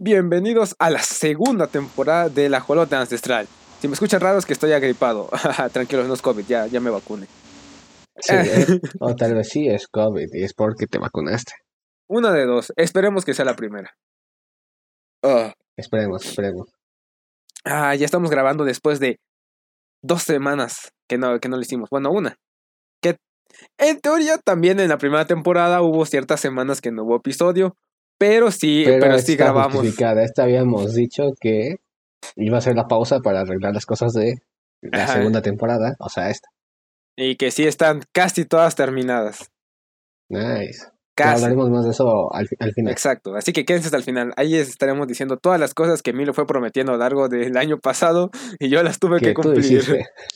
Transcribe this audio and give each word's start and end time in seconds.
Bienvenidos 0.00 0.74
a 0.80 0.90
la 0.90 0.98
segunda 0.98 1.68
temporada 1.68 2.28
de 2.28 2.48
La 2.48 2.58
Jolota 2.58 3.00
Ancestral. 3.00 3.46
Si 3.80 3.86
me 3.86 3.94
escuchan 3.94 4.20
raro 4.20 4.38
es 4.38 4.44
que 4.44 4.52
estoy 4.52 4.72
agripado. 4.72 5.30
Tranquilos, 5.72 6.08
no 6.08 6.14
es 6.14 6.22
COVID, 6.22 6.44
ya, 6.46 6.66
ya 6.66 6.80
me 6.80 6.90
vacune. 6.90 7.28
Sí, 8.18 8.34
¿eh? 8.34 8.80
o 8.98 9.14
tal 9.14 9.36
vez 9.36 9.50
sí 9.50 9.68
es 9.68 9.86
COVID 9.86 10.26
y 10.32 10.42
es 10.42 10.52
porque 10.52 10.88
te 10.88 10.98
vacunaste. 10.98 11.52
Una 12.08 12.32
de 12.32 12.44
dos. 12.44 12.72
Esperemos 12.74 13.24
que 13.24 13.34
sea 13.34 13.44
la 13.44 13.54
primera. 13.54 13.96
Ah. 15.22 15.54
Esperemos, 15.76 16.26
esperemos. 16.26 16.72
Ah, 17.64 17.94
ya 17.94 18.04
estamos 18.04 18.30
grabando 18.30 18.64
después 18.64 18.98
de 18.98 19.20
dos 20.02 20.24
semanas 20.24 20.92
que 21.08 21.18
no, 21.18 21.38
que 21.38 21.48
no 21.48 21.54
lo 21.54 21.62
hicimos. 21.62 21.88
Bueno, 21.88 22.10
una. 22.10 22.36
Que 23.00 23.16
en 23.78 24.00
teoría 24.00 24.38
también 24.38 24.80
en 24.80 24.88
la 24.88 24.98
primera 24.98 25.24
temporada 25.24 25.82
hubo 25.82 26.04
ciertas 26.04 26.40
semanas 26.40 26.80
que 26.80 26.90
no 26.90 27.04
hubo 27.04 27.16
episodio. 27.16 27.76
Pero 28.18 28.50
sí, 28.50 28.84
pero, 28.86 29.18
sí 29.18 29.36
grabamos. 29.36 29.84
Esta 29.86 30.42
habíamos 30.42 30.94
dicho 30.94 31.32
que 31.40 31.76
iba 32.36 32.58
a 32.58 32.60
ser 32.60 32.76
la 32.76 32.86
pausa 32.86 33.20
para 33.20 33.40
arreglar 33.40 33.74
las 33.74 33.86
cosas 33.86 34.12
de 34.12 34.34
la 34.82 35.06
segunda 35.08 35.42
temporada, 35.42 35.96
o 35.98 36.08
sea, 36.08 36.30
esta. 36.30 36.48
Y 37.16 37.36
que 37.36 37.50
sí 37.50 37.66
están 37.66 38.02
casi 38.12 38.44
todas 38.44 38.74
terminadas. 38.74 39.50
Nice. 40.28 40.88
Casi. 41.16 41.44
Hablaremos 41.44 41.70
más 41.70 41.84
de 41.84 41.92
eso 41.92 42.34
al, 42.34 42.48
final. 42.48 42.92
Exacto, 42.92 43.36
así 43.36 43.52
que 43.52 43.64
quédense 43.64 43.86
hasta 43.86 43.98
el 43.98 44.02
final. 44.02 44.32
Ahí 44.36 44.56
estaremos 44.56 45.06
diciendo 45.06 45.36
todas 45.36 45.60
las 45.60 45.72
cosas 45.72 46.02
que 46.02 46.12
Milo 46.12 46.34
fue 46.34 46.44
prometiendo 46.44 46.90
a 46.90 46.96
lo 46.96 47.00
largo 47.00 47.28
del 47.28 47.56
año 47.56 47.78
pasado 47.78 48.30
y 48.58 48.68
yo 48.68 48.82
las 48.82 48.98
tuve 48.98 49.20
que, 49.20 49.32
cumplir. 49.32 49.84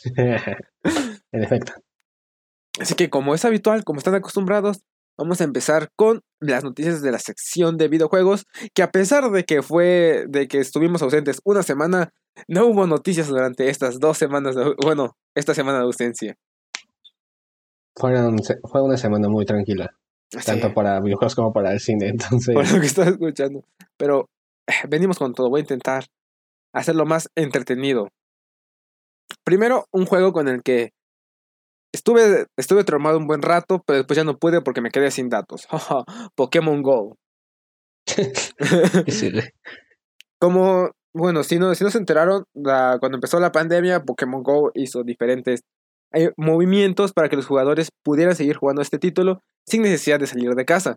en 0.17 1.42
efecto. 1.42 1.73
Así 2.79 2.95
que 2.95 3.11
como 3.11 3.34
es 3.34 3.45
habitual, 3.45 3.83
como 3.83 3.98
están 3.98 4.15
acostumbrados, 4.15 4.84
vamos 5.19 5.41
a 5.41 5.45
empezar 5.45 5.91
con 5.97 6.23
las 6.41 6.65
noticias 6.65 7.03
de 7.03 7.11
la 7.11 7.19
sección 7.19 7.77
de 7.77 7.89
videojuegos, 7.89 8.47
que 8.73 8.83
a 8.83 8.91
pesar 8.91 9.31
de 9.31 9.45
que 9.45 9.63
fue 9.63 10.25
de 10.29 10.47
que 10.47 10.59
estuvimos 10.59 11.03
ausentes 11.03 11.41
una 11.45 11.63
semana, 11.63 12.13
no 12.47 12.67
hubo 12.67 12.87
noticias 12.87 13.27
durante 13.27 13.69
estas 13.69 13.98
dos 13.98 14.17
semanas, 14.17 14.55
de, 14.55 14.75
bueno, 14.83 15.17
esta 15.34 15.55
semana 15.55 15.79
de 15.79 15.84
ausencia. 15.84 16.37
fue 17.95 18.83
una 18.83 18.97
semana 18.97 19.29
muy 19.29 19.45
tranquila. 19.45 19.91
Tanto 20.45 20.75
para 20.75 21.01
videojuegos 21.01 21.35
como 21.35 21.53
para 21.53 21.73
el 21.73 21.81
cine, 21.81 22.09
entonces. 22.11 22.55
Por 22.55 22.70
lo 22.70 22.81
que 22.81 22.87
estaba 22.87 23.11
escuchando. 23.11 23.64
Pero 23.97 24.29
eh, 24.67 24.73
venimos 24.89 25.19
con 25.19 25.33
todo. 25.33 25.48
Voy 25.48 25.61
a 25.61 25.62
intentar 25.62 26.05
hacerlo 26.73 27.07
más 27.07 27.31
entretenido. 27.35 28.09
Primero, 29.42 29.87
un 29.91 30.07
juego 30.07 30.33
con 30.33 30.48
el 30.48 30.62
que 30.62 30.92
estuve, 31.92 32.47
estuve 32.56 32.84
traumado 32.84 33.19
un 33.19 33.27
buen 33.27 33.42
rato, 33.42 33.83
pero 33.86 33.98
después 33.98 34.17
ya 34.17 34.25
no 34.25 34.39
pude 34.39 34.61
porque 34.61 34.81
me 34.81 34.91
quedé 34.91 35.11
sin 35.11 35.28
datos. 35.28 35.67
Pokémon 36.36 36.83
Go. 36.83 37.17
Como, 40.41 40.91
bueno, 41.12 41.42
si 41.42 41.58
no, 41.58 41.75
si 41.75 41.84
no 41.84 41.91
se 41.91 41.98
enteraron, 41.98 42.45
cuando 42.55 43.17
empezó 43.17 43.41
la 43.41 43.53
pandemia, 43.53 44.05
Pokémon 44.05 44.42
Go 44.42 44.70
hizo 44.75 45.03
diferentes 45.03 45.61
eh, 46.14 46.30
movimientos 46.36 47.12
para 47.12 47.28
que 47.28 47.36
los 47.36 47.47
jugadores 47.47 47.91
pudieran 48.02 48.34
seguir 48.34 48.56
jugando 48.56 48.80
este 48.80 48.98
título 48.98 49.41
sin 49.67 49.83
necesidad 49.83 50.19
de 50.19 50.27
salir 50.27 50.55
de 50.55 50.64
casa. 50.64 50.97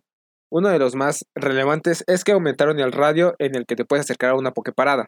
Uno 0.49 0.69
de 0.69 0.79
los 0.79 0.95
más 0.95 1.25
relevantes 1.35 2.03
es 2.07 2.23
que 2.23 2.33
aumentaron 2.33 2.79
el 2.79 2.91
radio 2.91 3.35
en 3.39 3.55
el 3.55 3.65
que 3.65 3.75
te 3.75 3.85
puedes 3.85 4.05
acercar 4.05 4.31
a 4.31 4.35
una 4.35 4.51
Poképarada. 4.51 5.07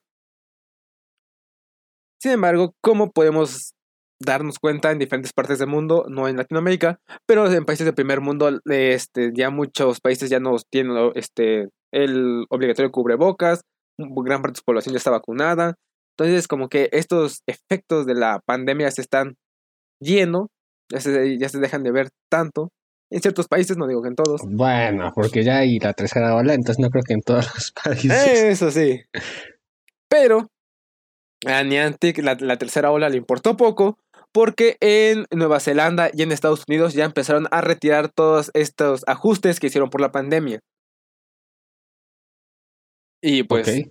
Sin 2.21 2.31
embargo, 2.31 2.73
¿cómo 2.81 3.11
podemos 3.11 3.73
darnos 4.25 4.59
cuenta 4.59 4.91
en 4.91 4.99
diferentes 4.99 5.33
partes 5.33 5.59
del 5.59 5.67
mundo, 5.67 6.05
no 6.09 6.27
en 6.27 6.37
Latinoamérica, 6.37 6.99
pero 7.27 7.51
en 7.51 7.65
países 7.65 7.85
del 7.85 7.95
primer 7.95 8.21
mundo, 8.21 8.59
este, 8.65 9.31
ya 9.33 9.49
muchos 9.49 9.99
países 9.99 10.29
ya 10.29 10.39
no 10.39 10.55
tienen 10.69 11.11
este, 11.15 11.69
el 11.91 12.45
obligatorio 12.49 12.91
cubrebocas, 12.91 13.61
gran 13.97 14.41
parte 14.41 14.53
de 14.53 14.59
su 14.59 14.63
población 14.65 14.93
ya 14.93 14.97
está 14.97 15.11
vacunada. 15.11 15.75
Entonces, 16.17 16.47
como 16.47 16.69
que 16.69 16.89
estos 16.91 17.41
efectos 17.47 18.05
de 18.05 18.15
la 18.15 18.39
pandemia 18.45 18.91
se 18.91 19.01
están 19.01 19.35
yendo, 19.99 20.49
ya 20.91 20.99
se, 20.99 21.37
ya 21.37 21.49
se 21.49 21.59
dejan 21.59 21.83
de 21.83 21.91
ver 21.91 22.09
tanto. 22.29 22.69
En 23.11 23.21
ciertos 23.21 23.47
países, 23.47 23.77
no 23.77 23.87
digo 23.87 24.01
que 24.01 24.09
en 24.09 24.15
todos. 24.15 24.41
Bueno, 24.43 25.11
porque 25.13 25.43
ya 25.43 25.57
hay 25.57 25.79
la 25.79 25.93
tercera 25.93 26.35
ola, 26.35 26.53
entonces 26.53 26.79
no 26.79 26.89
creo 26.89 27.03
que 27.03 27.13
en 27.13 27.21
todos 27.21 27.45
los 27.53 27.71
países. 27.83 28.11
Eso 28.11 28.71
sí. 28.71 29.01
Pero 30.09 30.47
a 31.45 31.63
Niantic 31.63 32.19
la, 32.19 32.35
la 32.39 32.57
tercera 32.57 32.91
ola 32.91 33.09
le 33.09 33.17
importó 33.17 33.57
poco 33.57 33.97
porque 34.33 34.77
en 34.81 35.25
Nueva 35.31 35.59
Zelanda 35.59 36.09
y 36.11 36.23
en 36.23 36.31
Estados 36.31 36.63
Unidos 36.67 36.93
ya 36.93 37.05
empezaron 37.05 37.47
a 37.51 37.61
retirar 37.61 38.09
todos 38.09 38.49
estos 38.55 39.03
ajustes 39.07 39.59
que 39.59 39.67
hicieron 39.67 39.89
por 39.89 40.01
la 40.01 40.11
pandemia. 40.11 40.59
Y 43.21 43.43
pues 43.43 43.89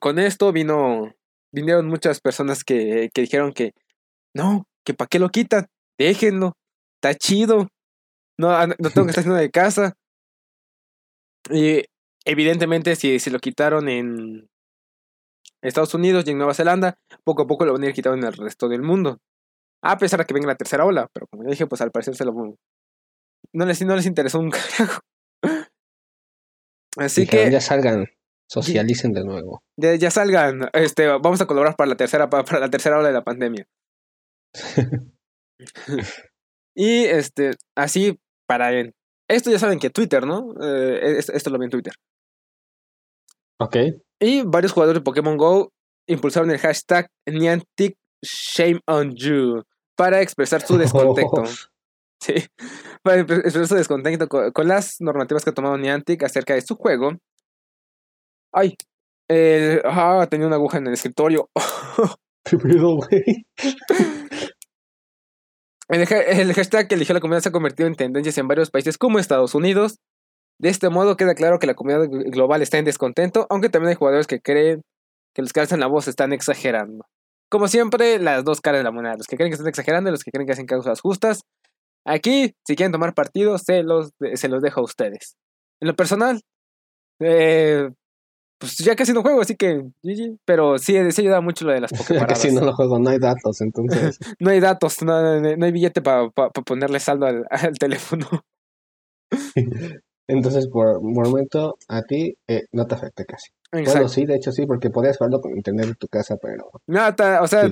con 0.00 0.18
esto 0.18 0.52
vino 0.52 1.14
vinieron 1.52 1.86
muchas 1.86 2.20
personas 2.20 2.64
que, 2.64 3.08
que 3.14 3.22
dijeron 3.22 3.52
que 3.52 3.72
no, 4.34 4.66
que 4.84 4.92
para 4.92 5.08
qué 5.08 5.18
lo 5.18 5.30
quitan, 5.30 5.68
déjenlo, 5.96 6.52
está 6.96 7.14
chido, 7.14 7.68
no, 8.38 8.50
ah, 8.50 8.66
no 8.66 8.90
tengo 8.90 9.06
que 9.06 9.10
estar 9.10 9.22
haciendo 9.22 9.40
de 9.40 9.50
casa. 9.50 9.94
Y 11.50 11.84
evidentemente 12.24 12.96
si, 12.96 13.18
si 13.20 13.30
lo 13.30 13.38
quitaron 13.38 13.88
en 13.88 14.48
Estados 15.62 15.94
Unidos 15.94 16.24
y 16.26 16.32
en 16.32 16.38
Nueva 16.38 16.54
Zelanda, 16.54 16.98
poco 17.24 17.42
a 17.42 17.46
poco 17.46 17.64
lo 17.64 17.72
van 17.72 17.84
a 17.84 17.86
ir 17.86 17.94
quitando 17.94 18.18
en 18.18 18.24
el 18.24 18.36
resto 18.36 18.68
del 18.68 18.82
mundo. 18.82 19.20
A 19.88 19.98
pesar 19.98 20.18
de 20.18 20.26
que 20.26 20.34
venga 20.34 20.48
la 20.48 20.56
tercera 20.56 20.84
ola, 20.84 21.08
pero 21.12 21.28
como 21.28 21.44
ya 21.44 21.50
dije, 21.50 21.66
pues 21.68 21.80
al 21.80 21.92
parecer 21.92 22.16
se 22.16 22.24
lo... 22.24 22.32
No 23.52 23.64
les, 23.64 23.80
no 23.82 23.94
les 23.94 24.06
interesó 24.06 24.40
un 24.40 24.50
carajo. 24.78 25.00
Así 26.96 27.24
que... 27.26 27.48
Ya 27.52 27.60
salgan, 27.60 28.06
socialicen 28.50 29.12
de 29.12 29.24
nuevo. 29.24 29.62
Ya, 29.76 29.94
ya, 29.94 30.10
salgan, 30.10 30.68
este, 30.72 31.06
vamos 31.06 31.40
a 31.40 31.46
colaborar 31.46 31.76
para 31.76 31.90
la 31.90 31.96
tercera, 31.96 32.28
para 32.28 32.58
la 32.58 32.68
tercera 32.68 32.98
ola 32.98 33.08
de 33.08 33.14
la 33.14 33.22
pandemia. 33.22 33.64
y 36.74 37.04
este, 37.04 37.52
así 37.76 38.18
para... 38.48 38.70
Esto 39.28 39.50
ya 39.52 39.60
saben 39.60 39.78
que 39.78 39.90
Twitter, 39.90 40.26
¿no? 40.26 40.52
Eh, 40.60 41.18
esto, 41.18 41.50
lo 41.50 41.58
vi 41.58 41.66
en 41.66 41.70
Twitter. 41.70 41.94
Ok. 43.60 43.76
Y 44.20 44.42
varios 44.42 44.72
jugadores 44.72 45.00
de 45.00 45.04
Pokémon 45.04 45.36
Go 45.36 45.72
impulsaron 46.08 46.50
el 46.50 46.58
hashtag 46.58 47.08
Niantic 47.28 47.96
Shame 48.22 48.80
on 48.86 49.14
You 49.14 49.62
para 49.96 50.20
expresar 50.20 50.62
su 50.62 50.78
descontento. 50.78 51.44
Sí, 52.18 52.32
para 53.02 53.20
expresar 53.20 53.66
su 53.68 53.74
descontento 53.74 54.26
con, 54.26 54.66
las 54.66 54.96
normativas 55.00 55.44
que 55.44 55.50
ha 55.50 55.54
tomado 55.54 55.76
Niantic 55.76 56.22
acerca 56.22 56.54
de 56.54 56.62
su 56.62 56.74
juego. 56.74 57.12
Ay, 58.54 58.74
el, 59.28 59.82
ah, 59.84 60.26
tenía 60.30 60.46
una 60.46 60.56
aguja 60.56 60.78
en 60.78 60.86
el 60.86 60.94
escritorio. 60.94 61.50
El, 65.88 66.00
el, 66.00 66.52
hashtag 66.54 66.88
que 66.88 66.96
eligió 66.96 67.14
la 67.14 67.20
comunidad 67.20 67.42
se 67.42 67.48
ha 67.50 67.52
convertido 67.52 67.86
en 67.86 67.94
tendencias 67.94 68.38
en 68.38 68.48
varios 68.48 68.70
países 68.70 68.98
como 68.98 69.18
Estados 69.18 69.54
Unidos. 69.54 69.98
De 70.58 70.68
este 70.68 70.88
modo 70.88 71.16
queda 71.16 71.34
claro 71.34 71.58
que 71.58 71.66
la 71.66 71.74
comunidad 71.74 72.08
global 72.08 72.62
está 72.62 72.78
en 72.78 72.84
descontento, 72.84 73.46
aunque 73.50 73.68
también 73.68 73.90
hay 73.90 73.94
jugadores 73.94 74.26
que 74.26 74.40
creen 74.40 74.82
que 75.34 75.42
los 75.42 75.52
que 75.52 75.60
alzan 75.60 75.80
la 75.80 75.86
voz 75.86 76.08
están 76.08 76.32
exagerando. 76.32 77.04
Como 77.48 77.68
siempre, 77.68 78.18
las 78.18 78.44
dos 78.44 78.60
caras 78.60 78.80
de 78.80 78.84
la 78.84 78.90
moneda. 78.90 79.16
Los 79.16 79.26
que 79.26 79.36
creen 79.36 79.50
que 79.50 79.54
están 79.54 79.68
exagerando 79.68 80.10
y 80.10 80.12
los 80.12 80.24
que 80.24 80.30
creen 80.30 80.46
que 80.46 80.52
hacen 80.52 80.66
causas 80.66 81.00
justas. 81.00 81.42
Aquí, 82.04 82.54
si 82.66 82.76
quieren 82.76 82.92
tomar 82.92 83.14
partido, 83.14 83.58
se 83.58 83.82
los, 83.82 84.10
se 84.34 84.48
los 84.48 84.62
dejo 84.62 84.80
a 84.80 84.84
ustedes. 84.84 85.36
En 85.80 85.88
lo 85.88 85.96
personal, 85.96 86.40
eh, 87.20 87.90
pues 88.58 88.78
ya 88.78 88.96
casi 88.96 89.12
no 89.12 89.22
juego, 89.22 89.40
así 89.40 89.54
que 89.54 89.82
Pero 90.44 90.78
sí, 90.78 90.94
sí 91.12 91.22
ayuda 91.22 91.40
mucho 91.40 91.66
lo 91.66 91.72
de 91.72 91.80
las 91.80 91.92
Pokémon. 91.96 92.26
casi 92.26 92.52
no 92.52 92.62
lo 92.62 92.74
juego, 92.74 92.98
no 92.98 93.10
hay 93.10 93.18
datos, 93.18 93.60
entonces. 93.60 94.18
no 94.40 94.50
hay 94.50 94.60
datos, 94.60 95.02
no, 95.02 95.14
hay 95.14 95.72
billete 95.72 96.00
para 96.00 96.30
ponerle 96.30 97.00
saldo 97.00 97.26
al, 97.26 97.46
al 97.50 97.78
teléfono. 97.78 98.26
Entonces, 100.28 100.66
por 100.68 101.00
momento, 101.00 101.76
a 101.88 102.02
ti 102.02 102.36
eh, 102.48 102.64
no 102.72 102.86
te 102.86 102.94
afecta 102.96 103.24
casi. 103.24 103.50
Bueno, 103.72 104.08
sí, 104.08 104.24
de 104.24 104.36
hecho 104.36 104.52
sí, 104.52 104.66
porque 104.66 104.90
podías 104.90 105.18
verlo 105.18 105.40
con 105.40 105.56
internet 105.56 105.86
en 105.86 105.94
tu 105.94 106.08
casa, 106.08 106.36
pero... 106.40 106.70
No, 106.86 107.00
o 107.42 107.46
sea, 107.46 107.68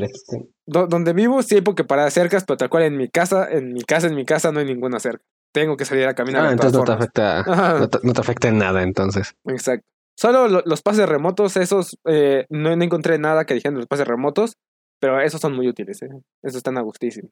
donde 0.66 1.12
vivo 1.12 1.42
sí 1.42 1.56
hay 1.56 1.60
porque 1.62 1.84
para 1.84 2.10
cercas, 2.10 2.44
pero 2.44 2.56
tal 2.56 2.70
cual 2.70 2.84
en 2.84 2.96
mi 2.96 3.08
casa, 3.08 3.48
en 3.50 3.72
mi 3.72 3.82
casa, 3.82 4.06
en 4.06 4.14
mi 4.14 4.24
casa 4.24 4.52
no 4.52 4.60
hay 4.60 4.66
ninguna 4.66 5.00
cerca. 5.00 5.24
Tengo 5.52 5.76
que 5.76 5.84
salir 5.84 6.06
a 6.06 6.14
caminar. 6.14 6.46
Ah, 6.46 6.52
entonces 6.52 6.78
no 6.78 6.84
te, 6.84 6.92
afecta, 6.92 7.44
no 8.02 8.12
te, 8.12 8.20
afecta 8.20 8.48
en 8.48 8.58
nada, 8.58 8.82
entonces. 8.82 9.34
Exacto. 9.46 9.86
Solo 10.16 10.62
los 10.64 10.82
pases 10.82 11.08
remotos, 11.08 11.56
esos, 11.56 11.98
eh, 12.04 12.46
no, 12.48 12.70
encontré 12.70 13.18
nada 13.18 13.46
que 13.46 13.54
dijeran 13.54 13.78
los 13.78 13.86
pases 13.86 14.06
remotos, 14.06 14.56
pero 15.00 15.20
esos 15.20 15.40
son 15.40 15.54
muy 15.54 15.68
útiles, 15.68 16.02
¿eh? 16.02 16.08
Esos 16.42 16.58
están 16.58 16.78
a 16.78 16.82
gustísimo. 16.82 17.30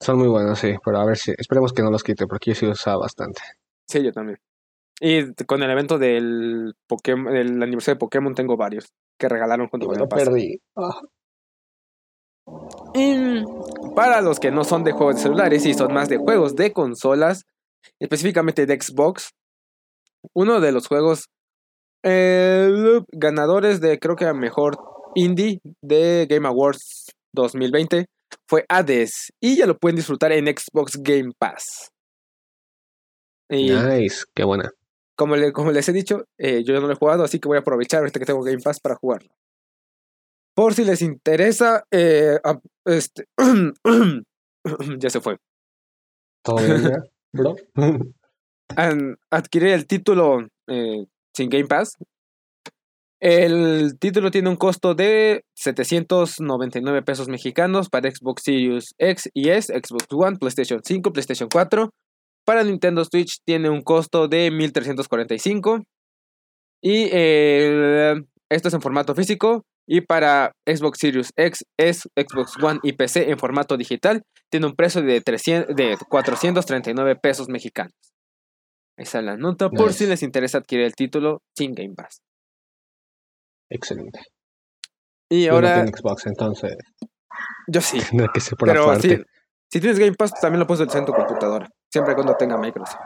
Son 0.00 0.16
muy 0.16 0.28
buenos, 0.28 0.60
sí, 0.60 0.76
pero 0.84 0.98
a 0.98 1.04
ver 1.04 1.16
si, 1.16 1.32
esperemos 1.36 1.72
que 1.72 1.82
no 1.82 1.90
los 1.90 2.04
quite, 2.04 2.28
porque 2.28 2.52
yo 2.52 2.54
sí 2.54 2.66
usaba 2.66 2.98
bastante. 2.98 3.40
Sí, 3.88 4.02
yo 4.02 4.12
también. 4.12 4.38
Y 5.00 5.32
con 5.44 5.62
el 5.62 5.70
evento 5.70 5.98
del 5.98 6.74
Pokémon, 6.86 7.32
del 7.32 7.62
aniversario 7.62 7.94
de 7.94 8.00
Pokémon 8.00 8.34
tengo 8.34 8.56
varios 8.56 8.92
que 9.18 9.28
regalaron 9.28 9.68
junto 9.68 9.86
con 9.86 10.00
el 10.00 10.08
perdí. 10.08 10.60
Ah. 10.76 11.00
Y 12.94 13.44
para 13.94 14.20
los 14.20 14.40
que 14.40 14.50
no 14.50 14.64
son 14.64 14.84
de 14.84 14.92
juegos 14.92 15.16
de 15.16 15.22
celulares 15.22 15.66
y 15.66 15.74
son 15.74 15.92
más 15.92 16.08
de 16.08 16.16
juegos 16.16 16.56
de 16.56 16.72
consolas, 16.72 17.44
específicamente 18.00 18.66
de 18.66 18.80
Xbox, 18.80 19.30
uno 20.34 20.60
de 20.60 20.72
los 20.72 20.88
juegos, 20.88 21.26
eh, 22.02 23.00
ganadores 23.12 23.80
de 23.80 23.98
creo 23.98 24.16
que 24.16 24.24
a 24.24 24.34
mejor 24.34 24.78
indie 25.14 25.60
de 25.82 26.26
Game 26.28 26.46
Awards 26.46 27.10
2020 27.34 28.06
fue 28.48 28.64
Hades 28.68 29.32
y 29.40 29.56
ya 29.56 29.66
lo 29.66 29.76
pueden 29.76 29.96
disfrutar 29.96 30.32
en 30.32 30.46
Xbox 30.46 30.96
Game 31.02 31.32
Pass. 31.38 31.90
Nice, 33.48 34.24
qué 34.34 34.44
buena. 34.44 34.70
Como, 35.16 35.34
como 35.52 35.72
les 35.72 35.88
he 35.88 35.92
dicho, 35.92 36.24
eh, 36.38 36.62
yo 36.64 36.74
ya 36.74 36.80
no 36.80 36.86
lo 36.86 36.92
he 36.92 36.96
jugado, 36.96 37.24
así 37.24 37.40
que 37.40 37.48
voy 37.48 37.56
a 37.56 37.60
aprovechar 37.60 38.00
ahorita 38.00 38.20
que 38.20 38.26
tengo 38.26 38.42
Game 38.42 38.62
Pass 38.62 38.78
para 38.80 38.94
jugarlo. 38.94 39.28
Por 40.54 40.74
si 40.74 40.84
les 40.84 41.02
interesa, 41.02 41.84
eh, 41.90 42.38
este, 42.84 43.24
ya 44.98 45.10
se 45.10 45.20
fue. 45.20 45.36
¿Todo 46.44 46.56
bien, 46.56 47.02
bro? 47.32 47.56
adquirir 49.30 49.70
el 49.70 49.86
título 49.86 50.46
eh, 50.68 51.06
sin 51.34 51.48
Game 51.48 51.66
Pass. 51.66 51.96
El 53.20 53.98
título 53.98 54.30
tiene 54.30 54.48
un 54.48 54.56
costo 54.56 54.94
de 54.94 55.44
799 55.56 57.02
pesos 57.02 57.28
mexicanos 57.28 57.88
para 57.88 58.08
Xbox 58.08 58.42
Series 58.44 58.94
X 58.98 59.30
y 59.34 59.48
S, 59.48 59.72
Xbox 59.72 60.06
One, 60.12 60.36
PlayStation 60.38 60.80
5, 60.84 61.12
PlayStation 61.12 61.48
4. 61.48 61.90
Para 62.48 62.64
Nintendo 62.64 63.04
Switch 63.04 63.42
tiene 63.44 63.68
un 63.68 63.82
costo 63.82 64.26
de 64.26 64.50
1345. 64.50 65.82
Y 66.82 67.02
esto 67.12 68.68
es 68.68 68.72
en 68.72 68.80
formato 68.80 69.14
físico. 69.14 69.66
Y 69.86 70.00
para 70.00 70.52
Xbox 70.66 70.98
Series 70.98 71.30
X, 71.36 71.66
S, 71.78 72.08
Xbox 72.16 72.56
One 72.62 72.80
y 72.82 72.94
PC 72.94 73.30
en 73.30 73.38
formato 73.38 73.76
digital 73.76 74.22
tiene 74.50 74.64
un 74.64 74.74
precio 74.74 75.02
de, 75.02 75.20
300, 75.20 75.76
de 75.76 75.98
439 76.08 77.16
pesos 77.16 77.50
mexicanos. 77.50 77.92
Esa 78.96 79.18
es 79.18 79.24
la 79.26 79.36
nota 79.36 79.68
por 79.68 79.92
si 79.92 80.06
les 80.06 80.22
interesa 80.22 80.56
adquirir 80.56 80.86
el 80.86 80.94
título 80.94 81.42
sin 81.54 81.74
Game 81.74 81.92
Pass. 81.94 82.22
Excelente. 83.68 84.20
Y 85.28 85.48
ahora. 85.48 85.84
Yo 85.84 85.92
Xbox, 85.94 86.24
entonces. 86.24 86.78
Yo 87.66 87.82
sí. 87.82 87.98
No 88.14 88.26
que 88.32 88.40
por 88.56 88.68
pero 88.68 88.98
si, 89.00 89.18
si, 89.70 89.80
tienes 89.80 89.98
Game 89.98 90.14
Pass, 90.14 90.32
también 90.40 90.60
lo 90.60 90.66
puedes 90.66 90.80
utilizar 90.80 91.00
en 91.00 91.06
tu 91.06 91.12
computadora. 91.12 91.68
Siempre 91.90 92.12
y 92.12 92.14
cuando 92.14 92.34
tenga 92.36 92.56
Microsoft. 92.56 93.00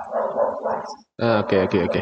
Ah, 1.20 1.41
ok, 1.44 1.53
ok, 1.64 1.75
ok. 1.87 1.97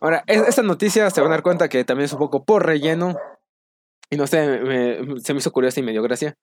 Ahora, 0.00 0.24
esta 0.26 0.62
noticia 0.62 1.10
se 1.10 1.20
van 1.20 1.30
a 1.30 1.34
dar 1.34 1.42
cuenta 1.42 1.68
que 1.68 1.84
también 1.84 2.06
es 2.06 2.12
un 2.12 2.18
poco 2.18 2.44
por 2.44 2.64
relleno. 2.64 3.14
Y 4.10 4.16
no 4.16 4.26
sé, 4.26 4.60
se 5.20 5.32
me 5.34 5.38
hizo 5.38 5.52
curiosa 5.52 5.80
y 5.80 5.82
me 5.82 5.92
dio 5.92 6.02
gracia 6.02 6.36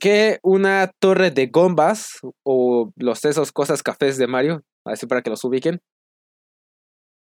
que 0.00 0.38
una 0.42 0.90
torre 1.00 1.30
de 1.30 1.46
gombas 1.46 2.18
o 2.44 2.92
los 2.96 3.24
esos 3.24 3.52
cosas 3.52 3.82
cafés 3.82 4.16
de 4.16 4.26
Mario, 4.26 4.62
así 4.84 5.06
para 5.06 5.22
que 5.22 5.30
los 5.30 5.44
ubiquen, 5.44 5.80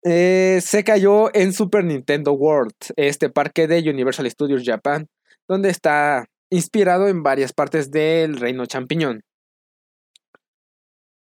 eh, 0.03 0.59
se 0.61 0.83
cayó 0.83 1.33
en 1.35 1.53
Super 1.53 1.83
Nintendo 1.83 2.31
World, 2.33 2.73
este 2.95 3.29
parque 3.29 3.67
de 3.67 3.89
Universal 3.89 4.29
Studios 4.29 4.63
Japan, 4.65 5.07
donde 5.47 5.69
está 5.69 6.25
inspirado 6.49 7.07
en 7.07 7.23
varias 7.23 7.53
partes 7.53 7.91
del 7.91 8.37
reino 8.37 8.65
champiñón. 8.65 9.21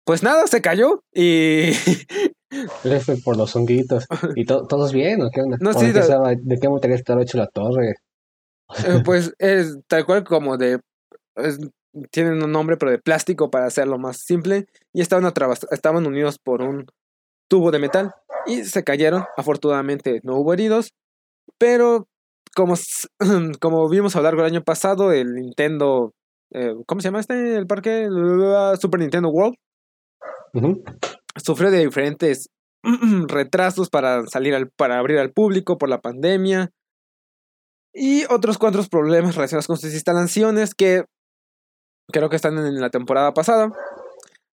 Pues 0.04 0.22
nada, 0.22 0.46
se 0.46 0.62
cayó 0.62 1.02
y... 1.12 1.72
por 3.24 3.36
los 3.36 3.54
honguitos. 3.54 4.06
¿Y 4.36 4.46
todos 4.46 4.92
bien 4.92 5.22
o 5.22 5.30
qué 5.30 5.42
onda? 5.42 5.58
No, 5.60 5.74
sí, 5.74 5.92
de... 5.92 6.58
qué 6.60 6.68
material 6.68 6.98
estaba 6.98 7.22
hecho 7.22 7.36
la 7.36 7.46
torre? 7.46 7.96
Eh, 8.86 9.02
pues 9.04 9.34
es 9.38 9.78
tal 9.86 10.06
cual 10.06 10.24
como 10.24 10.56
de 10.56 10.80
tienen 12.10 12.42
un 12.42 12.52
nombre, 12.52 12.76
pero 12.76 12.90
de 12.90 12.98
plástico 12.98 13.50
para 13.50 13.66
hacerlo 13.66 13.98
más 13.98 14.18
simple. 14.18 14.66
Y 14.92 15.00
estaban, 15.00 15.32
estaban 15.70 16.06
unidos 16.06 16.38
por 16.38 16.62
un 16.62 16.86
tubo 17.48 17.70
de 17.70 17.78
metal 17.78 18.14
y 18.46 18.64
se 18.64 18.84
cayeron. 18.84 19.24
Afortunadamente 19.36 20.20
no 20.22 20.36
hubo 20.36 20.52
heridos, 20.52 20.90
pero 21.58 22.08
como, 22.54 22.74
como 23.60 23.88
vimos 23.88 24.14
a 24.14 24.18
lo 24.18 24.24
largo 24.24 24.42
del 24.42 24.52
año 24.52 24.64
pasado, 24.64 25.12
el 25.12 25.34
Nintendo, 25.34 26.12
eh, 26.52 26.74
¿cómo 26.86 27.00
se 27.00 27.08
llama 27.08 27.20
este? 27.20 27.56
El 27.56 27.66
parque 27.66 28.08
Super 28.80 29.00
Nintendo 29.00 29.28
World. 29.28 29.56
Sufrió 31.36 31.70
de 31.70 31.84
diferentes 31.84 32.48
retrasos 33.28 33.90
para 33.90 34.26
salir 34.26 34.54
al, 34.54 34.70
para 34.70 34.98
abrir 34.98 35.18
al 35.18 35.32
público 35.32 35.78
por 35.78 35.88
la 35.88 36.00
pandemia. 36.00 36.70
Y 37.94 38.24
otros 38.30 38.58
cuantos 38.58 38.88
problemas 38.88 39.34
relacionados 39.34 39.66
con 39.66 39.76
sus 39.76 39.92
instalaciones 39.92 40.74
que 40.74 41.04
Creo 42.10 42.30
que 42.30 42.36
están 42.36 42.56
en 42.58 42.80
la 42.80 42.90
temporada 42.90 43.34
pasada. 43.34 43.70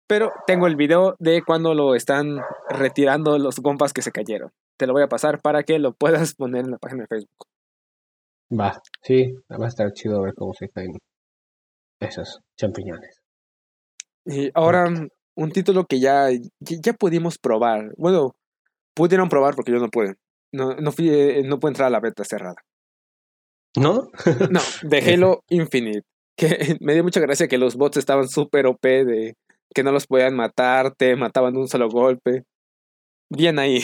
Pero 0.07 0.33
tengo 0.47 0.67
el 0.67 0.77
video 0.77 1.15
de 1.19 1.43
cuando 1.43 1.73
lo 1.75 1.95
están 1.95 2.41
retirando 2.69 3.39
los 3.39 3.61
gompas 3.61 3.93
que 3.93 4.03
se 4.03 4.13
cayeron. 4.13 4.51
Te 4.77 4.87
lo 4.87 4.93
voy 4.93 5.03
a 5.03 5.09
pasar 5.09 5.41
para 5.41 5.63
que 5.63 5.79
lo 5.79 5.93
puedas 5.93 6.35
poner 6.35 6.65
en 6.65 6.73
la 6.73 6.79
página 6.79 7.03
de 7.03 7.07
Facebook. 7.07 7.47
Va, 8.51 8.81
sí, 9.03 9.35
va 9.51 9.65
a 9.65 9.69
estar 9.69 9.93
chido 9.93 10.23
ver 10.23 10.35
cómo 10.35 10.53
se 10.55 10.69
caen 10.69 10.93
esos 12.01 12.41
champiñones. 12.57 13.21
Y 14.27 14.51
ahora, 14.55 14.87
un 15.37 15.51
título 15.51 15.85
que 15.87 16.01
ya, 16.01 16.29
ya 16.61 16.93
pudimos 16.93 17.39
probar. 17.39 17.93
Bueno, 17.97 18.35
pudieron 18.95 19.29
probar 19.29 19.55
porque 19.55 19.73
yo 19.73 19.79
no 19.79 19.89
pude. 19.89 20.15
No, 20.53 20.75
no, 20.75 20.93
fui, 20.93 21.11
eh, 21.11 21.43
no 21.45 21.59
pude 21.59 21.71
entrar 21.71 21.89
a 21.89 21.91
la 21.91 22.01
beta 22.01 22.25
cerrada. 22.25 22.57
¿No? 23.77 24.11
no, 24.51 24.61
de 24.83 24.99
Halo 25.15 25.43
Infinite 25.49 26.07
que 26.37 26.47
me 26.81 26.95
dio 26.95 27.05
mucha 27.05 27.21
gracia 27.21 27.49
que 27.49 27.59
los 27.59 27.77
bots 27.77 27.97
estaban 27.97 28.29
súper 28.29 28.67
OP 28.67 28.83
de 28.83 29.35
que 29.75 29.83
no 29.83 29.93
los 29.93 30.07
podían 30.07 30.37
matar, 30.37 30.95
te 30.95 31.17
mataban 31.17 31.55
de 31.55 31.61
un 31.61 31.69
solo 31.69 31.89
golpe. 31.89 32.45
Bien 33.31 33.59
ahí, 33.59 33.83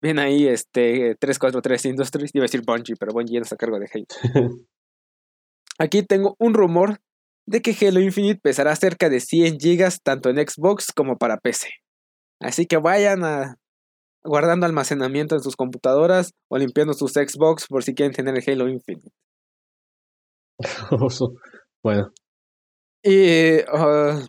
bien 0.00 0.18
ahí, 0.18 0.46
este 0.46 1.16
343 1.16 1.84
Industries, 1.86 2.30
iba 2.34 2.42
a 2.42 2.46
decir 2.46 2.62
Bungie, 2.66 2.96
pero 2.98 3.12
Bungie 3.12 3.34
ya 3.34 3.40
no 3.40 3.44
está 3.44 3.54
a 3.54 3.58
cargo 3.58 3.78
de 3.78 3.88
Halo. 3.92 4.06
Aquí 5.78 6.02
tengo 6.02 6.36
un 6.38 6.54
rumor 6.54 7.00
de 7.46 7.62
que 7.62 7.74
Halo 7.80 8.00
Infinite 8.00 8.40
pesará 8.42 8.76
cerca 8.76 9.08
de 9.08 9.20
100 9.20 9.58
GB 9.58 9.98
tanto 10.02 10.28
en 10.30 10.36
Xbox 10.36 10.92
como 10.92 11.16
para 11.16 11.38
PC. 11.38 11.68
Así 12.40 12.66
que 12.66 12.76
vayan 12.76 13.24
a 13.24 13.56
guardando 14.22 14.66
almacenamiento 14.66 15.34
en 15.34 15.42
sus 15.42 15.56
computadoras 15.56 16.32
o 16.48 16.58
limpiando 16.58 16.92
sus 16.92 17.12
Xbox 17.12 17.66
por 17.66 17.82
si 17.82 17.94
quieren 17.94 18.14
tener 18.14 18.36
el 18.36 18.44
Halo 18.46 18.68
Infinite. 18.68 19.10
Bueno. 21.82 22.10
Y. 23.02 23.60
Uh, 23.60 24.28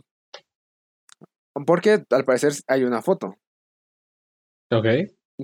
porque 1.65 2.03
al 2.09 2.23
parecer 2.23 2.53
hay 2.67 2.83
una 2.83 3.01
foto. 3.01 3.35
Ok. 4.71 4.85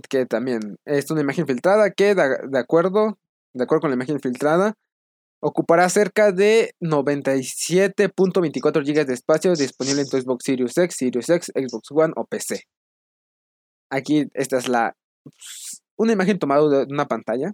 Que 0.10 0.26
también 0.26 0.78
es 0.86 1.10
una 1.10 1.22
imagen 1.22 1.48
filtrada 1.48 1.92
que, 1.92 2.14
de, 2.14 2.60
acuerdo, 2.60 3.18
de 3.54 3.64
acuerdo 3.64 3.82
con 3.82 3.90
la 3.90 3.96
imagen 3.96 4.20
filtrada, 4.20 4.76
ocupará 5.40 5.90
cerca 5.90 6.32
de 6.32 6.76
97.24 6.82 8.84
GB 8.84 9.06
de 9.06 9.14
espacio 9.14 9.56
disponible 9.56 10.02
en 10.02 10.10
tu 10.10 10.20
Xbox 10.20 10.44
Series 10.44 10.78
X, 10.78 10.96
Series 10.96 11.30
X, 11.30 11.52
Xbox 11.56 11.92
One 11.92 12.14
o 12.16 12.26
PC. 12.26 12.64
Aquí 13.90 14.28
esta 14.34 14.58
es 14.58 14.68
la 14.68 14.96
una 15.98 16.14
imagen 16.14 16.40
tomada 16.40 16.68
de 16.70 16.94
una 16.94 17.08
pantalla. 17.08 17.54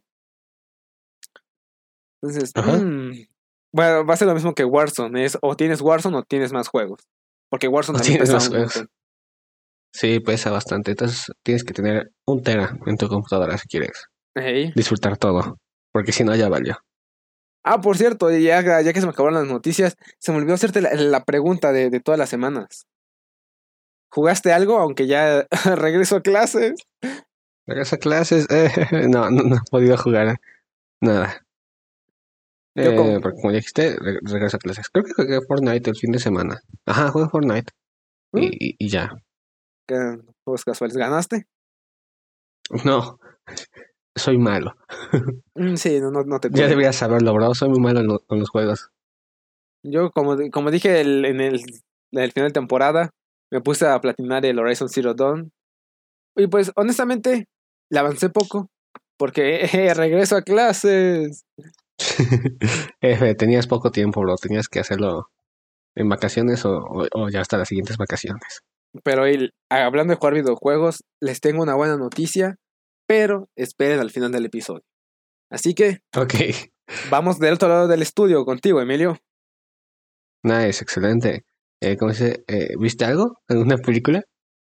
Entonces, 2.22 2.54
bueno, 3.74 4.06
va 4.06 4.14
a 4.14 4.18
ser 4.18 4.28
lo 4.28 4.34
mismo 4.34 4.54
que 4.54 4.66
Warzone. 4.66 5.26
Es 5.26 5.38
o 5.42 5.56
tienes 5.56 5.82
Warzone 5.82 6.18
o 6.18 6.24
tienes 6.24 6.54
más 6.54 6.68
juegos. 6.68 7.02
Porque 7.50 7.68
Warzone 7.68 8.00
también 8.00 8.20
pesa 8.20 8.34
más 8.34 8.88
Sí, 9.94 10.20
pesa 10.20 10.50
bastante. 10.52 10.92
Entonces 10.92 11.32
tienes 11.44 11.64
que 11.64 11.74
tener 11.74 12.12
un 12.26 12.42
tera 12.42 12.78
en 12.86 12.98
tu 12.98 13.08
computadora 13.08 13.58
si 13.58 13.68
quieres. 13.68 14.08
Disfrutar 14.76 15.18
todo. 15.18 15.58
Porque 15.92 16.12
si 16.12 16.24
no, 16.24 16.36
ya 16.36 16.50
valió. 16.50 16.78
Ah, 17.64 17.80
por 17.80 17.98
cierto, 17.98 18.30
ya, 18.32 18.82
ya 18.82 18.92
que 18.92 19.00
se 19.00 19.06
me 19.06 19.12
acabaron 19.12 19.40
las 19.40 19.48
noticias, 19.48 19.96
se 20.20 20.32
me 20.32 20.40
olvidó 20.40 20.56
hacerte 20.56 20.82
la, 20.82 21.24
pregunta 21.24 21.72
de, 21.72 21.90
de, 21.90 22.02
todas 22.02 22.20
las 22.20 22.30
semanas. 22.30 22.88
¿Jugaste 24.10 24.52
algo 24.52 24.80
aunque 24.80 25.08
ya 25.08 25.48
regreso 25.76 26.18
a 26.18 26.22
clases? 26.22 26.74
Regreso 27.66 27.96
a 27.96 28.00
clases. 28.00 28.48
no, 28.92 29.30
no, 29.30 29.44
no 29.44 29.56
he 29.56 29.70
podido 29.72 29.98
jugar 29.98 30.38
nada. 31.00 31.46
Eh, 32.76 32.96
como... 32.96 33.22
Porque 33.22 33.38
como 33.38 33.52
ya 33.52 33.58
dijiste, 33.58 33.96
regresa 34.00 34.58
a 34.58 34.60
clases. 34.60 34.90
Creo 34.90 35.06
que 35.06 35.14
jugué 35.14 35.40
Fortnite 35.48 35.92
el 35.92 35.96
fin 35.96 36.12
de 36.12 36.20
semana. 36.20 36.60
Ajá, 36.86 37.10
jugué 37.10 37.30
Fortnite. 37.30 37.72
¿Mm? 38.34 38.40
Y, 38.40 38.76
y, 38.80 38.90
ya. 38.90 39.12
¿Qué 39.88 40.18
juegos 40.44 40.66
casuales? 40.66 40.98
¿Ganaste? 40.98 41.48
No, 42.86 43.20
soy 44.16 44.38
malo. 44.38 44.76
Mm, 45.56 45.76
sí, 45.76 46.00
no, 46.00 46.12
no, 46.12 46.40
te 46.40 46.50
Ya 46.52 46.68
deberías 46.68 46.96
saberlo, 46.96 47.34
bro. 47.34 47.54
Soy 47.54 47.70
muy 47.70 47.80
malo 47.80 48.20
con 48.28 48.40
los 48.40 48.50
juegos. 48.50 48.92
Yo, 49.86 50.12
como, 50.12 50.38
como 50.52 50.72
dije 50.72 51.02
el, 51.02 51.26
en, 51.26 51.42
el, 51.42 51.62
en 52.12 52.22
el 52.22 52.32
final 52.32 52.50
de 52.50 52.54
temporada, 52.54 53.10
me 53.52 53.62
puse 53.62 53.88
a 53.88 54.00
platinar 54.00 54.46
el 54.46 54.60
Horizon 54.60 54.90
Zero 54.90 55.14
Dawn. 55.14 55.52
Y 56.36 56.48
pues, 56.48 56.72
honestamente, 56.76 57.48
le 57.92 58.00
avancé 58.00 58.30
poco. 58.30 58.70
Porque 59.18 59.68
regreso 59.96 60.38
a 60.38 60.42
clases. 60.42 61.46
F, 63.02 63.36
tenías 63.36 63.68
poco 63.68 63.92
tiempo, 63.92 64.22
bro. 64.22 64.36
Tenías 64.38 64.68
que 64.68 64.80
hacerlo 64.80 65.30
en 65.96 66.10
vacaciones 66.10 66.64
o, 66.66 67.08
ya 67.30 67.42
hasta 67.42 67.58
las 67.58 67.68
siguientes 67.68 67.98
vacaciones. 67.98 68.62
Pero 69.04 69.24
hablando 69.70 70.12
de 70.12 70.18
jugar 70.18 70.34
videojuegos, 70.36 71.04
les 71.22 71.40
tengo 71.40 71.64
una 71.64 71.76
buena 71.76 71.98
noticia. 71.98 72.56
pero 73.08 73.50
esperen 73.58 74.00
al 74.00 74.12
final 74.12 74.32
del 74.32 74.46
episodio. 74.46 74.84
Así 75.52 75.74
que. 75.74 76.00
Ok. 76.16 76.36
Vamos 77.10 77.40
del 77.40 77.54
otro 77.54 77.70
lado 77.70 77.88
del 77.88 78.02
estudio 78.02 78.46
contigo, 78.46 78.82
Emilio. 78.82 79.18
Nice, 80.44 80.84
excelente. 80.84 81.46
Eh, 81.82 81.98
¿Cómo 81.98 82.14
se 82.14 82.44
eh, 82.48 82.76
¿Viste 82.80 83.06
algo? 83.06 83.42
¿Alguna 83.48 83.78
película? 83.78 84.24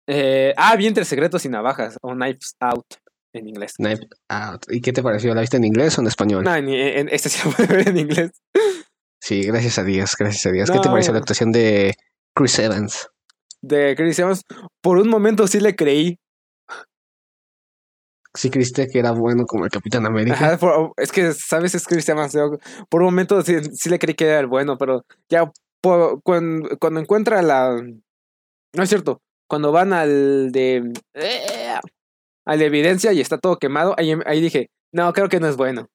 Eh, 0.08 0.54
ah, 0.58 0.76
vi 0.76 0.88
Entre 0.88 1.06
Secretos 1.06 1.46
y 1.46 1.50
Navajas, 1.50 1.98
o 2.02 2.14
Knives 2.14 2.56
Out 2.60 2.86
en 3.34 3.48
inglés. 3.48 3.74
Knives 3.78 4.08
Out. 4.30 4.66
¿Y 4.70 4.82
qué 4.82 4.94
te 4.94 5.04
pareció? 5.04 5.34
¿La 5.34 5.42
viste 5.42 5.58
en 5.58 5.66
inglés 5.66 5.98
o 5.98 6.02
en 6.02 6.08
español? 6.08 6.44
No, 6.44 6.56
en, 6.56 6.70
en, 6.70 7.10
este 7.10 7.30
sí 7.30 7.42
lo 7.44 7.56
puede 7.56 7.68
ver 7.68 7.88
en 7.90 7.98
inglés. 7.98 8.32
Sí, 9.22 9.44
gracias 9.44 9.80
a 9.80 9.84
Dios, 9.84 10.16
gracias 10.18 10.46
a 10.46 10.52
Dios. 10.52 10.70
¿Qué 10.70 10.80
te 10.80 10.90
pareció 10.90 11.14
la 11.14 11.20
actuación 11.20 11.52
de 11.52 11.96
Chris 12.36 12.60
Evans? 12.60 13.10
De 13.62 13.96
Chris 13.96 14.20
Evans, 14.20 14.44
por 14.82 14.98
un 14.98 15.10
momento 15.10 15.48
sí 15.48 15.60
le 15.60 15.76
creí. 15.76 16.18
Sí 18.34 18.50
creíste 18.50 18.88
que 18.88 19.00
era 19.00 19.12
bueno 19.12 19.46
como 19.46 19.66
el 19.66 19.72
Capitán 19.72 20.06
América. 20.06 20.60
es 20.98 21.12
que, 21.12 21.34
¿sabes? 21.34 21.74
Es 21.74 21.86
Chris 21.86 22.08
Evans. 22.10 22.36
Por 22.90 23.02
un 23.02 23.08
momento 23.08 23.42
sí, 23.42 23.56
sí, 23.74 23.90
le 23.90 23.98
creí 23.98 24.14
que 24.14 24.26
era 24.26 24.40
el 24.40 24.48
bueno, 24.48 24.78
pero 24.78 25.06
ya 25.30 25.52
cuando, 25.82 26.68
cuando 26.80 27.00
encuentra 27.00 27.42
la... 27.42 27.82
No 28.74 28.84
es 28.84 28.90
cierto. 28.90 29.22
Cuando 29.48 29.72
van 29.72 29.94
al 29.94 30.52
de... 30.52 30.92
a 32.46 32.56
la 32.56 32.64
evidencia 32.64 33.14
y 33.14 33.22
está 33.22 33.38
todo 33.38 33.58
quemado, 33.58 33.96
ahí, 33.98 34.14
ahí 34.26 34.42
dije, 34.42 34.70
no, 34.92 35.12
creo 35.14 35.30
que 35.30 35.40
no 35.40 35.48
es 35.48 35.56
bueno. 35.56 35.88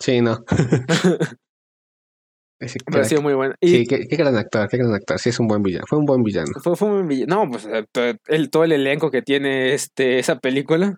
Sí, 0.00 0.20
no. 0.20 0.44
Pero 2.86 3.02
ha 3.02 3.04
sido 3.04 3.22
muy 3.22 3.34
bueno. 3.34 3.54
sí, 3.60 3.86
qué, 3.86 4.04
gran 4.16 4.36
actor, 4.36 4.68
qué 4.68 4.76
gran 4.76 4.94
actor. 4.94 5.18
Sí, 5.18 5.30
es 5.30 5.40
un 5.40 5.48
buen 5.48 5.62
villano. 5.62 5.84
Fue 5.88 5.98
un 5.98 6.06
buen 6.06 6.22
villano. 6.22 6.52
Fue, 6.62 6.76
fue 6.76 6.88
un 6.88 6.94
buen 6.94 7.08
villano. 7.08 7.44
No, 7.44 7.50
pues 7.50 7.66
eh, 7.66 8.16
el, 8.26 8.50
todo 8.50 8.64
el 8.64 8.72
elenco 8.72 9.10
que 9.10 9.22
tiene 9.22 9.74
este, 9.74 10.18
esa 10.18 10.38
película. 10.38 10.96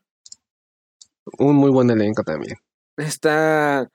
Un 1.38 1.56
muy 1.56 1.70
buen 1.70 1.90
elenco 1.90 2.22
también. 2.22 2.56
Está. 2.96 3.88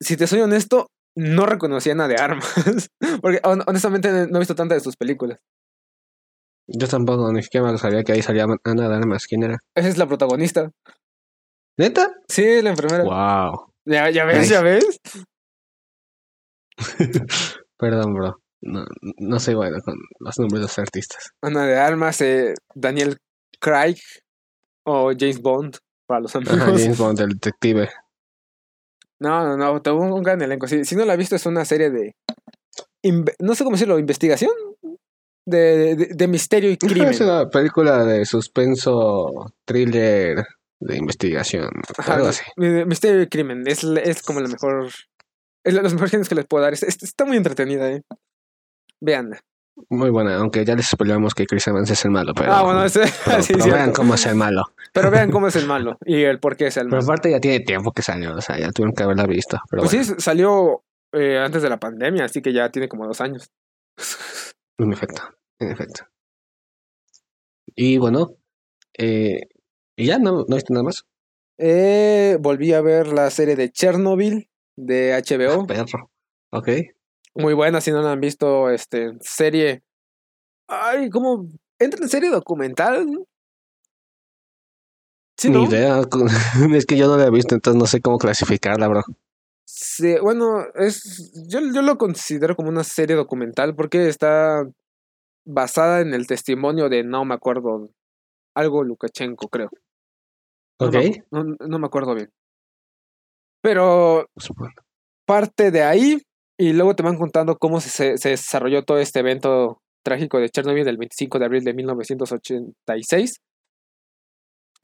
Si 0.00 0.16
te 0.16 0.26
soy 0.26 0.40
honesto, 0.40 0.90
no 1.14 1.46
reconocía 1.46 1.94
nada 1.94 2.08
de 2.08 2.16
armas. 2.16 2.90
Porque 3.22 3.40
honestamente 3.44 4.26
no 4.28 4.36
he 4.36 4.40
visto 4.40 4.54
tantas 4.54 4.78
de 4.78 4.84
sus 4.84 4.96
películas. 4.96 5.38
Yo 6.68 6.88
tampoco, 6.88 7.32
ni 7.32 7.42
siquiera 7.42 7.76
sabía 7.78 8.02
que 8.02 8.12
ahí 8.12 8.22
salía 8.22 8.44
Ana 8.64 8.88
de 8.88 8.94
Armas. 8.94 9.26
¿Quién 9.26 9.44
era? 9.44 9.58
Esa 9.74 9.88
es 9.88 9.98
la 9.98 10.06
protagonista. 10.06 10.72
¿Neta? 11.78 12.12
Sí, 12.28 12.60
la 12.62 12.70
enfermera. 12.70 13.04
Wow. 13.04 13.72
Ya, 13.84 14.10
ya 14.10 14.24
ves, 14.24 14.48
ya 14.48 14.62
ves. 14.62 15.00
Perdón, 17.78 18.14
bro. 18.14 18.40
No, 18.62 18.84
no 19.18 19.38
soy 19.38 19.54
bueno 19.54 19.78
con 19.84 19.96
los 20.18 20.38
nombres 20.38 20.60
de 20.60 20.62
los 20.62 20.78
artistas. 20.78 21.30
Ana 21.42 21.66
de 21.66 21.76
Armas, 21.76 22.20
eh, 22.20 22.54
Daniel 22.74 23.18
Craig 23.60 23.98
o 24.84 25.12
James 25.18 25.40
Bond 25.40 25.76
para 26.06 26.20
los 26.20 26.34
amigos. 26.34 26.58
James 26.58 26.98
Bond, 26.98 27.20
el 27.20 27.28
detective. 27.30 27.90
No, 29.18 29.44
no, 29.44 29.56
no, 29.56 29.82
tuvo 29.82 30.14
un 30.14 30.22
gran 30.22 30.40
elenco. 30.42 30.66
Si, 30.68 30.84
si 30.84 30.96
no 30.96 31.04
la 31.04 31.12
has 31.14 31.18
visto, 31.18 31.36
es 31.36 31.46
una 31.46 31.64
serie 31.64 31.90
de. 31.90 32.14
No 33.38 33.54
sé 33.54 33.64
cómo 33.64 33.76
decirlo, 33.76 33.98
investigación. 33.98 34.52
De, 35.48 35.94
de, 35.94 36.28
misterio 36.28 36.70
y 36.70 36.76
crimen. 36.76 37.10
Es 37.10 37.20
una 37.20 37.48
película 37.48 38.04
de 38.04 38.24
suspenso, 38.24 39.52
thriller, 39.64 40.44
de 40.80 40.96
investigación. 40.96 41.70
algo 41.98 42.26
así. 42.26 42.42
Misterio 42.56 43.22
y 43.22 43.28
crimen. 43.28 43.62
Es, 43.66 43.84
es 43.84 44.22
como 44.22 44.40
la 44.40 44.48
mejor 44.48 44.90
es 45.66 45.74
los 45.74 45.92
mejores 45.92 46.10
géneros 46.12 46.28
que 46.28 46.34
les 46.36 46.46
puedo 46.46 46.62
dar. 46.62 46.72
Está 46.72 47.24
muy 47.24 47.36
entretenida, 47.36 47.90
¿eh? 47.90 48.02
Veanla. 49.00 49.40
Muy 49.90 50.08
buena, 50.08 50.36
aunque 50.36 50.64
ya 50.64 50.74
les 50.74 50.86
spoilamos 50.86 51.34
que 51.34 51.44
Chris 51.44 51.66
Evans 51.66 51.90
es 51.90 52.02
el 52.06 52.10
malo. 52.10 52.32
Pero, 52.34 52.50
ah, 52.50 52.62
bueno, 52.62 52.84
ese, 52.84 53.02
pero, 53.48 53.66
vean 53.66 53.92
cómo 53.92 54.14
es 54.14 54.24
el 54.24 54.34
malo. 54.34 54.62
Pero 54.92 55.10
vean 55.10 55.30
cómo 55.30 55.48
es 55.48 55.56
el 55.56 55.66
malo 55.66 55.98
y 56.06 56.22
el 56.22 56.38
por 56.38 56.56
qué 56.56 56.68
es 56.68 56.76
el 56.78 56.86
malo. 56.86 57.00
Pero 57.00 57.04
aparte 57.12 57.30
ya 57.30 57.40
tiene 57.40 57.60
tiempo 57.60 57.92
que 57.92 58.00
salió, 58.00 58.34
o 58.34 58.40
sea, 58.40 58.58
ya 58.58 58.70
tuvieron 58.70 58.94
que 58.94 59.02
haberla 59.02 59.26
visto. 59.26 59.58
pues 59.68 59.90
sí, 59.90 60.04
salió 60.18 60.82
eh, 61.12 61.38
antes 61.38 61.62
de 61.62 61.68
la 61.68 61.78
pandemia, 61.78 62.24
así 62.24 62.40
que 62.40 62.52
ya 62.52 62.70
tiene 62.70 62.88
como 62.88 63.06
dos 63.06 63.20
años. 63.20 63.50
En 64.78 64.92
efecto, 64.92 65.22
en 65.58 65.70
efecto. 65.70 66.04
Y 67.74 67.96
bueno, 67.96 68.36
eh, 68.98 69.48
¿y 69.96 70.04
ya 70.04 70.18
no, 70.18 70.44
no 70.46 70.54
viste 70.54 70.74
nada 70.74 70.82
más? 70.82 71.06
Eh, 71.56 72.36
volví 72.40 72.74
a 72.74 72.82
ver 72.82 73.06
la 73.06 73.30
serie 73.30 73.56
de 73.56 73.70
Chernobyl 73.70 74.50
de 74.76 75.12
HBO. 75.14 75.62
Ah, 75.62 75.66
perro. 75.66 76.10
Ok. 76.52 76.68
Muy 77.34 77.54
buena, 77.54 77.80
si 77.80 77.90
no 77.90 78.02
la 78.02 78.12
han 78.12 78.20
visto, 78.20 78.70
este, 78.70 79.12
serie. 79.20 79.82
Ay, 80.68 81.10
¿cómo? 81.10 81.48
¿Entra 81.78 82.02
en 82.02 82.08
serie 82.08 82.30
documental? 82.30 83.26
Sí, 85.36 85.50
Ni 85.50 85.64
idea. 85.64 86.00
es 86.74 86.86
que 86.86 86.96
yo 86.96 87.08
no 87.08 87.16
la 87.18 87.26
he 87.26 87.30
visto, 87.30 87.54
entonces 87.54 87.78
no 87.78 87.86
sé 87.86 88.00
cómo 88.00 88.18
clasificarla, 88.18 88.88
bro. 88.88 89.02
Sí, 89.66 90.16
bueno, 90.22 90.64
es. 90.74 91.32
Yo, 91.48 91.60
yo 91.60 91.82
lo 91.82 91.98
considero 91.98 92.56
como 92.56 92.70
una 92.70 92.84
serie 92.84 93.16
documental 93.16 93.74
porque 93.74 94.08
está 94.08 94.66
basada 95.44 96.00
en 96.00 96.14
el 96.14 96.26
testimonio 96.26 96.88
de 96.88 97.04
no 97.04 97.24
me 97.24 97.34
acuerdo. 97.34 97.90
Algo 98.54 98.84
Lukashenko, 98.84 99.48
creo. 99.48 99.70
Ok. 100.78 100.94
no 101.30 101.78
me 101.78 101.86
acuerdo 101.86 102.14
bien. 102.14 102.30
Pero 103.66 104.28
parte 105.26 105.72
de 105.72 105.82
ahí 105.82 106.22
y 106.56 106.72
luego 106.72 106.94
te 106.94 107.02
van 107.02 107.18
contando 107.18 107.56
cómo 107.58 107.80
se, 107.80 108.16
se, 108.16 108.28
desarrolló 108.28 108.84
todo 108.84 109.00
este 109.00 109.18
evento 109.18 109.82
trágico 110.04 110.38
de 110.38 110.48
Chernobyl 110.50 110.84
del 110.84 110.98
25 110.98 111.40
de 111.40 111.44
abril 111.44 111.64
de 111.64 111.74
1986. 111.74 113.40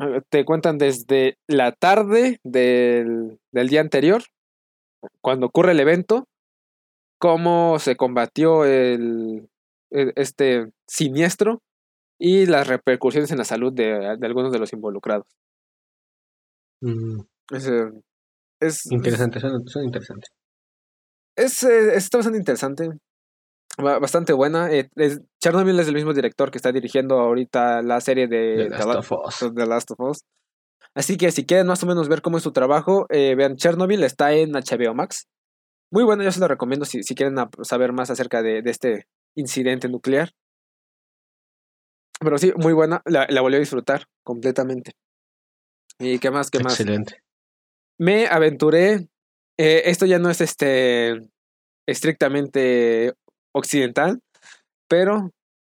Ah, 0.01 0.21
te 0.29 0.45
cuentan 0.45 0.79
desde 0.79 1.37
la 1.47 1.71
tarde 1.71 2.41
del, 2.43 3.39
del 3.53 3.69
día 3.69 3.83
anterior, 3.83 4.25
cuando 5.21 5.47
ocurre 5.47 5.71
el 5.71 5.81
evento, 5.81 6.27
cómo 7.21 7.79
se 7.79 7.95
combatió 7.95 8.65
el, 8.65 9.49
este 9.91 10.73
siniestro 10.89 11.61
y 12.19 12.47
las 12.47 12.67
repercusiones 12.67 13.31
en 13.31 13.39
la 13.39 13.45
salud 13.45 13.73
de, 13.73 14.17
de 14.19 14.27
algunos 14.27 14.51
de 14.51 14.59
los 14.59 14.73
involucrados. 14.73 15.29
Mm. 16.81 17.21
Ese, 17.53 17.93
es, 18.63 18.87
interesante, 18.91 19.41
son, 19.41 19.85
interesantes. 19.85 20.31
Es, 21.37 21.63
eh, 21.63 21.95
está 21.97 22.19
bastante 22.19 22.39
interesante. 22.39 22.91
Bastante 23.79 24.35
buena. 24.35 24.71
Eh, 24.71 24.91
Chernobyl 25.43 25.81
es 25.81 25.89
el 25.89 25.95
mismo 25.95 26.13
director 26.13 26.51
que 26.51 26.59
está 26.59 26.73
dirigiendo 26.73 27.19
ahorita 27.19 27.81
la 27.81 28.01
serie 28.03 28.29
de 28.29 28.69
The 28.69 29.67
Last, 29.67 29.91
of 29.93 30.01
Us. 30.01 30.25
Así 30.95 31.17
que 31.17 31.31
si 31.31 31.47
quieren 31.47 31.67
más 31.67 31.83
o 31.83 31.87
menos 31.87 32.09
ver 32.09 32.21
cómo 32.21 32.37
es 32.37 32.43
su 32.43 32.53
trabajo, 32.53 33.07
eh, 33.09 33.35
vean 33.35 33.57
Chernobyl, 33.57 34.05
está 34.05 34.33
en 34.33 34.53
HBO 34.53 34.95
Max. 34.95 35.27
Muy 35.91 36.05
bueno, 36.05 36.23
yo 36.23 36.31
se 36.33 36.41
lo 36.41 36.49
recomiendo 36.49 36.85
si, 36.85 37.03
si 37.03 37.15
quieren 37.15 37.37
saber 37.63 37.93
más 37.93 38.11
acerca 38.11 38.43
de, 38.43 38.61
de, 38.61 38.71
este 38.71 39.07
incidente 39.35 39.89
nuclear. 39.89 40.33
Pero 42.21 42.37
sí, 42.37 42.53
muy 42.57 42.75
buena, 42.75 43.01
la, 43.07 43.27
la 43.29 43.41
volví 43.41 43.57
a 43.57 43.61
disfrutar 43.61 44.05
completamente. 44.23 44.93
¿Y 45.99 46.19
qué 46.19 46.31
más? 46.31 46.51
¿Qué 46.51 46.61
más? 46.61 46.79
Excelente 46.79 47.22
me 48.03 48.27
aventuré. 48.27 49.07
Eh, 49.59 49.83
esto 49.85 50.07
ya 50.07 50.19
no 50.19 50.29
es 50.29 50.41
este 50.41 51.21
estrictamente 51.87 53.13
occidental, 53.55 54.21
pero 54.89 55.31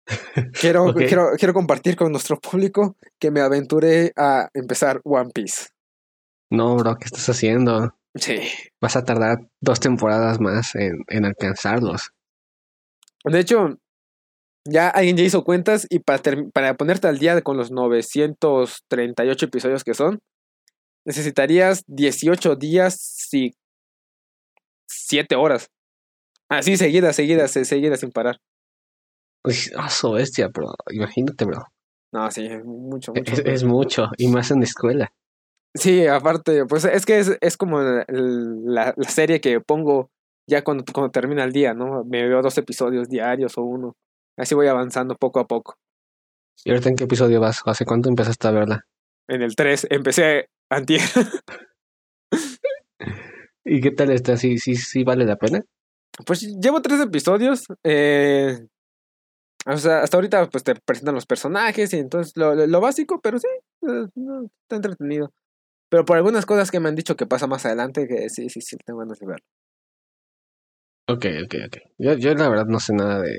quiero, 0.60 0.92
quiero, 0.92 1.30
quiero 1.38 1.54
compartir 1.54 1.94
con 1.94 2.10
nuestro 2.10 2.40
público 2.40 2.96
que 3.20 3.30
me 3.30 3.40
aventuré 3.40 4.12
a 4.16 4.48
empezar 4.54 5.00
One 5.04 5.30
Piece. 5.32 5.68
No, 6.50 6.76
bro, 6.76 6.96
¿qué 6.96 7.04
estás 7.04 7.28
haciendo? 7.28 7.94
Sí. 8.16 8.40
Vas 8.80 8.96
a 8.96 9.04
tardar 9.04 9.38
dos 9.60 9.78
temporadas 9.78 10.40
más 10.40 10.74
en, 10.74 11.04
en 11.08 11.26
alcanzarlos. 11.26 12.10
De 13.24 13.38
hecho, 13.38 13.78
ya 14.64 14.88
alguien 14.88 15.16
ya 15.16 15.24
hizo 15.24 15.44
cuentas 15.44 15.86
y 15.90 16.00
para, 16.00 16.22
para 16.52 16.74
ponerte 16.74 17.06
al 17.06 17.18
día 17.18 17.40
con 17.42 17.56
los 17.56 17.70
938 17.70 19.46
episodios 19.46 19.84
que 19.84 19.94
son, 19.94 20.20
necesitarías 21.06 21.84
18 21.86 22.56
días 22.56 23.28
y 23.32 23.52
7 24.88 25.36
horas. 25.36 25.70
Así, 26.48 26.76
seguidas, 26.76 27.16
seguidas, 27.16 27.52
seguidas 27.52 28.00
sin 28.00 28.10
parar. 28.10 28.40
Pues, 29.42 29.72
ah, 29.76 29.88
su 29.88 30.10
bestia, 30.12 30.50
pero 30.50 30.74
imagínate, 30.90 31.44
bro. 31.44 31.64
No, 32.12 32.30
sí, 32.30 32.48
mucho, 32.64 33.12
mucho. 33.14 33.42
Es, 33.44 33.64
mucho, 33.64 34.06
y 34.18 34.28
más 34.28 34.50
en 34.50 34.58
la 34.58 34.64
escuela. 34.64 35.12
Sí, 35.74 36.06
aparte, 36.06 36.64
pues 36.66 36.84
es 36.84 37.04
que 37.04 37.18
es, 37.18 37.36
es 37.40 37.56
como 37.56 37.80
la, 37.80 38.94
la, 38.96 39.08
serie 39.08 39.40
que 39.40 39.60
pongo 39.60 40.10
ya 40.48 40.64
cuando, 40.64 40.84
cuando 40.92 41.10
termina 41.10 41.44
el 41.44 41.52
día, 41.52 41.74
¿no? 41.74 42.04
Me 42.04 42.26
veo 42.26 42.42
dos 42.42 42.56
episodios 42.58 43.08
diarios 43.08 43.58
o 43.58 43.62
uno. 43.62 43.96
Así 44.36 44.54
voy 44.54 44.68
avanzando 44.68 45.14
poco 45.16 45.40
a 45.40 45.46
poco. 45.46 45.74
¿Y 46.64 46.70
ahorita 46.70 46.88
en 46.88 46.96
qué 46.96 47.04
episodio 47.04 47.40
vas? 47.40 47.60
¿Hace 47.66 47.84
cuánto 47.84 48.08
empezaste 48.08 48.48
a 48.48 48.52
verla? 48.52 48.86
En 49.28 49.42
el 49.42 49.54
3. 49.54 49.88
Empecé 49.90 50.48
Antier. 50.70 51.00
¿Y 53.64 53.80
qué 53.80 53.90
tal 53.90 54.10
está? 54.12 54.36
¿Sí, 54.36 54.58
sí, 54.58 54.76
sí 54.76 55.04
vale 55.04 55.24
la 55.24 55.36
pena? 55.36 55.60
Pues 56.24 56.42
llevo 56.60 56.80
tres 56.82 57.00
episodios. 57.00 57.64
Eh, 57.84 58.66
o 59.66 59.76
sea, 59.76 60.02
hasta 60.02 60.16
ahorita 60.16 60.48
pues 60.48 60.62
te 60.62 60.74
presentan 60.76 61.14
los 61.14 61.26
personajes 61.26 61.92
y 61.92 61.98
entonces 61.98 62.32
lo, 62.36 62.54
lo, 62.54 62.80
básico, 62.80 63.20
pero 63.20 63.38
sí, 63.38 63.48
eh, 63.82 64.06
está 64.62 64.76
entretenido. 64.76 65.32
Pero 65.88 66.04
por 66.04 66.16
algunas 66.16 66.46
cosas 66.46 66.70
que 66.70 66.80
me 66.80 66.88
han 66.88 66.94
dicho 66.94 67.16
que 67.16 67.26
pasa 67.26 67.46
más 67.46 67.66
adelante, 67.66 68.06
que 68.06 68.28
sí, 68.28 68.48
sí, 68.48 68.60
sí, 68.60 68.76
tengo 68.84 69.00
ganas 69.00 69.18
de 69.18 69.26
verlo. 69.26 69.44
Ok, 71.08 71.26
ok, 71.44 71.54
ok. 71.66 71.76
Yo, 71.98 72.14
yo 72.14 72.34
la 72.34 72.48
verdad 72.48 72.66
no 72.66 72.80
sé 72.80 72.92
nada 72.92 73.20
de, 73.20 73.38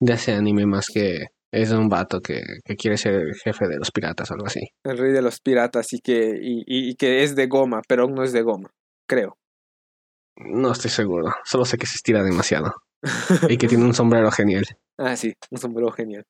de 0.00 0.12
ese 0.12 0.32
anime 0.32 0.66
más 0.66 0.86
que 0.92 1.26
es 1.52 1.70
un 1.70 1.88
vato 1.88 2.20
que, 2.20 2.42
que, 2.64 2.76
quiere 2.76 2.96
ser 2.96 3.14
el 3.14 3.34
jefe 3.34 3.68
de 3.68 3.78
los 3.78 3.90
piratas 3.90 4.30
o 4.30 4.34
algo 4.34 4.46
así. 4.46 4.68
El 4.84 4.98
rey 4.98 5.12
de 5.12 5.22
los 5.22 5.40
piratas 5.40 5.92
y 5.92 6.00
que, 6.00 6.38
y, 6.40 6.64
y 6.66 6.94
que 6.94 7.22
es 7.22 7.36
de 7.36 7.46
goma, 7.46 7.82
pero 7.86 8.08
no 8.08 8.24
es 8.24 8.32
de 8.32 8.42
goma, 8.42 8.70
creo. 9.06 9.36
No 10.36 10.72
estoy 10.72 10.90
seguro. 10.90 11.30
Solo 11.44 11.64
sé 11.64 11.76
que 11.76 11.86
se 11.86 11.96
estira 11.96 12.22
demasiado. 12.22 12.72
y 13.48 13.58
que 13.58 13.68
tiene 13.68 13.84
un 13.84 13.94
sombrero 13.94 14.30
genial. 14.30 14.64
Ah, 14.98 15.16
sí, 15.16 15.34
un 15.50 15.58
sombrero 15.58 15.90
genial. 15.90 16.24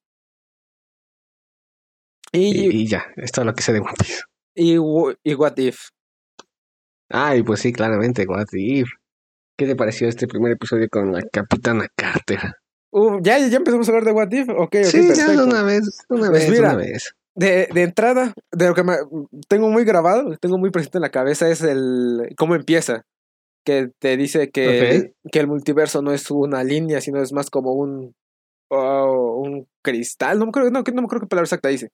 Y, 2.33 2.83
y, 2.83 2.89
ya, 2.89 3.13
esto 3.17 3.43
es 3.43 3.47
lo 3.47 3.55
que 3.55 3.63
sé 3.63 3.75
de 3.75 3.83
Piece. 3.83 4.23
Y, 4.55 4.73
y 4.73 5.35
What 5.35 5.59
If. 5.59 5.89
Ay, 7.11 7.43
pues 7.43 7.61
sí, 7.61 7.73
claramente, 7.73 8.25
What 8.27 8.47
If. 8.53 8.89
¿Qué 9.59 9.67
te 9.67 9.77
pareció 9.77 10.09
este 10.09 10.27
primer 10.27 10.53
episodio 10.53 10.89
con 10.91 11.13
la 11.13 11.21
Capitana 11.31 11.87
Carter? 11.95 12.41
Uh, 12.93 13.21
¿ya, 13.23 13.39
¿Ya 13.39 13.57
empezamos 13.57 13.89
a 13.89 13.91
hablar 13.91 14.05
de 14.05 14.13
What 14.13 14.31
If? 14.31 14.49
Okay, 14.49 14.85
sí, 14.85 15.09
ya 15.15 15.31
una 15.43 15.63
vez, 15.63 16.05
una 16.09 16.31
pues 16.31 16.51
vez, 16.51 16.59
una 16.59 16.75
vez. 16.77 17.15
De, 17.35 17.69
de 17.73 17.83
entrada, 17.83 18.35
de 18.53 18.69
lo 18.69 18.75
que 18.75 18.85
me, 18.85 18.97
tengo 19.49 19.71
muy 19.71 19.85
grabado, 19.85 20.37
tengo 20.37 20.59
muy 20.59 20.71
presente 20.71 20.99
en 20.99 21.03
la 21.03 21.11
cabeza 21.11 21.49
es 21.49 21.63
el 21.63 22.35
cómo 22.37 22.55
empieza. 22.55 23.05
Que 23.65 23.89
te 23.99 24.17
dice 24.17 24.51
que, 24.51 25.15
que 25.31 25.39
el 25.39 25.47
multiverso 25.47 26.03
no 26.03 26.13
es 26.13 26.31
una 26.31 26.65
línea, 26.65 27.01
sino 27.01 27.23
es 27.23 27.33
más 27.33 27.49
como 27.49 27.73
un, 27.73 28.15
oh, 28.71 29.41
un 29.41 29.67
cristal. 29.83 30.39
No 30.39 30.47
me, 30.47 30.51
acuerdo, 30.51 30.71
no, 30.71 30.83
no 30.83 31.03
me 31.03 31.05
acuerdo 31.05 31.23
qué 31.23 31.29
palabra 31.29 31.47
exacta 31.47 31.69
dice 31.69 31.91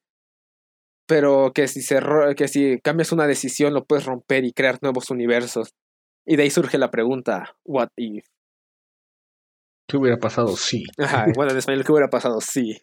pero 1.08 1.52
que 1.54 1.68
si, 1.68 1.80
se, 1.80 2.00
que 2.36 2.48
si 2.48 2.80
cambias 2.80 3.12
una 3.12 3.26
decisión 3.26 3.72
lo 3.72 3.86
puedes 3.86 4.04
romper 4.04 4.44
y 4.44 4.52
crear 4.52 4.78
nuevos 4.82 5.10
universos. 5.10 5.70
Y 6.26 6.36
de 6.36 6.42
ahí 6.42 6.50
surge 6.50 6.76
la 6.76 6.90
pregunta, 6.90 7.56
¿what 7.64 7.88
if? 7.96 8.26
¿Qué 9.88 9.96
hubiera 9.96 10.18
pasado 10.18 10.54
si? 10.56 10.84
Ajá, 10.98 11.26
bueno, 11.34 11.52
en 11.52 11.58
español, 11.58 11.84
¿qué 11.84 11.92
hubiera 11.92 12.10
pasado 12.10 12.40
si? 12.40 12.78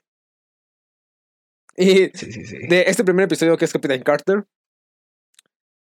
Y 1.77 2.07
de 2.67 2.85
este 2.87 3.03
primer 3.03 3.25
episodio 3.25 3.57
que 3.57 3.65
es 3.65 3.73
Capitán 3.73 4.01
Carter, 4.01 4.45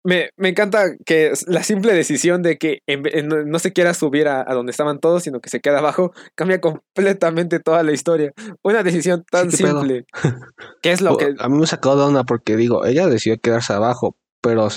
me, 0.04 0.30
me, 0.36 0.50
encanta 0.50 0.96
que 1.04 1.32
la 1.48 1.62
simple 1.62 1.92
decisión 1.92 2.42
de 2.42 2.56
que 2.56 2.82
no, 3.24 3.58
se 3.58 3.72
quiera 3.72 3.94
subir 3.94 4.28
a, 4.28 4.44
donde 4.44 4.70
estaban 4.70 5.00
todos, 5.00 5.24
sino 5.24 5.40
que 5.40 5.50
se 5.50 5.60
queda 5.60 5.78
abajo, 5.78 6.12
cambia 6.34 6.60
completamente 6.60 7.58
toda 7.58 7.82
la 7.82 7.92
historia. 7.92 8.32
Una 8.62 8.82
decisión 8.82 9.24
tan 9.30 9.50
simple. 9.50 10.06
¿Qué 10.82 10.92
es 10.92 11.00
lo 11.00 11.16
que...? 11.16 11.34
A 11.38 11.48
mí 11.48 11.58
me 11.58 11.66
sacó 11.66 11.96
de 11.96 12.04
onda 12.04 12.24
porque 12.24 12.56
digo, 12.56 12.86
ella 12.86 13.08
decidió 13.08 13.38
quedarse 13.40 13.72
abajo, 13.72 14.16
pero 14.40 14.68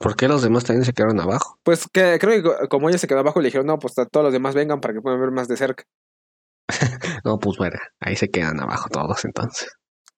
¿por 0.00 0.16
qué 0.16 0.28
los 0.28 0.42
demás 0.42 0.64
también 0.64 0.84
se 0.84 0.94
quedaron 0.94 1.20
abajo? 1.20 1.58
Pues 1.62 1.86
que 1.92 2.18
creo 2.18 2.42
que 2.42 2.68
como 2.68 2.88
ella 2.88 2.98
se 2.98 3.06
quedó 3.06 3.20
abajo, 3.20 3.40
le 3.40 3.48
dijeron, 3.48 3.66
no, 3.66 3.78
pues 3.78 3.94
todos 3.94 4.24
los 4.24 4.32
demás 4.32 4.54
vengan 4.54 4.80
para 4.80 4.94
que 4.94 5.00
puedan 5.00 5.20
ver 5.20 5.30
más 5.30 5.46
de 5.46 5.56
cerca. 5.56 5.84
no, 7.24 7.38
pues 7.38 7.58
bueno, 7.58 7.78
ahí 8.00 8.16
se 8.16 8.30
quedan 8.30 8.58
abajo 8.60 8.88
todos 8.88 9.24
entonces. 9.24 9.70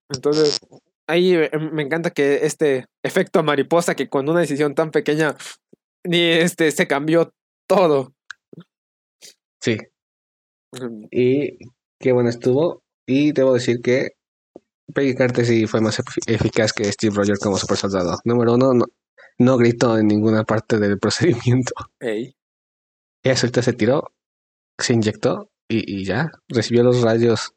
Entonces, 0.09 0.61
ahí 1.09 1.35
eh, 1.35 1.51
me 1.73 1.83
encanta 1.83 2.11
que 2.11 2.47
este 2.47 2.87
efecto 3.03 3.43
mariposa 3.43 3.97
que 3.97 4.09
con 4.09 4.29
una 4.29 4.41
decisión 4.41 4.75
tan 4.75 4.91
pequeña 4.91 5.37
ni 6.05 6.21
este 6.21 6.71
se 6.71 6.87
cambió 6.87 7.33
todo. 7.67 8.15
Sí. 9.61 9.79
Y 11.11 11.59
qué 11.99 12.13
bueno 12.13 12.31
estuvo. 12.31 12.83
Y 13.07 13.33
debo 13.33 13.55
decir 13.55 13.81
que 13.83 14.11
Peggy 14.95 15.15
Carter 15.15 15.45
sí 15.45 15.67
fue 15.67 15.81
más 15.81 16.01
eficaz 16.27 16.73
que 16.73 16.85
Steve 16.93 17.15
Rogers 17.17 17.41
como 17.41 17.57
super 17.57 17.77
soldado. 17.77 18.19
Número 18.25 18.55
uno, 18.55 18.73
no, 18.75 18.85
no 19.43 19.57
gritó 19.57 19.99
en 19.99 20.07
ninguna 20.07 20.45
parte 20.45 20.79
del 20.79 20.99
procedimiento. 20.99 21.73
Ey. 22.01 22.35
Ella 23.23 23.37
suelta 23.37 23.63
se 23.63 23.73
tiró, 23.73 24.13
se 24.79 24.95
inyectó 24.95 25.51
y, 25.69 26.01
y 26.01 26.05
ya 26.05 26.31
recibió 26.49 26.83
los 26.83 27.03
rayos 27.03 27.55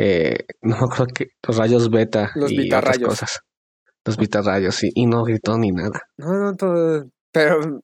eh, 0.00 0.46
no 0.62 0.76
me 0.76 0.84
acuerdo 0.84 1.06
que 1.06 1.30
los 1.44 1.56
rayos 1.56 1.90
beta 1.90 2.30
los 2.36 2.52
y 2.52 2.72
otras 2.72 2.98
cosas. 3.00 3.40
Los 4.04 4.16
beta 4.16 4.42
rayos, 4.42 4.76
sí, 4.76 4.90
y 4.94 5.06
no 5.06 5.24
gritó 5.24 5.58
ni 5.58 5.72
nada. 5.72 6.02
No, 6.16 6.34
no, 6.34 6.56
todo, 6.56 7.10
pero 7.32 7.80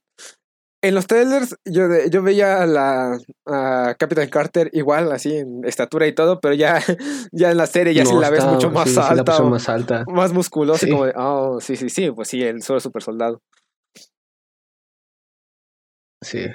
en 0.85 0.94
los 0.94 1.07
trailers 1.07 1.57
yo, 1.64 1.88
yo 2.11 2.23
veía 2.23 2.62
a 2.62 2.66
la 2.66 3.18
a 3.47 3.94
Captain 3.99 4.29
Carter 4.29 4.68
igual, 4.75 5.11
así 5.12 5.35
en 5.35 5.64
estatura 5.64 6.07
y 6.07 6.14
todo, 6.14 6.40
pero 6.40 6.55
ya, 6.55 6.79
ya 7.33 7.51
en 7.51 7.57
la 7.57 7.66
serie 7.66 7.94
ya 7.94 8.05
sí 8.05 8.14
la 8.14 8.29
ves 8.29 8.44
mucho 8.44 8.70
más 8.70 8.97
alta. 8.99 9.42
más 9.44 9.68
alta. 9.70 10.05
Más 10.07 10.35
musculosa, 10.35 10.87
como 10.87 11.07
de, 11.07 11.14
oh, 11.16 11.59
sí, 11.61 11.77
sí, 11.77 11.88
sí, 11.88 12.11
pues 12.11 12.29
sí, 12.29 12.42
el 12.42 12.62
solo 12.62 12.81
super 12.81 13.03
soldado. 13.03 13.40
Sí. 16.23 16.47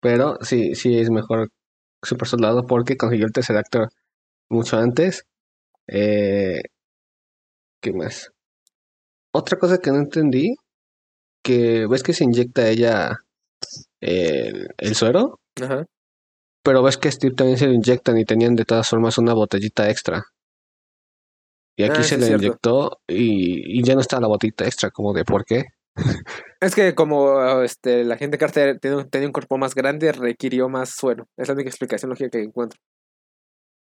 Pero 0.00 0.38
sí, 0.42 0.76
sí 0.76 0.96
es 0.96 1.10
mejor 1.10 1.48
super 2.02 2.28
soldado 2.28 2.64
porque 2.64 2.96
consiguió 2.96 3.26
el 3.26 3.32
tercer 3.32 3.56
actor 3.56 3.88
mucho 4.48 4.76
antes. 4.76 5.24
Eh, 5.88 6.60
¿Qué 7.82 7.92
más? 7.92 8.30
Otra 9.32 9.58
cosa 9.58 9.78
que 9.78 9.90
no 9.90 9.98
entendí, 9.98 10.54
que 11.42 11.86
ves 11.88 12.04
que 12.04 12.12
se 12.12 12.24
inyecta 12.24 12.68
ella 12.68 13.18
el, 14.00 14.68
el 14.76 14.94
suero, 14.94 15.40
Ajá. 15.60 15.86
pero 16.62 16.82
ves 16.82 16.96
que 16.96 17.10
Steve 17.10 17.34
también 17.34 17.58
se 17.58 17.66
lo 17.66 17.72
inyectan 17.72 18.18
y 18.18 18.24
tenían 18.24 18.54
de 18.54 18.64
todas 18.64 18.88
formas 18.88 19.18
una 19.18 19.34
botellita 19.34 19.90
extra. 19.90 20.24
Y 21.76 21.84
aquí 21.84 22.00
ah, 22.00 22.02
se 22.02 22.18
le 22.18 22.28
inyectó 22.28 22.98
y, 23.06 23.78
y, 23.78 23.84
ya 23.84 23.94
no 23.94 24.00
está 24.00 24.20
la 24.20 24.26
botellita 24.26 24.64
extra, 24.64 24.90
como 24.90 25.12
de 25.12 25.24
por 25.24 25.44
qué. 25.44 25.66
Es 26.60 26.74
que 26.74 26.94
como 26.94 27.62
este 27.62 28.02
la 28.04 28.16
gente 28.16 28.36
Carter 28.36 28.80
tenía 28.80 29.26
un 29.26 29.32
cuerpo 29.32 29.58
más 29.58 29.74
grande, 29.74 30.10
requirió 30.10 30.68
más 30.68 30.90
suero. 30.90 31.28
Es 31.36 31.48
la 31.48 31.54
única 31.54 31.70
explicación 31.70 32.10
lógica 32.10 32.30
que 32.30 32.42
encuentro. 32.42 32.80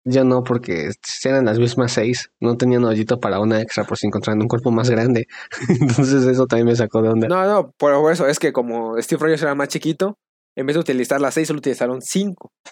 Yo 0.09 0.23
no, 0.23 0.45
porque 0.45 0.91
eran 1.25 1.47
las 1.47 1.59
mismas 1.59 1.93
seis. 1.93 2.31
No 2.41 2.57
tenían 2.57 2.85
hoyito 2.85 3.19
para 3.19 3.41
una 3.41 3.61
extra 3.61 3.83
por 3.83 3.99
si 3.99 4.07
encontraran 4.07 4.41
un 4.41 4.47
cuerpo 4.47 4.71
más 4.71 4.89
grande. 4.89 5.27
Entonces 5.81 6.25
eso 6.25 6.47
también 6.47 6.69
me 6.69 6.77
sacó 6.77 7.03
de 7.03 7.09
onda. 7.09 7.27
No, 7.27 7.45
no, 7.45 7.73
por 7.77 8.13
eso 8.13 8.29
es 8.29 8.39
que 8.39 8.53
como 8.53 9.01
Steve 9.03 9.21
Rogers 9.21 9.43
era 9.43 9.57
más 9.57 9.67
chiquito, 9.67 10.17
en 10.55 10.67
vez 10.67 10.75
de 10.75 10.81
utilizar 10.81 11.21
las 11.21 11.35
seis, 11.35 11.49
solo 11.49 11.59
utilizaron 11.59 12.01
cinco. 12.01 12.53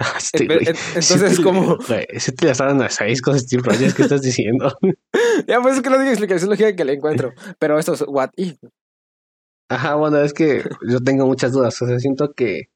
Ah, 0.00 0.16
entonces 0.32 1.22
es 1.22 1.40
como... 1.40 1.76
Si 2.18 2.30
utilizaron 2.30 2.78
las 2.78 2.94
seis 2.94 3.20
con 3.20 3.36
Steve 3.36 3.64
Rogers, 3.64 3.94
¿qué 3.94 4.02
estás 4.02 4.22
diciendo? 4.22 4.72
ya, 5.48 5.60
pues 5.60 5.74
es 5.74 5.82
que 5.82 5.90
no 5.90 5.98
digo 5.98 6.10
explicación 6.10 6.50
lógica 6.50 6.76
que 6.76 6.84
le 6.84 6.92
encuentro. 6.92 7.32
Pero 7.58 7.80
esto 7.80 7.94
es 7.94 8.04
what 8.06 8.30
if. 8.36 8.58
Ajá, 9.68 9.96
bueno, 9.96 10.20
es 10.20 10.32
que 10.32 10.62
yo 10.88 11.00
tengo 11.00 11.26
muchas 11.26 11.50
dudas. 11.50 11.82
O 11.82 11.86
sea, 11.88 11.98
siento 11.98 12.32
que 12.32 12.68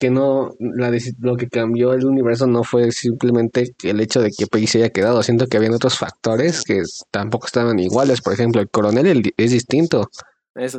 que 0.00 0.10
no, 0.10 0.54
la, 0.58 0.90
lo 1.18 1.36
que 1.36 1.48
cambió 1.48 1.92
el 1.92 2.06
universo 2.06 2.46
no 2.46 2.64
fue 2.64 2.90
simplemente 2.90 3.74
el 3.84 4.00
hecho 4.00 4.22
de 4.22 4.30
que 4.30 4.46
Peggy 4.46 4.66
se 4.66 4.78
haya 4.78 4.88
quedado, 4.88 5.22
siento 5.22 5.46
que 5.46 5.58
habían 5.58 5.74
otros 5.74 5.98
factores 5.98 6.62
que 6.62 6.80
tampoco 7.10 7.46
estaban 7.46 7.78
iguales, 7.78 8.22
por 8.22 8.32
ejemplo, 8.32 8.62
el 8.62 8.70
coronel 8.70 9.34
es 9.36 9.50
distinto. 9.50 10.08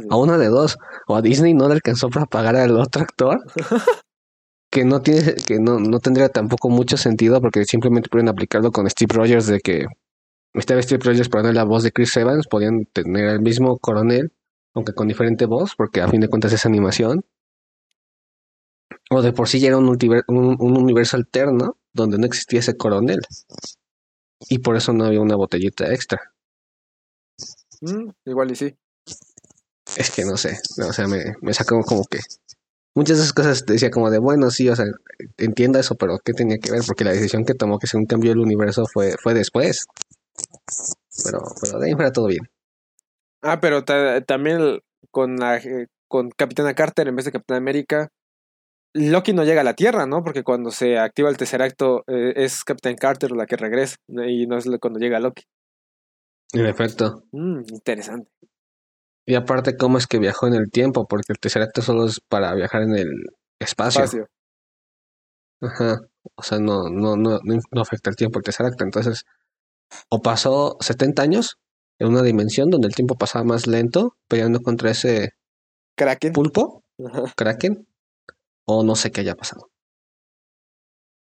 A 0.10 0.18
una 0.18 0.40
de 0.40 0.48
dos, 0.48 0.78
o 1.08 1.16
a 1.16 1.22
Disney 1.22 1.54
no 1.54 1.68
le 1.68 1.76
alcanzó 1.76 2.10
para 2.10 2.26
pagar 2.26 2.56
al 2.56 2.76
otro 2.78 3.04
actor, 3.04 3.40
que 4.72 4.86
no 4.86 5.02
tiene, 5.02 5.36
que 5.36 5.60
no, 5.60 5.80
no 5.80 6.00
tendría 6.00 6.30
tampoco 6.30 6.70
mucho 6.70 6.98
sentido 6.98 7.40
porque 7.42 7.64
simplemente 7.66 8.10
pueden 8.10 8.28
aplicarlo 8.28 8.72
con 8.72 8.90
Steve 8.90 9.14
Rogers 9.14 9.46
de 9.46 9.60
que 9.60 9.86
estaba 10.56 10.82
Steve 10.82 11.04
Rogers 11.04 11.30
poner 11.30 11.54
la 11.54 11.64
voz 11.64 11.84
de 11.84 11.92
Chris 11.92 12.18
Evans, 12.18 12.48
podían 12.48 12.86
tener 12.92 13.28
el 13.28 13.42
mismo 13.42 13.78
coronel, 13.78 14.34
aunque 14.74 14.94
con 14.94 15.08
diferente 15.08 15.46
voz, 15.46 15.76
porque 15.78 16.02
a 16.02 16.08
fin 16.08 16.22
de 16.22 16.28
cuentas 16.28 16.54
es 16.54 16.66
animación 16.66 17.24
o 19.10 19.22
de 19.22 19.34
por 19.34 19.48
sí 19.48 19.60
ya 19.60 19.68
era 19.68 19.78
un, 19.78 19.88
un, 19.88 20.78
universo 20.78 21.18
alterno 21.18 21.78
donde 21.94 22.18
no 22.18 22.26
existía 22.26 22.60
ese 22.60 22.78
coronel. 22.78 23.20
Y 24.50 24.60
por 24.60 24.76
eso 24.76 24.94
no 24.94 25.06
había 25.06 25.22
una 25.22 25.36
botellita 25.36 25.92
extra. 25.94 26.34
Mm, 27.82 28.10
igual 28.26 28.52
y 28.52 28.56
sí. 28.56 28.76
Es 29.98 30.12
que 30.12 30.24
no 30.24 30.38
sé, 30.38 30.58
o 30.88 30.94
sea, 30.94 31.08
me, 31.08 31.36
me 31.42 31.54
sacó 31.54 31.82
como 31.82 32.06
que 32.06 32.20
muchas 32.96 33.18
de 33.18 33.24
esas 33.24 33.34
cosas 33.34 33.66
decía 33.66 33.90
como 33.90 34.10
de, 34.10 34.20
bueno, 34.20 34.50
sí, 34.52 34.70
o 34.70 34.76
sea, 34.76 34.86
entiendo 35.38 35.80
eso, 35.80 35.96
pero 35.96 36.20
¿qué 36.24 36.34
tenía 36.34 36.58
que 36.58 36.72
ver? 36.72 36.82
Porque 36.86 37.04
la 37.04 37.12
decisión 37.12 37.46
que 37.46 37.54
tomó 37.54 37.80
que 37.80 37.88
se 37.88 37.98
un 37.98 38.06
cambio 38.06 38.32
el 38.32 38.40
universo 38.40 38.86
fue, 38.92 39.16
fue 39.22 39.34
después. 39.34 39.86
Pero, 41.26 41.40
pero 41.62 41.80
de 41.80 41.88
ahí 41.88 41.94
fuera 41.94 42.12
todo 42.12 42.28
bien. 42.28 42.50
Ah, 43.42 43.60
pero 43.60 43.84
también 43.84 44.80
con 45.10 45.38
la 45.38 45.58
eh, 45.58 45.88
con 46.08 46.30
Capitana 46.30 46.74
Carter 46.74 47.08
en 47.08 47.16
vez 47.16 47.26
de 47.26 47.32
Capitán 47.32 47.58
América, 47.58 48.10
Loki 48.94 49.34
no 49.34 49.44
llega 49.44 49.62
a 49.62 49.64
la 49.66 49.74
Tierra, 49.74 50.06
¿no? 50.06 50.24
Porque 50.24 50.44
cuando 50.44 50.72
se 50.72 50.98
activa 50.98 51.30
el 51.30 51.38
tercer 51.38 51.62
acto 51.62 52.04
eh, 52.08 52.34
es 52.36 52.64
Captain 52.64 52.96
Carter 52.96 53.32
la 53.32 53.46
que 53.46 53.56
regresa 53.56 53.96
y 54.08 54.48
no 54.48 54.58
es 54.58 54.68
cuando 54.82 55.00
llega 55.00 55.20
Loki. 55.20 55.44
En 56.54 56.66
efecto. 56.66 57.24
Mm, 57.32 57.62
interesante. 57.70 58.30
Y 59.26 59.36
aparte, 59.36 59.78
¿cómo 59.78 59.98
es 59.98 60.08
que 60.08 60.20
viajó 60.20 60.48
en 60.48 60.56
el 60.56 60.70
tiempo? 60.70 61.08
Porque 61.08 61.32
el 61.32 61.40
tercer 61.40 61.62
acto 61.62 61.82
solo 61.82 62.06
es 62.06 62.20
para 62.28 62.54
viajar 62.54 62.82
en 62.82 62.96
el 62.96 63.10
espacio. 63.60 64.04
espacio. 64.04 64.28
Ajá. 65.62 66.02
O 66.36 66.44
sea, 66.44 66.60
no, 66.60 66.90
no, 66.90 67.16
no, 67.16 67.40
no 67.44 67.82
afecta 67.82 68.10
el 68.10 68.16
tiempo 68.16 68.40
el 68.40 68.44
tercer 68.44 68.66
acto. 68.66 68.84
Entonces, 68.84 69.24
o 70.10 70.22
pasó 70.22 70.78
70 70.80 71.22
años 71.22 71.58
en 72.00 72.08
una 72.08 72.24
dimensión 72.24 72.70
donde 72.70 72.88
el 72.88 72.96
tiempo 72.96 73.16
pasaba 73.16 73.46
más 73.46 73.68
lento, 73.68 74.16
peleando 74.28 74.60
contra 74.62 74.90
ese 74.90 75.34
Kraken. 75.96 76.34
pulpo, 76.34 76.84
Kraken, 77.36 77.88
o 78.78 78.84
no 78.84 78.96
sé 78.96 79.12
qué 79.12 79.22
haya 79.22 79.36
pasado. 79.36 79.70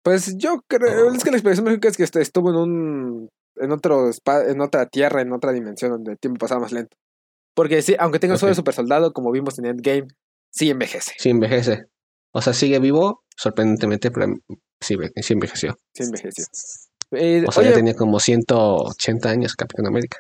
Pues 0.03 0.37
yo 0.37 0.61
creo, 0.67 1.11
es 1.11 1.23
que 1.23 1.31
la 1.31 1.37
experiencia 1.37 1.63
mágica 1.63 1.87
es 1.87 1.97
que 1.97 2.03
este, 2.03 2.21
estuvo 2.21 2.51
en 2.51 2.55
un 2.55 3.29
en 3.57 3.71
otro 3.71 4.11
en 4.47 4.61
otra 4.61 4.85
tierra, 4.87 5.21
en 5.21 5.33
otra 5.33 5.51
dimensión 5.51 5.91
donde 5.91 6.11
el 6.11 6.19
tiempo 6.19 6.39
pasaba 6.39 6.61
más 6.61 6.71
lento. 6.71 6.95
Porque 7.55 7.81
sí, 7.81 7.95
aunque 7.97 8.19
tenga 8.19 8.35
okay. 8.35 8.49
de 8.49 8.55
super 8.55 8.73
soldado, 8.73 9.13
como 9.13 9.31
vimos 9.31 9.57
en 9.59 9.65
Endgame, 9.65 10.07
sí 10.51 10.69
envejece. 10.69 11.13
Sí 11.17 11.29
envejece. 11.29 11.85
O 12.33 12.41
sea, 12.41 12.53
sigue 12.53 12.79
vivo, 12.79 13.23
sorprendentemente, 13.37 14.11
pero 14.11 14.27
sí, 14.81 14.95
sí 15.21 15.33
envejeció. 15.33 15.77
Sí 15.93 16.03
envejeció. 16.03 16.45
Eh, 17.11 17.45
o 17.47 17.51
sea, 17.51 17.63
ya 17.63 17.73
tenía 17.73 17.95
como 17.95 18.19
180 18.19 19.29
años 19.29 19.55
Capitán 19.55 19.87
América. 19.87 20.17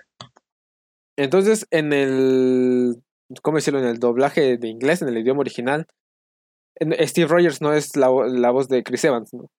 Entonces, 1.17 1.67
en 1.71 1.93
el. 1.93 3.03
¿Cómo 3.41 3.57
decirlo? 3.57 3.79
En 3.79 3.87
el 3.87 3.99
doblaje 3.99 4.57
de 4.57 4.67
inglés, 4.67 5.01
en 5.01 5.09
el 5.09 5.17
idioma 5.17 5.41
original, 5.41 5.87
Steve 7.07 7.27
Rogers 7.27 7.61
no 7.61 7.73
es 7.73 7.95
la, 7.95 8.09
la 8.27 8.51
voz 8.51 8.67
de 8.67 8.83
Chris 8.83 9.03
Evans, 9.05 9.33
¿no? 9.33 9.49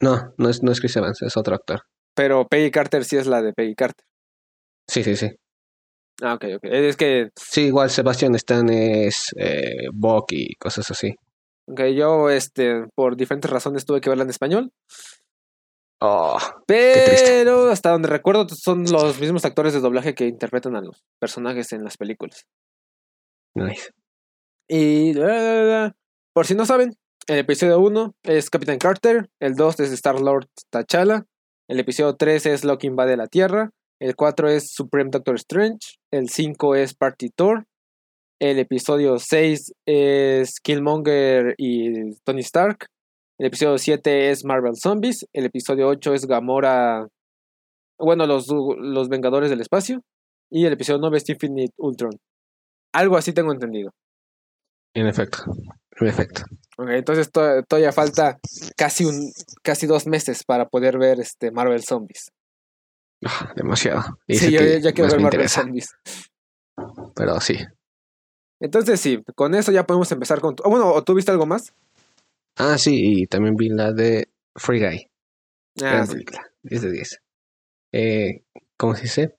No, 0.00 0.34
no 0.36 0.48
es, 0.48 0.62
no 0.62 0.72
es 0.72 0.80
Chris 0.80 0.96
Evans, 0.96 1.22
es 1.22 1.36
otro 1.36 1.54
actor. 1.54 1.82
Pero 2.14 2.46
Peggy 2.46 2.70
Carter 2.70 3.04
sí 3.04 3.16
es 3.16 3.26
la 3.26 3.42
de 3.42 3.52
Peggy 3.52 3.74
Carter. 3.74 4.04
Sí, 4.88 5.02
sí, 5.02 5.16
sí. 5.16 5.30
Ah, 6.22 6.34
ok, 6.34 6.44
ok. 6.56 6.64
Es 6.64 6.96
que. 6.96 7.30
Sí, 7.36 7.66
igual 7.66 7.90
Sebastian 7.90 8.34
Stan 8.36 8.68
es 8.70 9.34
eh, 9.36 9.88
Buck 9.92 10.32
y 10.32 10.54
cosas 10.54 10.90
así. 10.90 11.14
Ok, 11.68 11.80
yo, 11.94 12.30
este, 12.30 12.84
por 12.94 13.16
diferentes 13.16 13.50
razones 13.50 13.84
tuve 13.84 14.00
que 14.00 14.08
verla 14.08 14.24
en 14.24 14.30
español. 14.30 14.72
Oh, 16.00 16.38
pero 16.66 17.70
hasta 17.70 17.90
donde 17.90 18.08
recuerdo 18.08 18.46
son 18.50 18.84
los 18.84 19.18
mismos 19.18 19.46
actores 19.46 19.72
de 19.72 19.80
doblaje 19.80 20.14
que 20.14 20.26
interpretan 20.26 20.76
a 20.76 20.82
los 20.82 21.02
personajes 21.18 21.72
en 21.72 21.84
las 21.84 21.96
películas. 21.96 22.46
Nice. 23.54 23.90
Y 24.68 25.14
por 26.36 26.44
si 26.44 26.54
no 26.54 26.66
saben, 26.66 26.92
el 27.28 27.38
episodio 27.38 27.80
1 27.80 28.14
es 28.24 28.50
Capitán 28.50 28.76
Carter, 28.76 29.30
el 29.40 29.54
2 29.54 29.80
es 29.80 29.90
Star 29.92 30.20
Lord 30.20 30.48
T'Challa, 30.70 31.24
el 31.66 31.80
episodio 31.80 32.14
3 32.14 32.44
es 32.44 32.62
Loki 32.62 32.88
invade 32.88 33.16
la 33.16 33.26
Tierra, 33.26 33.70
el 34.02 34.14
4 34.14 34.50
es 34.50 34.70
Supreme 34.70 35.08
Doctor 35.10 35.36
Strange, 35.36 35.96
el 36.12 36.28
5 36.28 36.74
es 36.74 36.94
Party 36.94 37.30
Thor, 37.30 37.64
el 38.38 38.58
episodio 38.58 39.18
6 39.18 39.72
es 39.86 40.60
Killmonger 40.60 41.54
y 41.56 42.14
Tony 42.24 42.40
Stark, 42.40 42.88
el 43.38 43.46
episodio 43.46 43.78
7 43.78 44.30
es 44.30 44.44
Marvel 44.44 44.76
Zombies. 44.76 45.26
El 45.32 45.46
episodio 45.46 45.88
8 45.88 46.12
es 46.12 46.26
Gamora. 46.26 47.06
Bueno, 47.98 48.26
los, 48.26 48.46
los 48.48 49.08
Vengadores 49.08 49.48
del 49.48 49.62
Espacio. 49.62 50.02
Y 50.50 50.66
el 50.66 50.74
episodio 50.74 51.00
9 51.00 51.16
es 51.16 51.28
Infinite 51.30 51.72
Ultron. 51.78 52.12
Algo 52.94 53.16
así 53.16 53.32
tengo 53.32 53.52
entendido. 53.52 53.90
En 54.94 55.06
efecto. 55.06 55.38
En 55.98 56.08
efecto. 56.08 56.42
Okay, 56.76 56.98
entonces 56.98 57.30
todavía 57.30 57.92
falta 57.92 58.38
casi 58.76 59.04
un 59.04 59.32
casi 59.62 59.86
dos 59.86 60.06
meses 60.06 60.44
para 60.44 60.68
poder 60.68 60.98
ver 60.98 61.20
este 61.20 61.50
Marvel 61.50 61.82
Zombies. 61.82 62.32
Ah, 63.24 63.52
demasiado. 63.56 64.18
sí, 64.28 64.50
yo 64.50 64.60
ya 64.60 64.92
quiero 64.92 65.10
ver 65.10 65.20
Marvel 65.20 65.48
Zombies. 65.48 65.94
Pero 67.14 67.40
sí. 67.40 67.56
Entonces 68.60 69.00
sí, 69.00 69.22
con 69.34 69.54
eso 69.54 69.72
ya 69.72 69.86
podemos 69.86 70.10
empezar 70.12 70.40
con... 70.40 70.54
Oh, 70.64 70.70
bueno, 70.70 70.92
¿o 70.92 71.02
tú 71.02 71.14
viste 71.14 71.30
algo 71.30 71.46
más? 71.46 71.74
Ah, 72.56 72.78
sí, 72.78 73.22
y 73.22 73.26
también 73.26 73.56
vi 73.56 73.68
la 73.68 73.92
de 73.92 74.28
Free 74.54 74.80
Guy. 74.80 75.10
Ah, 75.82 76.06
sí. 76.06 76.12
película, 76.12 76.50
10 76.62 76.82
de 76.82 76.90
10. 76.90 77.20
Eh, 77.92 78.42
¿Cómo 78.78 78.94
se 78.94 79.02
dice? 79.02 79.36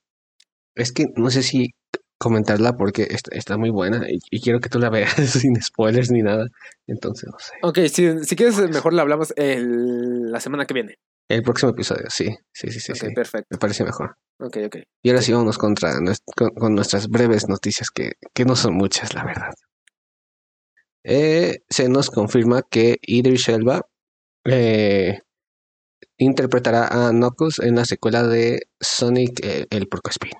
Es 0.74 0.92
que 0.92 1.06
no 1.16 1.30
sé 1.30 1.42
si 1.42 1.72
comentarla 2.18 2.76
porque 2.76 3.06
está, 3.10 3.34
está 3.34 3.56
muy 3.56 3.70
buena 3.70 4.10
y, 4.10 4.18
y, 4.30 4.40
quiero 4.40 4.60
que 4.60 4.68
tú 4.68 4.78
la 4.78 4.90
veas 4.90 5.12
sin 5.40 5.60
spoilers 5.62 6.10
ni 6.10 6.22
nada. 6.22 6.46
Entonces, 6.86 7.28
no 7.30 7.38
sé. 7.38 7.52
Ok, 7.62 7.88
si, 7.88 8.24
si 8.24 8.36
quieres, 8.36 8.58
mejor 8.70 8.92
la 8.92 9.02
hablamos 9.02 9.32
el, 9.36 10.30
la 10.30 10.40
semana 10.40 10.66
que 10.66 10.74
viene. 10.74 10.98
El 11.28 11.42
próximo 11.42 11.72
episodio, 11.72 12.06
sí. 12.08 12.36
Sí, 12.52 12.70
sí, 12.70 12.80
sí. 12.80 13.14
Perfecto. 13.14 13.46
Me 13.50 13.58
parece 13.58 13.84
mejor. 13.84 14.16
Ok, 14.40 14.56
ok. 14.66 14.76
Y 15.02 15.10
ahora 15.10 15.22
sí 15.22 15.32
vamos 15.32 15.58
contra 15.58 15.94
con, 16.34 16.50
con 16.50 16.74
nuestras 16.74 17.08
breves 17.08 17.48
noticias, 17.48 17.90
que, 17.90 18.12
que 18.32 18.44
no 18.44 18.56
son 18.56 18.74
muchas, 18.74 19.14
la 19.14 19.24
verdad. 19.24 19.52
Eh, 21.04 21.60
se 21.68 21.88
nos 21.88 22.10
confirma 22.10 22.62
que 22.62 22.98
Idris 23.02 23.48
Elba 23.48 23.82
eh, 24.44 25.20
interpretará 26.16 26.86
a 26.86 27.10
Knuckles 27.10 27.60
en 27.60 27.76
la 27.76 27.84
secuela 27.84 28.22
de 28.22 28.62
Sonic 28.80 29.44
eh, 29.44 29.66
el 29.70 29.88
Porcoespín. 29.88 30.32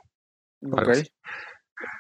Algo 0.63 0.91
Ok. 0.91 0.99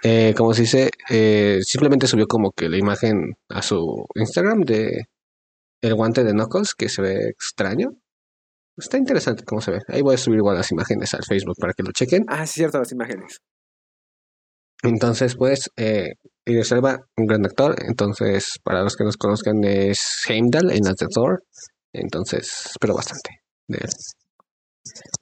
Eh, 0.03 0.35
como 0.37 0.55
se 0.55 0.63
dice, 0.63 0.91
eh, 1.11 1.59
simplemente 1.63 2.07
subió 2.07 2.27
como 2.27 2.53
que 2.53 2.69
la 2.69 2.77
imagen 2.77 3.37
a 3.49 3.63
su 3.63 4.07
Instagram 4.15 4.61
de 4.61 5.09
el 5.81 5.95
guante 5.95 6.25
de 6.25 6.33
Knuckles, 6.33 6.75
que 6.75 6.89
se 6.89 7.03
ve 7.03 7.29
extraño. 7.29 7.91
Está 8.77 8.97
interesante 8.97 9.45
cómo 9.45 9.61
se 9.61 9.73
ve. 9.73 9.81
Ahí 9.89 10.03
voy 10.03 10.15
a 10.15 10.19
subir 10.19 10.39
igual 10.39 10.57
las 10.57 10.71
imágenes 10.71 11.15
al 11.15 11.25
Facebook 11.25 11.57
para 11.59 11.73
que 11.73 11.83
lo 11.83 11.93
chequen. 11.93 12.25
Ah, 12.29 12.47
sí, 12.47 12.61
cierto, 12.61 12.79
las 12.79 12.93
imágenes. 12.93 13.41
Entonces, 14.83 15.35
pues, 15.35 15.71
eh, 15.77 16.15
Idris 16.45 16.71
Elba, 16.71 17.01
un 17.17 17.27
gran 17.27 17.45
actor. 17.45 17.75
Entonces, 17.87 18.59
para 18.63 18.83
los 18.83 18.97
que 18.97 19.05
nos 19.05 19.17
conozcan, 19.17 19.65
es 19.65 20.25
Heimdall 20.29 20.71
en 20.71 20.83
de 20.83 21.07
Thor. 21.13 21.45
Entonces, 21.93 22.67
espero 22.71 22.95
bastante 22.95 23.43
de 23.67 23.79
él. 23.79 23.91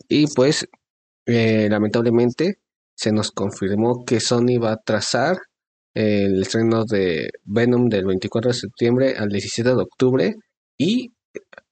Y 0.08 0.26
pues, 0.34 0.68
eh, 1.26 1.68
lamentablemente, 1.70 2.58
se 2.96 3.12
nos 3.12 3.30
confirmó 3.30 4.04
que 4.04 4.20
Sony 4.20 4.58
va 4.62 4.72
a 4.72 4.82
trazar 4.84 5.38
el 5.94 6.42
estreno 6.42 6.84
de 6.84 7.30
Venom 7.44 7.88
del 7.88 8.06
24 8.06 8.50
de 8.50 8.54
septiembre 8.54 9.14
al 9.16 9.28
17 9.28 9.70
de 9.70 9.82
octubre 9.82 10.34
y 10.76 11.12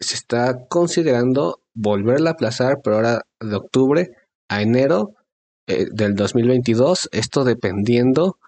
se 0.00 0.14
está 0.14 0.66
considerando 0.68 1.62
volverla 1.74 2.30
a 2.30 2.32
aplazar, 2.34 2.80
pero 2.82 2.96
ahora 2.96 3.22
de 3.40 3.56
octubre 3.56 4.10
a 4.48 4.62
enero 4.62 5.14
eh, 5.66 5.87
del 5.90 6.14
2022, 6.14 7.08
esto 7.12 7.44
dependiendo 7.44 8.38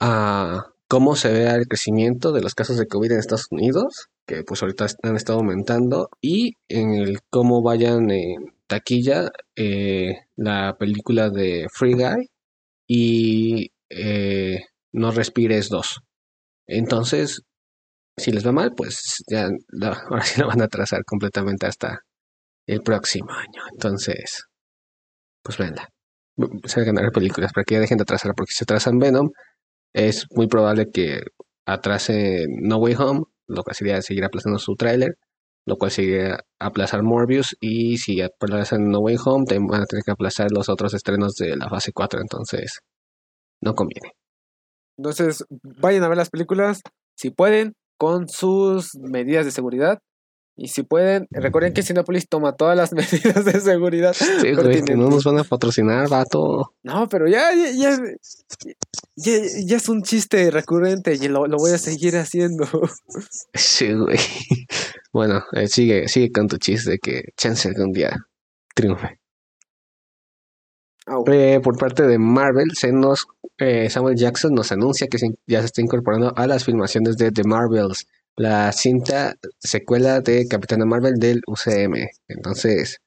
a 0.00 0.72
cómo 0.88 1.16
se 1.16 1.32
vea 1.32 1.54
el 1.54 1.68
crecimiento 1.68 2.32
de 2.32 2.42
los 2.42 2.54
casos 2.54 2.76
de 2.76 2.86
COVID 2.86 3.12
en 3.12 3.18
Estados 3.18 3.46
Unidos, 3.50 4.08
que 4.26 4.42
pues 4.42 4.62
ahorita 4.62 4.86
han 5.02 5.16
estado 5.16 5.38
aumentando, 5.38 6.10
y 6.20 6.56
en 6.68 6.92
el 6.94 7.20
cómo 7.30 7.62
vayan 7.62 8.10
en 8.10 8.54
taquilla 8.72 9.30
eh, 9.54 10.14
la 10.36 10.74
película 10.78 11.28
de 11.28 11.66
Free 11.70 11.92
Guy 11.92 12.30
y 12.88 13.70
eh, 13.90 14.60
No 14.92 15.10
Respires 15.10 15.68
2. 15.68 16.00
Entonces, 16.68 17.42
si 18.16 18.32
les 18.32 18.46
va 18.46 18.52
mal, 18.52 18.72
pues 18.74 19.22
ya 19.30 19.50
la, 19.68 19.88
ahora 20.10 20.22
sí 20.24 20.40
la 20.40 20.46
van 20.46 20.62
a 20.62 20.68
trazar 20.68 21.04
completamente 21.04 21.66
hasta 21.66 22.00
el 22.66 22.80
próximo 22.82 23.30
año. 23.32 23.62
Entonces, 23.72 24.44
pues 25.42 25.58
venla. 25.58 25.86
Se 26.64 26.80
van 26.80 26.88
a 26.88 26.92
ganar 26.92 27.12
películas 27.12 27.52
para 27.52 27.64
que 27.64 27.74
ya 27.74 27.80
dejen 27.80 27.98
de 27.98 28.02
atrasar, 28.02 28.32
porque 28.34 28.52
si 28.52 28.64
atrasan 28.64 28.98
Venom, 28.98 29.32
es 29.92 30.26
muy 30.30 30.46
probable 30.46 30.90
que 30.90 31.20
atrase 31.66 32.46
No 32.48 32.78
Way 32.78 32.94
Home, 32.98 33.24
lo 33.48 33.64
que 33.64 33.74
sería 33.74 34.00
seguir 34.00 34.24
aplazando 34.24 34.58
su 34.58 34.76
tráiler, 34.76 35.18
lo 35.66 35.76
cual 35.76 35.90
sigue 35.90 36.36
aplazar 36.58 37.02
Morbius, 37.02 37.56
y 37.60 37.98
si 37.98 38.20
aplazan 38.20 38.90
No 38.90 39.00
Way 39.00 39.16
Home, 39.24 39.44
también 39.46 39.66
van 39.66 39.82
a 39.82 39.86
tener 39.86 40.02
que 40.04 40.12
aplazar 40.12 40.50
los 40.50 40.68
otros 40.68 40.94
estrenos 40.94 41.34
de 41.34 41.56
la 41.56 41.68
fase 41.68 41.92
4, 41.92 42.20
entonces 42.20 42.80
no 43.60 43.74
conviene. 43.74 44.12
Entonces, 44.98 45.44
vayan 45.80 46.04
a 46.04 46.08
ver 46.08 46.18
las 46.18 46.30
películas, 46.30 46.82
si 47.16 47.30
pueden, 47.30 47.74
con 47.98 48.28
sus 48.28 48.96
medidas 49.00 49.44
de 49.44 49.52
seguridad. 49.52 49.98
Y 50.54 50.68
si 50.68 50.82
pueden, 50.82 51.26
recuerden 51.30 51.72
que 51.72 51.82
Cinepolis 51.82 52.28
toma 52.28 52.56
todas 52.56 52.76
las 52.76 52.92
medidas 52.92 53.44
de 53.44 53.60
seguridad. 53.60 54.12
Sí, 54.12 54.54
güey, 54.54 54.82
que 54.82 54.96
no 54.96 55.08
nos 55.08 55.24
van 55.24 55.38
a 55.38 55.44
patrocinar, 55.44 56.08
vato. 56.08 56.74
No, 56.82 57.08
pero 57.08 57.26
ya, 57.26 57.54
ya, 57.54 57.70
ya, 57.70 57.98
ya, 59.16 59.32
ya 59.66 59.76
es 59.76 59.88
un 59.88 60.02
chiste 60.02 60.50
recurrente 60.50 61.14
y 61.14 61.28
lo, 61.28 61.46
lo 61.46 61.56
voy 61.56 61.72
a 61.72 61.78
seguir 61.78 62.16
haciendo. 62.16 62.66
Sí, 63.54 63.92
güey. 63.92 64.18
Bueno, 65.12 65.44
eh, 65.52 65.68
sigue, 65.68 66.08
sigue 66.08 66.30
con 66.32 66.48
tu 66.48 66.58
chiste 66.58 66.90
de 66.92 66.98
que 66.98 67.22
chance 67.36 67.68
algún 67.68 67.92
día 67.92 68.16
triunfe. 68.74 69.18
Eh, 71.26 71.60
por 71.62 71.76
parte 71.78 72.06
de 72.06 72.18
Marvel, 72.18 72.70
se 72.74 72.92
nos, 72.92 73.26
eh, 73.58 73.90
Samuel 73.90 74.16
Jackson 74.16 74.54
nos 74.54 74.70
anuncia 74.72 75.08
que 75.08 75.18
se- 75.18 75.34
ya 75.46 75.60
se 75.60 75.66
está 75.66 75.80
incorporando 75.82 76.32
a 76.36 76.46
las 76.46 76.64
filmaciones 76.64 77.16
de 77.16 77.32
The 77.32 77.42
Marvels, 77.44 78.06
la 78.36 78.70
cinta 78.72 79.34
secuela 79.58 80.20
de 80.20 80.46
Capitana 80.48 80.84
Marvel 80.86 81.14
del 81.18 81.42
UCM. 81.46 82.08
Entonces, 82.28 83.00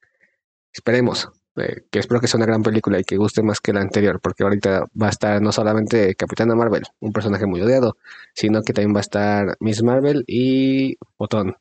esperemos, 0.73 1.29
eh, 1.57 1.83
que 1.91 1.99
espero 1.99 2.21
que 2.21 2.27
sea 2.27 2.37
una 2.39 2.47
gran 2.47 2.63
película 2.63 2.99
y 2.99 3.03
que 3.05 3.17
guste 3.17 3.43
más 3.43 3.61
que 3.61 3.73
la 3.73 3.81
anterior, 3.81 4.19
porque 4.21 4.43
ahorita 4.43 4.87
va 5.01 5.07
a 5.07 5.11
estar 5.11 5.41
no 5.41 5.51
solamente 5.53 6.15
Capitana 6.15 6.55
Marvel, 6.55 6.83
un 6.99 7.13
personaje 7.13 7.45
muy 7.47 7.61
odiado, 7.61 7.97
sino 8.35 8.61
que 8.63 8.73
también 8.73 8.95
va 8.95 8.99
a 8.99 9.01
estar 9.01 9.55
Miss 9.61 9.83
Marvel 9.83 10.23
y 10.27 10.97
Fotón, 11.17 11.55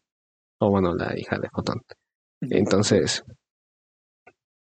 o 0.67 0.71
bueno, 0.71 0.95
la 0.95 1.19
hija 1.19 1.39
de 1.39 1.49
Fotón. 1.51 1.83
Entonces, 2.41 3.25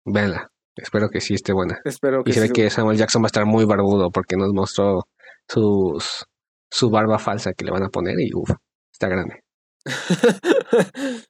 véanla. 0.06 0.50
Espero 0.76 1.10
que 1.10 1.22
sí 1.22 1.36
esté 1.36 1.54
buena. 1.54 1.80
Espero 1.86 2.24
que 2.24 2.32
y 2.32 2.34
se 2.34 2.42
ve 2.42 2.50
que 2.50 2.70
Samuel 2.70 2.98
Jackson 2.98 3.22
va 3.22 3.28
a 3.28 3.32
estar 3.34 3.46
muy 3.46 3.64
barbudo 3.66 4.12
porque 4.12 4.36
nos 4.36 4.52
mostró 4.54 5.08
sus, 5.48 6.26
su 6.70 6.90
barba 6.90 7.18
falsa 7.18 7.54
que 7.54 7.64
le 7.64 7.72
van 7.72 7.84
a 7.84 7.90
poner 7.90 8.20
y 8.20 8.32
uff, 8.34 8.52
está 8.92 9.08
grande. 9.08 9.42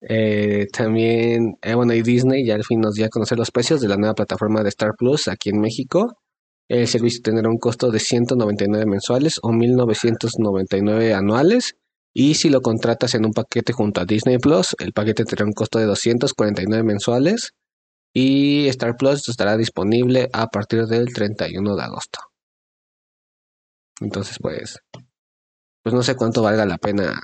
eh, 0.00 0.66
también, 0.72 1.56
eh, 1.62 1.74
bueno, 1.74 1.92
y 1.92 2.02
Disney 2.02 2.46
ya 2.46 2.54
al 2.54 2.64
fin 2.64 2.80
nos 2.80 2.94
dio 2.94 3.06
a 3.06 3.08
conocer 3.08 3.36
los 3.36 3.50
precios 3.50 3.80
de 3.80 3.88
la 3.88 3.96
nueva 3.96 4.14
plataforma 4.14 4.62
de 4.62 4.68
Star 4.68 4.92
Plus 4.96 5.26
aquí 5.26 5.50
en 5.50 5.60
México. 5.60 6.20
El 6.68 6.86
servicio 6.86 7.20
tendrá 7.22 7.48
un 7.48 7.58
costo 7.58 7.90
de 7.90 7.98
199 7.98 8.86
mensuales 8.86 9.40
o 9.42 9.52
1999 9.52 11.14
anuales. 11.14 11.76
Y 12.18 12.36
si 12.36 12.48
lo 12.48 12.62
contratas 12.62 13.14
en 13.14 13.26
un 13.26 13.32
paquete 13.32 13.74
junto 13.74 14.00
a 14.00 14.06
Disney 14.06 14.38
Plus, 14.38 14.74
el 14.78 14.94
paquete 14.94 15.26
tendrá 15.26 15.44
un 15.44 15.52
costo 15.52 15.78
de 15.78 15.84
249 15.84 16.82
mensuales. 16.82 17.52
Y 18.14 18.68
Star 18.68 18.96
Plus 18.96 19.28
estará 19.28 19.58
disponible 19.58 20.30
a 20.32 20.46
partir 20.46 20.86
del 20.86 21.12
31 21.12 21.76
de 21.76 21.82
agosto. 21.82 22.20
Entonces, 24.00 24.38
pues, 24.40 24.78
pues 25.82 25.94
no 25.94 26.02
sé 26.02 26.16
cuánto 26.16 26.40
valga 26.40 26.64
la 26.64 26.78
pena 26.78 27.20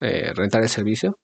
eh, 0.00 0.32
rentar 0.34 0.64
el 0.64 0.68
servicio. 0.68 1.20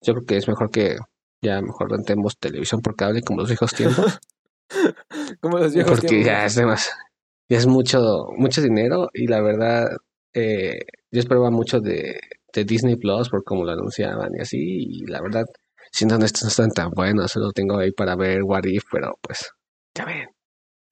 Yo 0.00 0.14
creo 0.14 0.26
que 0.26 0.36
es 0.36 0.46
mejor 0.46 0.70
que 0.70 0.96
ya 1.42 1.60
mejor 1.60 1.90
rentemos 1.90 2.38
televisión 2.38 2.82
por 2.82 2.94
cable 2.94 3.22
como 3.22 3.40
los 3.40 3.48
viejos 3.48 3.74
tiempos. 3.74 4.20
como 5.40 5.58
los 5.58 5.74
viejos 5.74 5.98
Porque 5.98 6.22
ya 6.22 6.44
es 6.46 6.54
demasiado, 6.54 7.00
ya 7.48 7.58
es 7.58 7.66
mucho, 7.66 8.28
mucho 8.36 8.62
dinero 8.62 9.10
y 9.12 9.26
la 9.26 9.40
verdad, 9.40 9.90
eh, 10.34 10.78
yo 11.10 11.20
esperaba 11.20 11.50
mucho 11.50 11.80
de, 11.80 12.20
de 12.52 12.64
Disney 12.64 12.96
Plus 12.96 13.28
por 13.28 13.44
cómo 13.44 13.64
lo 13.64 13.72
anunciaban 13.72 14.30
y 14.36 14.40
así, 14.40 14.58
y 14.60 15.06
la 15.06 15.20
verdad, 15.20 15.44
siendo 15.92 16.16
honestos, 16.16 16.42
no 16.42 16.48
están 16.48 16.70
tan 16.70 16.90
buenos, 16.90 17.32
solo 17.32 17.50
tengo 17.52 17.78
ahí 17.78 17.92
para 17.92 18.16
ver 18.16 18.42
What 18.42 18.64
If, 18.64 18.84
pero 18.90 19.14
pues, 19.20 19.50
ya 19.94 20.04
ven. 20.04 20.28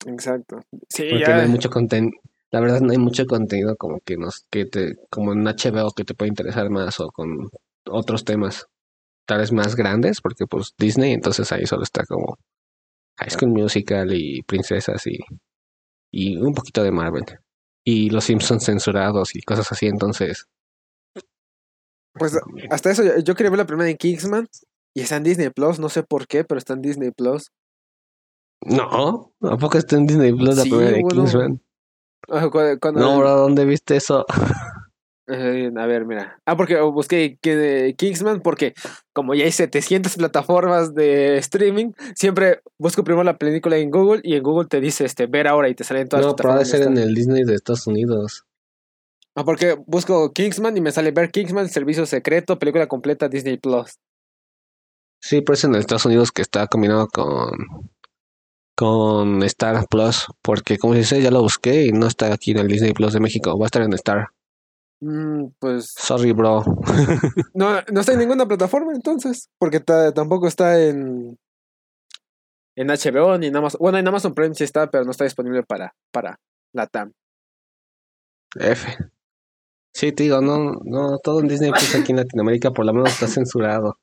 Exacto. 0.05 0.61
Sí, 0.87 1.07
Porque 1.09 1.25
ya. 1.25 1.35
no 1.35 1.41
hay 1.41 1.47
mucho 1.49 1.69
contenido, 1.69 2.17
la 2.51 2.61
verdad 2.61 2.79
no 2.81 2.91
hay 2.91 2.97
mucho 2.97 3.25
contenido 3.25 3.75
como 3.75 3.99
que 3.99 4.17
nos, 4.17 4.45
que 4.49 4.65
te, 4.65 4.95
como 5.09 5.33
en 5.33 5.43
HBO 5.43 5.91
que 5.91 6.03
te 6.03 6.13
puede 6.13 6.29
interesar 6.29 6.69
más 6.69 6.99
o 6.99 7.09
con 7.11 7.49
otros 7.85 8.23
temas 8.23 8.65
tal 9.25 9.39
vez 9.39 9.51
más 9.51 9.75
grandes, 9.75 10.21
porque 10.21 10.45
pues 10.47 10.73
Disney, 10.77 11.13
entonces 11.13 11.51
ahí 11.51 11.65
solo 11.65 11.83
está 11.83 12.03
como 12.05 12.37
High 13.17 13.29
School 13.29 13.51
Musical 13.51 14.11
y 14.13 14.41
Princesas 14.43 15.05
y, 15.05 15.19
y 16.11 16.37
un 16.37 16.53
poquito 16.53 16.81
de 16.83 16.91
Marvel. 16.91 17.25
Y 17.91 18.11
los 18.11 18.25
Simpsons 18.25 18.65
censurados 18.65 19.35
y 19.35 19.41
cosas 19.41 19.71
así, 19.71 19.87
entonces. 19.87 20.47
Pues 22.13 22.39
hasta 22.69 22.91
eso, 22.91 23.01
yo, 23.23 23.33
quería 23.33 23.49
ver 23.49 23.57
la 23.57 23.65
primera 23.65 23.87
de 23.87 23.97
Kingsman 23.97 24.47
y 24.93 25.01
está 25.01 25.15
en 25.15 25.23
Disney 25.23 25.49
Plus, 25.49 25.79
no 25.79 25.89
sé 25.89 26.03
por 26.03 26.27
qué, 26.27 26.43
pero 26.43 26.59
está 26.59 26.73
en 26.73 26.83
Disney 26.83 27.09
Plus. 27.09 27.51
No, 28.61 29.33
¿a 29.41 29.57
poco 29.57 29.79
está 29.79 29.95
en 29.95 30.05
Disney 30.05 30.33
Plus 30.33 30.55
la 30.57 30.63
Sí, 30.63 30.69
primera 30.69 30.91
de 30.91 31.01
bueno. 31.01 31.23
Kingsman? 31.23 31.61
Cuando, 32.79 32.99
No, 32.99 33.17
bro, 33.17 33.37
¿dónde 33.37 33.65
viste 33.65 33.95
eso? 33.95 34.23
Eh, 35.31 35.69
a 35.77 35.85
ver, 35.85 36.05
mira. 36.05 36.39
Ah, 36.45 36.57
porque 36.57 36.79
busqué 36.81 37.37
que- 37.41 37.93
Kingsman 37.97 38.41
porque 38.41 38.73
como 39.13 39.35
ya 39.35 39.43
hay 39.45 39.51
700 39.51 40.15
plataformas 40.17 40.95
de 40.95 41.37
streaming, 41.37 41.91
siempre 42.15 42.61
busco 42.79 43.03
primero 43.03 43.23
la 43.23 43.37
película 43.37 43.77
en 43.77 43.91
Google 43.91 44.21
y 44.23 44.35
en 44.35 44.41
Google 44.43 44.67
te 44.67 44.79
dice 44.81 45.05
este 45.05 45.27
ver 45.27 45.47
ahora 45.47 45.69
y 45.69 45.75
te 45.75 45.83
salen 45.83 46.07
todas 46.07 46.25
No, 46.25 46.29
las 46.31 46.35
pero 46.37 46.49
ha 46.49 46.53
de 46.53 46.59
plataformas. 46.65 46.93
ser 46.95 47.03
en 47.03 47.09
el 47.09 47.13
Disney 47.13 47.43
de 47.43 47.53
Estados 47.55 47.85
Unidos. 47.85 48.45
Ah, 49.35 49.45
porque 49.45 49.77
busco 49.85 50.33
Kingsman 50.33 50.75
y 50.75 50.81
me 50.81 50.91
sale 50.91 51.11
ver 51.11 51.29
Kingsman, 51.29 51.69
servicio 51.69 52.05
secreto, 52.07 52.57
película 52.57 52.87
completa 52.87 53.29
Disney 53.29 53.57
Plus. 53.57 53.99
Sí, 55.21 55.41
pero 55.41 55.53
es 55.53 55.63
en 55.63 55.75
Estados 55.75 56.05
Unidos 56.05 56.31
que 56.31 56.41
está 56.41 56.65
combinado 56.67 57.07
con 57.07 57.51
con 58.75 59.43
Star 59.43 59.85
Plus, 59.89 60.25
porque 60.41 60.77
como 60.77 60.93
dice, 60.93 61.21
ya 61.21 61.31
lo 61.31 61.41
busqué 61.41 61.85
y 61.85 61.91
no 61.91 62.07
está 62.07 62.33
aquí 62.33 62.51
en 62.51 62.59
el 62.59 62.67
Disney 62.67 62.93
Plus 62.93 63.11
de 63.11 63.19
México, 63.19 63.57
va 63.59 63.65
a 63.65 63.67
estar 63.67 63.81
en 63.81 63.91
Star. 63.93 64.29
Mm, 65.01 65.51
pues 65.59 65.93
Sorry, 65.97 66.31
bro. 66.33 66.63
no, 67.53 67.81
no 67.91 67.99
está 68.01 68.13
en 68.13 68.19
ninguna 68.19 68.45
plataforma 68.47 68.93
entonces, 68.93 69.49
porque 69.57 69.79
ta- 69.79 70.13
tampoco 70.13 70.47
está 70.47 70.81
en 70.81 71.37
en 72.75 72.87
HBO 72.89 73.37
ni 73.37 73.47
en 73.47 73.55
Amazon. 73.55 73.79
Bueno, 73.79 73.97
en 73.97 74.07
Amazon 74.07 74.33
Prime 74.33 74.55
sí 74.55 74.63
está, 74.63 74.89
pero 74.89 75.03
no 75.05 75.11
está 75.11 75.23
disponible 75.23 75.63
para 75.63 75.93
para 76.11 76.39
la 76.73 76.87
TAM. 76.87 77.11
F. 78.59 78.97
Sí, 79.93 80.11
te 80.11 80.23
digo, 80.23 80.41
no, 80.41 80.73
no, 80.85 81.17
todo 81.23 81.39
en 81.41 81.47
Disney 81.47 81.71
Plus 81.71 81.95
aquí 81.95 82.11
en 82.11 82.17
Latinoamérica 82.17 82.71
por 82.71 82.85
lo 82.85 82.93
menos 82.93 83.09
está 83.09 83.27
censurado. 83.27 83.97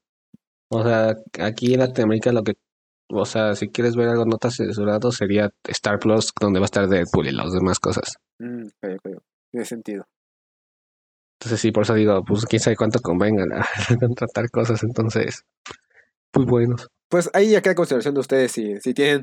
O 0.70 0.82
sea, 0.82 1.14
aquí 1.40 1.74
en 1.74 1.80
Latinoamérica 1.80 2.32
lo 2.32 2.42
que, 2.42 2.54
o 3.10 3.24
sea, 3.24 3.54
si 3.54 3.68
quieres 3.68 3.96
ver 3.96 4.08
algo 4.08 4.24
no 4.24 4.34
está 4.34 4.50
censurado 4.50 5.12
sería 5.12 5.50
Star 5.68 5.98
Plus, 5.98 6.32
donde 6.40 6.58
va 6.58 6.64
a 6.64 6.66
estar 6.66 6.88
Deadpool 6.88 7.28
y 7.28 7.32
las 7.32 7.52
demás 7.52 7.78
cosas. 7.78 8.16
Mm, 8.40 8.66
ok, 8.66 8.96
ok, 9.04 9.22
Tiene 9.52 9.64
sentido. 9.64 10.04
Entonces 11.38 11.60
sí, 11.60 11.70
por 11.70 11.82
eso 11.82 11.94
digo, 11.94 12.24
pues 12.24 12.44
quién 12.46 12.60
sabe 12.60 12.76
cuánto 12.76 13.00
convenga 13.00 13.44
la- 13.46 13.66
contratar 14.00 14.50
cosas, 14.50 14.82
entonces, 14.82 15.44
muy 16.34 16.44
buenos. 16.46 16.88
Pues 17.08 17.30
ahí 17.34 17.50
ya 17.50 17.60
queda 17.62 17.74
consideración 17.74 18.14
de 18.14 18.20
ustedes 18.20 18.52
si, 18.52 18.80
si 18.80 18.94
tienen, 18.94 19.22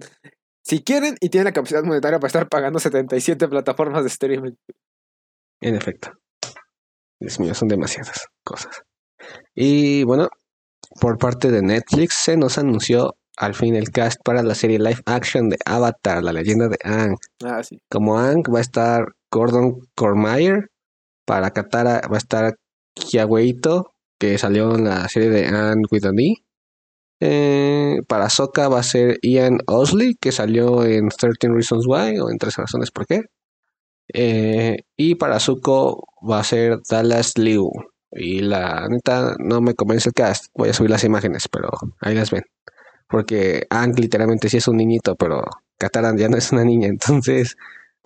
si 0.63 0.84
quieren 0.84 1.15
y 1.19 1.30
tienen 1.30 1.45
la 1.45 1.52
capacidad 1.54 1.84
monetaria 1.84 2.19
para 2.19 2.28
estar 2.28 2.47
pagando 2.49 2.80
77 2.80 3.47
plataformas 3.47 4.04
de 4.04 4.08
streaming. 4.10 4.54
En 5.62 5.76
efecto. 5.76 6.12
Dios 7.19 7.39
mío, 7.39 7.54
son 7.56 7.67
demasiadas 7.67 8.28
cosas. 8.43 8.84
Y 9.56 10.04
bueno, 10.04 10.30
por 10.99 11.17
parte 11.17 11.52
de 11.52 11.62
Netflix 11.62 12.15
se 12.15 12.38
nos 12.38 12.58
anunció 12.58 13.15
al 13.38 13.56
fin 13.56 13.76
el 13.76 13.89
cast 13.89 14.21
para 14.23 14.43
la 14.43 14.56
serie 14.56 14.78
live 14.78 15.02
action 15.06 15.49
de 15.49 15.58
Avatar, 15.65 16.21
la 16.21 16.34
leyenda 16.34 16.67
de 16.67 16.78
Aang. 16.84 17.15
Ah, 17.43 17.63
sí. 17.63 17.80
Como 17.89 18.19
Aang 18.19 18.43
va 18.54 18.60
a 18.60 18.62
estar 18.62 19.06
Gordon 19.32 19.80
Cormier, 19.95 20.69
para 21.25 21.51
Katara 21.51 22.01
va 22.12 22.15
a 22.15 22.17
estar 22.17 22.55
Kiaweito, 22.95 23.93
que 24.19 24.38
salió 24.38 24.75
en 24.75 24.86
la 24.86 25.07
serie 25.09 25.29
de 25.29 25.47
Aang 25.47 25.83
with 25.91 26.05
an 26.05 26.19
E. 26.19 26.36
Eh, 27.19 28.01
para 28.07 28.29
Sokka 28.29 28.67
va 28.67 28.79
a 28.79 28.83
ser 28.83 29.17
Ian 29.21 29.59
Osley, 29.67 30.15
que 30.19 30.31
salió 30.31 30.83
en 30.86 31.09
13 31.09 31.49
Reasons 31.49 31.86
Why, 31.88 32.19
o 32.19 32.29
en 32.29 32.38
13 32.38 32.62
razones 32.62 32.91
por 32.91 33.05
qué. 33.05 33.21
Eh, 34.13 34.77
y 34.97 35.15
para 35.15 35.39
Zuko 35.39 36.05
va 36.29 36.39
a 36.39 36.43
ser 36.43 36.79
Dallas 36.89 37.38
Liu. 37.38 37.69
Y 38.12 38.41
la 38.41 38.88
neta 38.89 39.36
no 39.39 39.62
me 39.62 39.73
convence 39.73 40.09
el 40.09 40.13
cast. 40.13 40.47
Voy 40.55 40.69
a 40.69 40.73
subir 40.73 40.91
las 40.91 41.03
imágenes, 41.03 41.47
pero 41.47 41.69
ahí 42.01 42.15
las 42.15 42.31
ven. 42.31 42.43
Porque 43.07 43.65
Aang 43.69 43.95
literalmente 43.99 44.49
sí 44.49 44.57
es 44.57 44.67
un 44.67 44.77
niñito, 44.77 45.15
pero 45.15 45.43
Katara 45.77 46.15
ya 46.15 46.29
no 46.29 46.38
es 46.38 46.51
una 46.51 46.63
niña, 46.63 46.88
entonces 46.89 47.55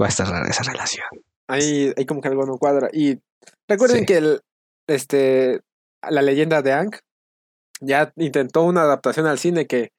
va 0.01 0.08
a 0.08 0.10
estar 0.10 0.27
rara 0.30 0.47
esa 0.49 0.63
relación. 0.63 1.06
Ahí, 1.47 1.93
ahí 1.95 2.05
como 2.05 2.21
que 2.21 2.27
algo 2.27 2.45
no 2.45 2.57
cuadra. 2.57 2.89
Y 2.91 3.19
recuerden 3.69 3.99
Sí. 3.99 4.05
que 4.05 4.17
el, 4.17 4.41
este, 4.88 5.62
la 6.10 6.21
leyenda 6.21 6.62
de 6.62 6.73
Aang 6.73 6.91
ya 7.81 8.12
intentó 8.17 8.63
una 8.63 8.81
adaptación 8.81 9.27
al 9.27 9.39
cine 9.39 9.65
que, 9.67 9.91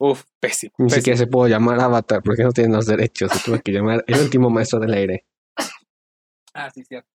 uff, 0.00 0.24
pésimo. 0.40 0.72
Ni 0.78 0.86
pésimo. 0.86 0.96
siquiera 1.00 1.16
se 1.18 1.26
pudo 1.26 1.48
llamar 1.48 1.80
Avatar 1.80 2.22
porque 2.22 2.42
no 2.42 2.52
tienen 2.52 2.72
los 2.72 2.86
derechos. 2.86 3.30
Se 3.32 3.38
tuvo 3.50 3.60
que 3.60 3.72
llamar 3.72 4.04
El 4.06 4.20
último 4.20 4.50
maestro 4.50 4.80
del 4.80 4.94
aire. 4.94 5.26
Ah, 6.54 6.70
sí, 6.70 6.82
cierto. 6.84 7.08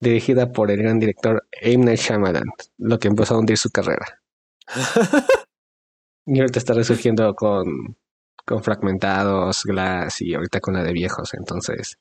Dirigida 0.00 0.52
por 0.52 0.70
el 0.70 0.78
gran 0.78 0.98
director 1.00 1.46
M. 1.52 1.84
Night 1.84 1.98
Shyamalan, 2.00 2.44
lo 2.78 2.98
que 2.98 3.08
empezó 3.08 3.34
a 3.34 3.38
hundir 3.38 3.58
su 3.58 3.70
carrera. 3.70 4.22
Y 6.26 6.40
ahorita 6.40 6.58
está 6.58 6.72
resurgiendo 6.72 7.34
con, 7.34 7.98
con 8.46 8.62
Fragmentados, 8.62 9.62
Glass 9.64 10.22
y 10.22 10.32
ahorita 10.34 10.58
con 10.60 10.72
la 10.72 10.82
de 10.82 10.94
viejos. 10.94 11.34
Entonces, 11.34 11.98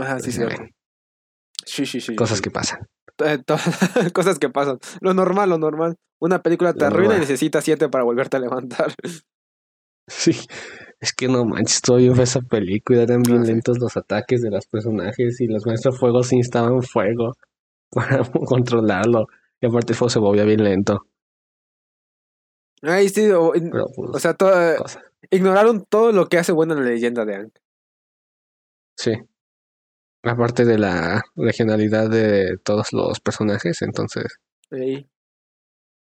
Ajá, 0.00 0.18
sí, 0.20 0.30
ven, 0.38 0.70
Sí, 1.64 1.86
sí, 1.86 2.00
sí. 2.00 2.16
cosas 2.16 2.38
sí. 2.38 2.42
que 2.42 2.50
pasan. 2.50 2.86
Eh, 3.18 3.38
cosas 4.14 4.38
que 4.38 4.48
pasan. 4.48 4.78
Lo 5.00 5.14
normal, 5.14 5.50
lo 5.50 5.58
normal. 5.58 5.96
Una 6.20 6.42
película 6.42 6.74
te 6.74 6.84
arruina 6.84 7.16
y 7.16 7.20
necesitas 7.20 7.64
siete 7.64 7.88
para 7.88 8.04
volverte 8.04 8.36
a 8.36 8.40
levantar. 8.40 8.92
Sí, 10.12 10.32
es 10.98 11.12
que 11.12 11.28
no 11.28 11.44
manches, 11.44 11.76
estoy 11.76 12.12
fue 12.12 12.24
esa 12.24 12.40
película, 12.40 13.02
eran 13.02 13.22
bien 13.22 13.42
Ah, 13.42 13.44
sí. 13.44 13.52
lentos 13.52 13.78
los 13.78 13.96
ataques 13.96 14.42
de 14.42 14.50
los 14.50 14.66
personajes 14.66 15.40
y 15.40 15.46
los 15.46 15.64
maestros 15.66 16.00
fuego 16.00 16.24
sí 16.24 16.34
instaban 16.34 16.82
fuego 16.82 17.36
para 17.90 18.24
controlarlo. 18.24 19.26
Y 19.60 19.66
aparte 19.66 19.92
el 19.92 19.96
fuego 19.96 20.10
se 20.10 20.18
movía 20.18 20.44
bien 20.44 20.64
lento. 20.64 21.06
Ay, 22.82 23.08
sí, 23.08 23.30
o, 23.30 23.52
Pero 23.52 23.86
pues, 23.94 24.10
o 24.14 24.18
sea, 24.18 24.34
ignoraron 25.30 25.84
todo 25.84 26.10
lo 26.10 26.28
que 26.28 26.38
hace 26.38 26.50
buena 26.50 26.74
la 26.74 26.80
leyenda 26.80 27.24
de 27.24 27.34
Aang. 27.36 27.52
Sí. 28.96 29.12
Aparte 30.22 30.64
de 30.64 30.78
la 30.78 31.22
regionalidad 31.36 32.10
de 32.10 32.58
todos 32.62 32.92
los 32.92 33.20
personajes, 33.20 33.80
entonces. 33.82 34.38
Ey. 34.70 35.08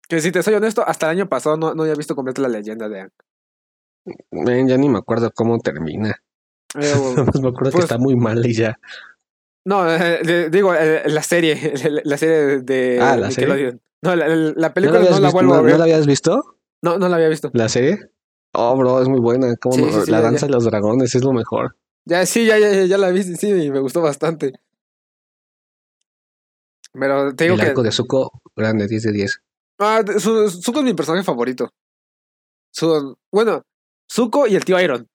Que 0.07 0.19
si 0.21 0.31
te 0.31 0.43
soy 0.43 0.53
honesto, 0.53 0.87
hasta 0.87 1.07
el 1.11 1.17
año 1.17 1.29
pasado 1.29 1.57
no, 1.57 1.73
no 1.73 1.83
había 1.83 1.95
visto 1.95 2.15
completa 2.15 2.41
la 2.41 2.49
leyenda 2.49 2.87
de 2.89 3.09
ven, 4.31 4.67
ya 4.67 4.77
ni 4.77 4.89
me 4.89 4.99
acuerdo 4.99 5.31
cómo 5.33 5.57
termina. 5.59 6.15
Eh, 6.75 6.93
Nomás 7.15 7.15
me 7.41 7.49
acuerdo 7.49 7.71
pues- 7.71 7.75
que 7.75 7.79
está 7.81 7.97
muy 7.97 8.15
mal 8.15 8.45
y 8.45 8.53
ya. 8.53 8.77
no, 9.65 9.89
eh, 9.91 10.49
digo, 10.51 10.75
eh, 10.75 11.03
la 11.05 11.23
serie, 11.23 11.73
la 12.03 12.17
serie 12.17 12.59
de 12.61 12.99
Ah, 13.01 13.15
¿la 13.15 13.31
serie? 13.31 13.47
Nickelodeon. 13.53 13.81
No, 14.03 14.15
la, 14.15 14.27
la- 14.27 14.35
la 14.35 14.51
¿No 14.51 14.53
la 14.57 14.73
película 14.73 14.99
habías 14.99 15.11
no 15.15 15.19
la 15.21 15.27
visto? 15.27 15.33
vuelvo 15.37 15.53
¿No- 15.53 15.59
a 15.59 15.71
no 15.71 15.77
la 15.77 15.83
habías 15.85 16.05
visto? 16.05 16.57
No, 16.81 16.97
no 16.99 17.07
la 17.09 17.15
había 17.15 17.29
visto. 17.29 17.49
¿La 17.53 17.69
serie? 17.69 17.97
Oh, 18.53 18.75
bro, 18.77 19.01
es 19.01 19.07
muy 19.07 19.21
buena. 19.21 19.55
Como 19.55 19.77
la 20.07 20.21
danza 20.21 20.45
de 20.45 20.51
los 20.51 20.65
dragones 20.65 21.15
es 21.15 21.23
lo 21.23 21.31
mejor. 21.31 21.77
Ya, 22.05 22.25
sí, 22.25 22.45
ya, 22.45 22.57
ya, 22.59 22.85
ya 22.85 22.97
la 22.97 23.11
vi, 23.11 23.23
sí, 23.23 23.49
y 23.49 23.71
me 23.71 23.79
gustó 23.79 24.01
bastante. 24.01 24.53
Pero 26.93 27.33
te 27.33 27.45
digo 27.45 27.55
el 27.55 27.61
arco 27.61 27.81
de 27.81 27.91
Zuko, 27.91 28.41
grande, 28.55 28.87
10 28.87 29.03
de 29.03 29.11
10. 29.11 29.41
Ah, 29.79 30.03
Zuko 30.17 30.79
es 30.79 30.85
mi 30.85 30.93
personaje 30.93 31.23
favorito. 31.23 31.73
Su, 32.71 33.17
bueno, 33.31 33.63
Zuko 34.11 34.47
y 34.47 34.55
el 34.55 34.65
tío 34.65 34.79
Iron. 34.79 35.07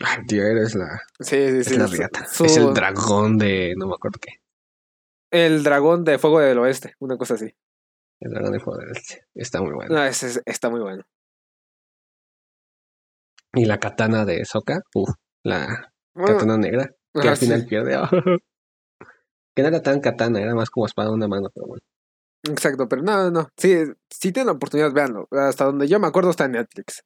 Ah, 0.00 0.14
el 0.18 0.26
tío 0.26 0.50
Iron 0.50 0.64
es 0.64 0.74
la. 0.74 1.00
Sí, 1.18 1.36
sí, 1.48 1.64
sí. 1.64 1.72
Es 1.72 1.78
la 1.78 1.86
riata. 1.86 2.26
Es 2.44 2.56
el 2.56 2.72
dragón 2.72 3.36
de. 3.36 3.74
No 3.76 3.86
me 3.86 3.94
acuerdo 3.94 4.18
qué. 4.20 4.40
El 5.30 5.62
dragón 5.62 6.04
de 6.04 6.18
fuego 6.18 6.40
del 6.40 6.58
oeste, 6.58 6.94
una 7.00 7.16
cosa 7.16 7.34
así. 7.34 7.54
El 8.20 8.30
dragón 8.32 8.52
de 8.52 8.60
fuego 8.60 8.80
del 8.80 8.90
oeste. 8.90 9.26
Está 9.34 9.60
muy 9.60 9.72
bueno. 9.72 9.94
No, 9.94 10.04
ese, 10.04 10.40
está 10.46 10.70
muy 10.70 10.80
bueno. 10.80 11.02
Y 13.52 13.64
la 13.64 13.78
katana 13.78 14.24
de 14.24 14.44
Sokka. 14.44 14.80
Uf, 14.94 15.10
la 15.44 15.92
katana 16.14 16.56
negra. 16.56 16.94
Que 17.12 17.28
al 17.28 17.36
final 17.36 17.66
pierde. 17.66 17.96
que 19.54 19.62
no 19.62 19.68
era 19.68 19.82
tan 19.82 20.00
katana, 20.00 20.40
era 20.40 20.54
más 20.54 20.70
como 20.70 20.86
espada 20.86 21.08
de 21.08 21.14
una 21.14 21.28
mano, 21.28 21.50
pero 21.52 21.66
bueno. 21.66 21.82
Exacto, 22.48 22.88
pero 22.88 23.02
no, 23.02 23.30
no. 23.30 23.48
Sí, 23.56 23.76
si 24.10 24.32
tienen 24.32 24.46
la 24.46 24.52
oportunidad, 24.52 24.92
véanlo. 24.92 25.28
Hasta 25.30 25.64
donde 25.64 25.88
yo 25.88 26.00
me 26.00 26.06
acuerdo 26.06 26.30
está 26.30 26.46
en 26.46 26.52
Netflix. 26.52 27.02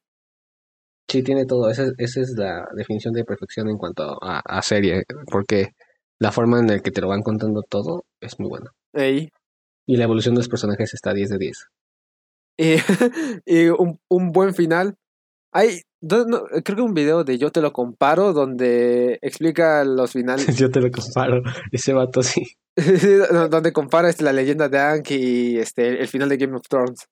Sí, 1.07 1.23
tiene 1.23 1.45
todo. 1.45 1.69
Esa, 1.69 1.91
esa 1.97 2.21
es 2.21 2.35
la 2.37 2.67
definición 2.75 3.13
de 3.13 3.25
perfección 3.25 3.69
en 3.69 3.77
cuanto 3.77 4.17
a, 4.23 4.39
a, 4.39 4.61
serie, 4.61 5.03
porque 5.31 5.71
la 6.19 6.31
forma 6.31 6.59
en 6.59 6.67
la 6.67 6.79
que 6.79 6.91
te 6.91 7.01
lo 7.01 7.09
van 7.09 7.21
contando 7.21 7.61
todo 7.63 8.05
es 8.21 8.39
muy 8.39 8.49
buena. 8.49 8.71
Y 8.93 9.97
la 9.97 10.05
evolución 10.05 10.35
de 10.35 10.39
los 10.39 10.49
personajes 10.49 10.93
está 10.93 11.13
10 11.13 11.29
de 11.29 11.37
10. 11.37 11.67
Y, 12.57 12.75
y 13.45 13.67
un, 13.67 13.99
un 14.09 14.31
buen 14.31 14.53
final. 14.53 14.97
Hay, 15.55 15.83
creo 16.01 16.75
que 16.75 16.81
un 16.81 16.93
video 16.93 17.23
de 17.23 17.37
Yo 17.37 17.49
te 17.49 17.61
lo 17.61 17.71
comparo 17.71 18.33
donde 18.33 19.19
explica 19.21 19.85
los 19.85 20.11
finales. 20.11 20.45
yo 20.57 20.69
te 20.69 20.81
lo 20.81 20.91
comparo, 20.91 21.41
ese 21.71 21.93
vato 21.93 22.21
sí. 22.23 22.43
donde 23.49 23.71
compara 23.71 24.09
este, 24.09 24.25
la 24.25 24.33
leyenda 24.33 24.67
de 24.67 24.79
Ank 24.79 25.11
y 25.11 25.57
este, 25.57 26.01
el 26.01 26.09
final 26.09 26.27
de 26.27 26.35
Game 26.35 26.57
of 26.57 26.67
Thrones. 26.67 27.07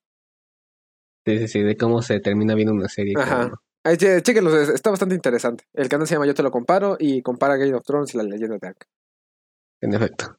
Sí, 1.24 1.38
sí, 1.38 1.48
sí, 1.48 1.62
de 1.62 1.74
cómo 1.74 2.02
se 2.02 2.20
termina 2.20 2.54
viendo 2.54 2.74
una 2.74 2.88
serie. 2.88 3.14
Ajá. 3.16 3.50
Ahí, 3.82 3.96
chequenlo, 3.96 4.54
está 4.60 4.90
bastante 4.90 5.14
interesante. 5.14 5.64
El 5.72 5.88
canal 5.88 6.06
se 6.06 6.14
llama 6.14 6.26
Yo 6.26 6.34
te 6.34 6.42
lo 6.42 6.50
comparo 6.50 6.98
y 7.00 7.22
compara 7.22 7.56
Game 7.56 7.72
of 7.72 7.84
Thrones 7.84 8.14
y 8.14 8.18
la 8.18 8.24
leyenda 8.24 8.58
de 8.60 8.68
Ank. 8.68 8.84
En 9.80 9.94
efecto. 9.94 10.36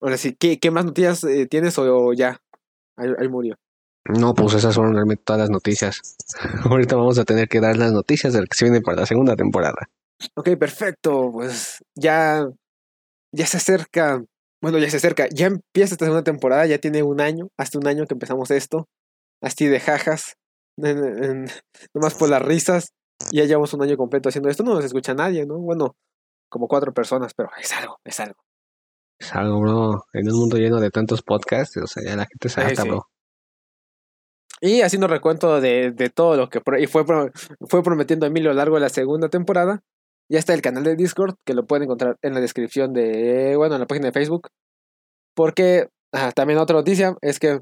Ahora 0.00 0.16
sí, 0.16 0.34
¿qué, 0.34 0.58
qué 0.58 0.72
más 0.72 0.84
noticias 0.84 1.22
eh, 1.22 1.46
tienes 1.46 1.78
o, 1.78 2.12
ya? 2.14 2.40
ahí 2.96 3.28
murió. 3.28 3.56
No, 4.08 4.34
pues 4.34 4.54
esas 4.54 4.74
fueron 4.74 4.94
realmente 4.94 5.22
todas 5.24 5.40
las 5.40 5.50
noticias. 5.50 6.16
Ahorita 6.64 6.96
vamos 6.96 7.18
a 7.18 7.24
tener 7.24 7.48
que 7.48 7.60
dar 7.60 7.76
las 7.76 7.92
noticias 7.92 8.32
del 8.32 8.48
que 8.48 8.56
se 8.56 8.64
viene 8.66 8.80
para 8.80 9.00
la 9.00 9.06
segunda 9.06 9.36
temporada. 9.36 9.88
Ok, 10.34 10.50
perfecto. 10.58 11.30
Pues 11.32 11.78
ya, 11.94 12.46
ya 13.32 13.46
se 13.46 13.56
acerca. 13.56 14.22
Bueno, 14.62 14.78
ya 14.78 14.90
se 14.90 14.98
acerca. 14.98 15.28
Ya 15.30 15.46
empieza 15.46 15.94
esta 15.94 16.06
segunda 16.06 16.24
temporada. 16.24 16.66
Ya 16.66 16.78
tiene 16.78 17.02
un 17.02 17.20
año. 17.20 17.48
Hasta 17.58 17.78
un 17.78 17.86
año 17.86 18.06
que 18.06 18.14
empezamos 18.14 18.50
esto. 18.50 18.86
Así 19.42 19.66
de 19.66 19.80
jajas. 19.80 20.36
nomás 20.76 22.14
por 22.14 22.28
las 22.28 22.42
risas. 22.42 22.92
Ya 23.32 23.44
llevamos 23.44 23.72
un 23.74 23.82
año 23.82 23.96
completo 23.96 24.28
haciendo 24.28 24.48
esto. 24.48 24.62
No 24.62 24.74
nos 24.74 24.84
escucha 24.84 25.14
nadie, 25.14 25.46
¿no? 25.46 25.58
Bueno, 25.58 25.96
como 26.48 26.68
cuatro 26.68 26.92
personas, 26.92 27.32
pero 27.34 27.50
es 27.60 27.72
algo, 27.72 27.98
es 28.04 28.20
algo. 28.20 28.36
Es 29.18 29.34
algo, 29.34 29.60
bro. 29.60 30.04
En 30.12 30.30
un 30.30 30.38
mundo 30.38 30.58
lleno 30.58 30.80
de 30.80 30.90
tantos 30.90 31.22
podcasts, 31.22 31.76
o 31.78 31.86
sea, 31.86 32.02
ya 32.04 32.16
la 32.16 32.26
gente 32.26 32.48
se 32.48 32.60
harta, 32.60 32.84
bro. 32.84 33.08
Y 34.60 34.80
haciendo 34.80 35.06
recuento 35.06 35.60
de, 35.60 35.92
de 35.92 36.10
todo 36.10 36.36
lo 36.36 36.48
que 36.48 36.60
y 36.80 36.86
fue, 36.86 37.04
fue 37.68 37.82
prometiendo 37.82 38.26
Emilio 38.26 38.50
a 38.50 38.54
lo 38.54 38.58
largo 38.58 38.76
de 38.76 38.80
la 38.80 38.88
segunda 38.88 39.28
temporada. 39.28 39.82
Ya 40.28 40.38
está 40.38 40.54
el 40.54 40.62
canal 40.62 40.82
de 40.82 40.96
Discord, 40.96 41.36
que 41.44 41.54
lo 41.54 41.66
pueden 41.66 41.84
encontrar 41.84 42.16
en 42.22 42.34
la 42.34 42.40
descripción 42.40 42.92
de, 42.92 43.54
bueno, 43.56 43.74
en 43.74 43.80
la 43.80 43.86
página 43.86 44.06
de 44.06 44.12
Facebook. 44.12 44.48
Porque 45.34 45.88
también 46.34 46.58
otra 46.58 46.76
noticia 46.76 47.16
es 47.20 47.38
que, 47.38 47.60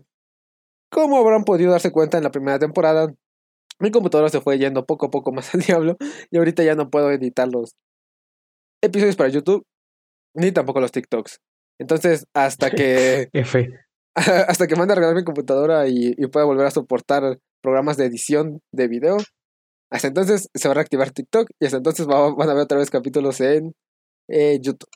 como 0.91 1.19
habrán 1.19 1.45
podido 1.45 1.73
darse 1.73 1.91
cuenta 1.93 2.17
en 2.17 2.25
la 2.25 2.31
primera 2.31 2.59
temporada, 2.59 3.13
mi 3.81 3.91
computadora 3.91 4.29
se 4.29 4.41
fue 4.41 4.59
yendo 4.59 4.87
poco 4.87 5.07
a 5.07 5.11
poco 5.11 5.33
más 5.33 5.53
al 5.55 5.61
diablo 5.61 5.97
y 6.31 6.39
ahorita 6.39 6.63
ya 6.63 6.75
no 6.75 6.91
puedo 6.91 7.11
editar 7.11 7.49
los 7.49 7.75
episodios 8.83 9.17
para 9.17 9.31
YouTube 9.31 9.65
ni 10.35 10.53
tampoco 10.53 10.81
los 10.81 10.93
TikToks. 10.93 11.41
Entonces, 11.79 12.27
hasta 12.35 12.71
que 12.71 13.29
F. 13.33 13.69
hasta 14.49 14.67
que 14.67 14.77
mande 14.77 14.93
a 14.93 14.97
regalar 14.97 15.17
mi 15.17 15.25
computadora 15.25 15.89
y, 15.89 16.15
pueda 16.29 16.47
volver 16.47 16.67
a 16.67 16.71
soportar 16.71 17.39
programas 17.63 17.97
de 17.97 18.07
edición 18.07 18.61
de 18.73 18.89
video. 18.89 19.17
Hasta 19.91 20.09
entonces 20.09 20.49
se 20.55 20.69
va 20.69 20.73
a 20.73 20.75
reactivar 20.77 21.11
TikTok 21.11 21.49
y 21.61 21.67
hasta 21.67 21.79
entonces 21.79 22.07
van 22.07 22.41
a 22.41 22.55
ver 22.55 22.65
otra 22.65 22.79
vez 22.79 22.91
capítulos 22.91 23.41
en 23.41 23.75
eh, 24.29 24.59
YouTube. 24.61 24.91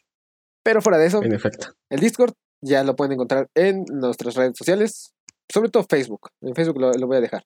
Pero 0.65 0.83
fuera 0.83 0.99
de 0.99 1.07
eso, 1.07 1.23
en 1.23 1.33
efecto. 1.33 1.69
el 1.91 2.01
Discord 2.01 2.35
ya 2.63 2.83
lo 2.85 2.97
pueden 2.97 3.13
encontrar 3.13 3.49
en 3.55 3.85
nuestras 3.89 4.35
redes 4.35 4.57
sociales, 4.57 5.13
sobre 5.53 5.71
todo 5.71 5.87
Facebook. 5.89 6.31
En 6.41 6.55
Facebook 6.55 6.81
lo, 6.81 7.07
voy 7.07 7.17
a 7.17 7.21
dejar. 7.21 7.45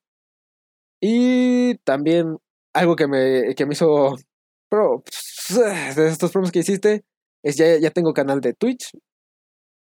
Y 1.00 1.76
también 1.78 2.36
algo 2.74 2.96
que 2.96 3.06
me, 3.06 3.54
que 3.54 3.66
me 3.66 3.74
hizo 3.74 4.16
pro, 4.70 5.02
de 5.96 6.08
estos 6.08 6.32
promos 6.32 6.50
que 6.50 6.60
hiciste 6.60 7.04
es 7.42 7.56
ya, 7.56 7.76
ya 7.78 7.90
tengo 7.90 8.14
canal 8.14 8.40
de 8.40 8.54
Twitch. 8.54 8.90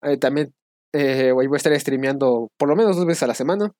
Eh, 0.04 0.18
también 0.18 0.54
eh, 0.98 1.32
voy 1.32 1.48
a 1.52 1.58
estar 1.58 1.80
streameando 1.80 2.50
por 2.58 2.68
lo 2.68 2.76
menos 2.76 2.96
dos 2.96 3.06
veces 3.06 3.24
a 3.24 3.28
la 3.28 3.36
semana. 3.36 3.72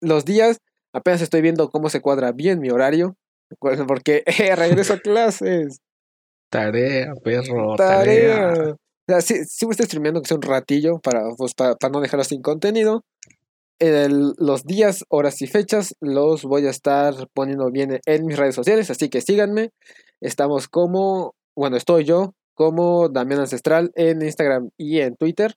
Los 0.00 0.24
días 0.24 0.58
apenas 0.92 1.22
estoy 1.22 1.42
viendo 1.42 1.70
cómo 1.70 1.90
se 1.90 2.00
cuadra 2.00 2.32
bien 2.32 2.60
mi 2.60 2.70
horario. 2.70 3.16
Porque 3.58 4.22
eh, 4.26 4.54
regreso 4.54 4.94
a 4.94 4.98
clases. 5.00 5.80
Tarea, 6.50 7.14
perro. 7.22 7.74
Tarea. 7.76 8.74
O 8.74 8.76
sea, 9.08 9.20
sí, 9.20 9.44
sí 9.44 9.64
voy 9.64 9.72
a 9.72 9.74
estar 9.74 9.86
streameando 9.86 10.20
que 10.22 10.28
sea 10.28 10.36
un 10.36 10.42
ratillo 10.42 10.98
para, 11.00 11.22
pues, 11.36 11.54
para, 11.54 11.76
no 11.92 12.00
dejarlo 12.00 12.22
sin 12.22 12.42
contenido. 12.42 13.02
los 13.80 14.64
días, 14.64 15.04
horas 15.08 15.42
y 15.42 15.48
fechas 15.48 15.96
los 16.00 16.44
voy 16.44 16.66
a 16.66 16.70
estar 16.70 17.14
poniendo 17.34 17.70
bien 17.72 17.98
en 18.06 18.26
mis 18.26 18.36
redes 18.36 18.54
sociales, 18.54 18.90
así 18.90 19.08
que 19.08 19.20
síganme. 19.20 19.70
Estamos 20.20 20.68
como, 20.68 21.34
bueno, 21.56 21.76
estoy 21.76 22.04
yo 22.04 22.34
como 22.60 23.08
Damián 23.08 23.40
Ancestral 23.40 23.90
en 23.94 24.20
Instagram 24.20 24.68
y 24.76 25.00
en 25.00 25.16
Twitter. 25.16 25.54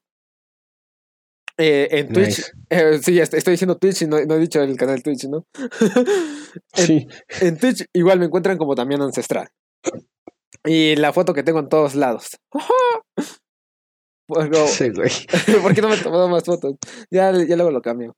Eh, 1.58 1.88
en 1.90 2.10
Twitch, 2.10 2.50
eh, 2.70 2.98
sí, 3.02 3.20
estoy 3.20 3.50
diciendo 3.50 3.76
Twitch 3.76 4.00
y 4.00 4.06
no, 4.06 4.16
he 4.16 4.38
dicho 4.38 4.62
el 4.62 4.74
canal 4.78 5.02
Twitch, 5.02 5.26
¿no? 5.26 5.44
en, 6.72 6.86
sí. 6.86 7.06
En 7.42 7.58
Twitch 7.58 7.84
igual 7.92 8.20
me 8.20 8.24
encuentran 8.24 8.56
como 8.56 8.74
Damián 8.74 9.02
Ancestral. 9.02 9.48
Y 10.64 10.96
la 10.96 11.12
foto 11.12 11.34
que 11.34 11.42
tengo 11.42 11.58
en 11.58 11.68
todos 11.68 11.94
lados. 11.94 12.38
sí, 14.68 14.88
güey. 14.88 15.10
¿Por 15.62 15.74
qué 15.74 15.82
no 15.82 15.90
me 15.90 15.96
he 15.96 16.02
tomado 16.02 16.30
más 16.30 16.44
fotos? 16.44 16.76
Ya, 17.10 17.32
ya 17.32 17.56
luego 17.56 17.70
lo 17.70 17.82
cambio. 17.82 18.16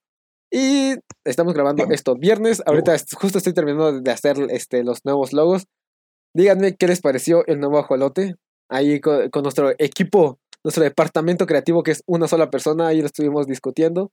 Y 0.49 0.95
estamos 1.25 1.55
grabando 1.55 1.85
esto 1.91 2.15
viernes. 2.15 2.63
Ahorita 2.65 2.95
justo 3.19 3.39
estoy 3.39 3.53
terminando 3.53 4.01
de 4.01 4.11
hacer 4.13 4.37
este, 4.51 4.85
los 4.85 5.05
nuevos 5.05 5.33
logos. 5.33 5.65
Díganme 6.37 6.77
qué 6.77 6.87
les 6.87 7.01
pareció 7.01 7.45
el 7.49 7.59
nuevo 7.59 7.81
ajolote 7.81 8.37
ahí 8.69 9.01
con, 9.01 9.31
nuestro 9.43 9.73
equipo, 9.79 10.39
nuestro 10.65 10.85
departamento 10.85 11.47
creativo, 11.47 11.83
que 11.83 11.93
es 11.93 12.03
una 12.07 12.29
sola 12.29 12.51
persona, 12.51 12.89
ahí 12.89 13.01
lo 13.01 13.07
estuvimos 13.07 13.47
discutiendo. 13.47 14.13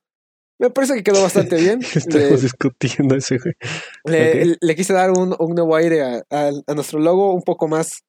Me 0.60 0.70
parece 0.70 0.94
que 0.94 1.04
quedó 1.04 1.22
bastante 1.22 1.56
bien. 1.56 1.80
Estamos 1.96 2.42
discutiendo 2.42 3.16
ese 3.16 3.38
güey. 3.38 4.58
Le, 4.62 4.76
quise 4.76 4.94
dar 4.94 5.12
un, 5.12 5.36
un 5.38 5.56
nuevo 5.56 5.76
aire 5.76 6.02
a, 6.02 6.24
a, 6.30 6.74
nuestro 6.74 7.00
logo, 7.00 7.34
un 7.34 7.42
poco 7.42 7.68
más, 7.68 8.04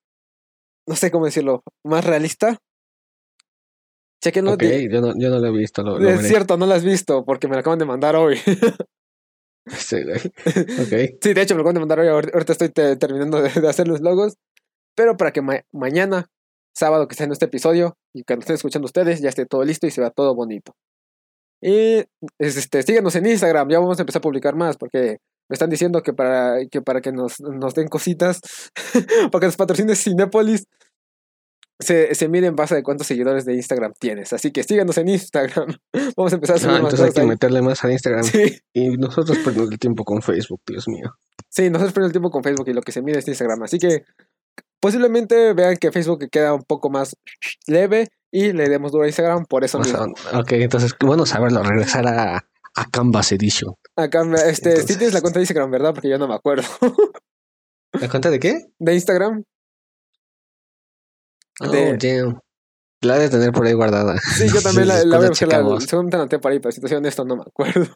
no 0.86 0.94
sé 0.94 1.10
cómo 1.10 1.24
decirlo, 1.24 1.62
más 1.84 2.04
realista. 2.04 2.58
Chequenlo. 4.22 4.54
Ok, 4.54 4.62
yo 4.90 5.00
no, 5.00 5.12
yo 5.18 5.28
no 5.28 5.38
lo 5.38 5.46
he 5.48 5.52
visto. 5.52 5.82
Lo, 5.82 5.98
es 6.08 6.26
cierto, 6.26 6.56
no 6.56 6.66
lo 6.66 6.74
has 6.74 6.84
visto, 6.84 7.24
porque 7.24 7.46
me 7.46 7.54
lo 7.54 7.60
acaban 7.60 7.78
de 7.78 7.84
mandar 7.84 8.16
hoy. 8.16 8.36
sí, 9.66 9.96
okay. 10.86 11.18
sí, 11.20 11.34
de 11.34 11.42
hecho 11.42 11.54
me 11.54 11.62
lo 11.62 11.68
acaban 11.68 11.74
de 11.74 11.80
mandar 11.80 12.00
hoy. 12.00 12.08
Ahorita 12.08 12.52
estoy 12.52 12.70
terminando 12.70 13.42
de, 13.42 13.50
de, 13.50 13.68
hacer 13.68 13.86
los 13.86 14.00
logos. 14.00 14.36
Pero 14.94 15.16
para 15.16 15.32
que 15.32 15.42
mañana 15.72 16.30
sábado 16.74 17.06
que 17.06 17.12
esté 17.12 17.24
en 17.24 17.32
este 17.32 17.46
episodio 17.46 17.96
y 18.12 18.24
cuando 18.24 18.40
estén 18.40 18.56
escuchando 18.56 18.86
ustedes 18.86 19.20
ya 19.20 19.28
esté 19.28 19.46
todo 19.46 19.64
listo 19.64 19.86
y 19.86 19.90
se 19.90 20.00
vea 20.00 20.10
todo 20.10 20.34
bonito. 20.34 20.74
Y 21.62 22.04
este, 22.38 22.82
síganos 22.82 23.14
en 23.16 23.26
Instagram, 23.26 23.70
ya 23.70 23.78
vamos 23.78 23.98
a 23.98 24.02
empezar 24.02 24.20
a 24.20 24.22
publicar 24.22 24.54
más 24.54 24.76
porque 24.76 25.18
me 25.48 25.54
están 25.54 25.70
diciendo 25.70 26.02
que 26.02 26.12
para 26.12 26.58
que, 26.70 26.82
para 26.82 27.00
que 27.00 27.12
nos, 27.12 27.40
nos 27.40 27.74
den 27.74 27.88
cositas, 27.88 28.40
para 29.30 29.40
que 29.40 29.46
nos 29.46 29.56
patrocine 29.56 29.94
Cinepolis, 29.94 30.66
se, 31.80 32.14
se 32.14 32.28
mide 32.28 32.46
en 32.46 32.56
base 32.56 32.74
de 32.74 32.82
cuántos 32.82 33.06
seguidores 33.06 33.44
de 33.44 33.54
Instagram 33.54 33.92
tienes. 33.98 34.32
Así 34.32 34.52
que 34.52 34.62
síganos 34.62 34.96
en 34.98 35.08
Instagram. 35.08 35.74
Vamos 36.16 36.32
a 36.32 36.36
empezar 36.36 36.56
a 36.56 36.58
subir 36.58 36.74
ah, 36.74 36.78
Entonces 36.78 37.00
hay 37.00 37.12
que 37.12 37.22
meterle 37.24 37.62
más 37.62 37.84
a 37.84 37.90
Instagram. 37.90 38.24
Y 38.72 38.96
nosotros 38.96 39.38
perdemos 39.38 39.70
el 39.70 39.78
tiempo 39.78 40.04
con 40.04 40.22
Facebook, 40.22 40.60
Dios 40.66 40.86
mío. 40.88 41.12
Sí, 41.48 41.70
nosotros 41.70 41.92
perdemos 41.92 42.10
el 42.10 42.12
tiempo 42.12 42.30
con 42.30 42.42
Facebook 42.42 42.68
y 42.68 42.72
lo 42.72 42.82
que 42.82 42.92
se 42.92 43.02
mide 43.02 43.18
es 43.18 43.28
Instagram. 43.28 43.62
Así 43.64 43.78
que 43.78 44.04
Posiblemente 44.80 45.54
vean 45.54 45.76
que 45.76 45.92
Facebook 45.92 46.28
queda 46.30 46.54
un 46.54 46.62
poco 46.62 46.90
más 46.90 47.16
leve 47.66 48.08
y 48.30 48.52
le 48.52 48.68
demos 48.68 48.92
duro 48.92 49.04
a 49.04 49.06
Instagram 49.06 49.46
por 49.46 49.64
eso 49.64 49.78
mismo. 49.78 50.12
Ok, 50.32 50.52
entonces, 50.52 50.94
bueno 51.00 51.24
saberlo, 51.24 51.62
regresar 51.62 52.06
a, 52.06 52.44
a 52.74 52.90
Canvas 52.90 53.32
Edition. 53.32 53.74
A 53.96 54.08
Canvas, 54.08 54.42
este, 54.44 54.76
sí 54.82 54.96
tienes 54.96 55.14
la 55.14 55.20
cuenta 55.20 55.38
de 55.38 55.44
Instagram, 55.44 55.70
¿verdad? 55.70 55.94
Porque 55.94 56.08
yo 56.08 56.18
no 56.18 56.28
me 56.28 56.34
acuerdo. 56.34 56.64
¿La 57.92 58.08
cuenta 58.08 58.30
de 58.30 58.40
qué? 58.40 58.66
De 58.78 58.94
Instagram. 58.94 59.44
Oh, 61.60 61.66
damn. 61.66 62.40
La 63.00 63.18
de 63.18 63.28
tener 63.28 63.52
por 63.52 63.66
ahí 63.66 63.74
guardada. 63.74 64.16
Sí, 64.18 64.48
yo 64.48 64.60
también 64.62 64.88
la, 64.88 65.04
la 65.04 65.16
a 65.16 65.28
buscar. 65.28 65.62
La, 65.62 65.80
según 65.80 66.10
te 66.10 66.16
anoté 66.16 66.38
por 66.38 66.50
ahí, 66.50 66.58
pero 66.58 66.72
si 66.72 66.80
te 66.80 67.08
esto 67.08 67.24
no 67.24 67.36
me 67.36 67.42
acuerdo. 67.42 67.94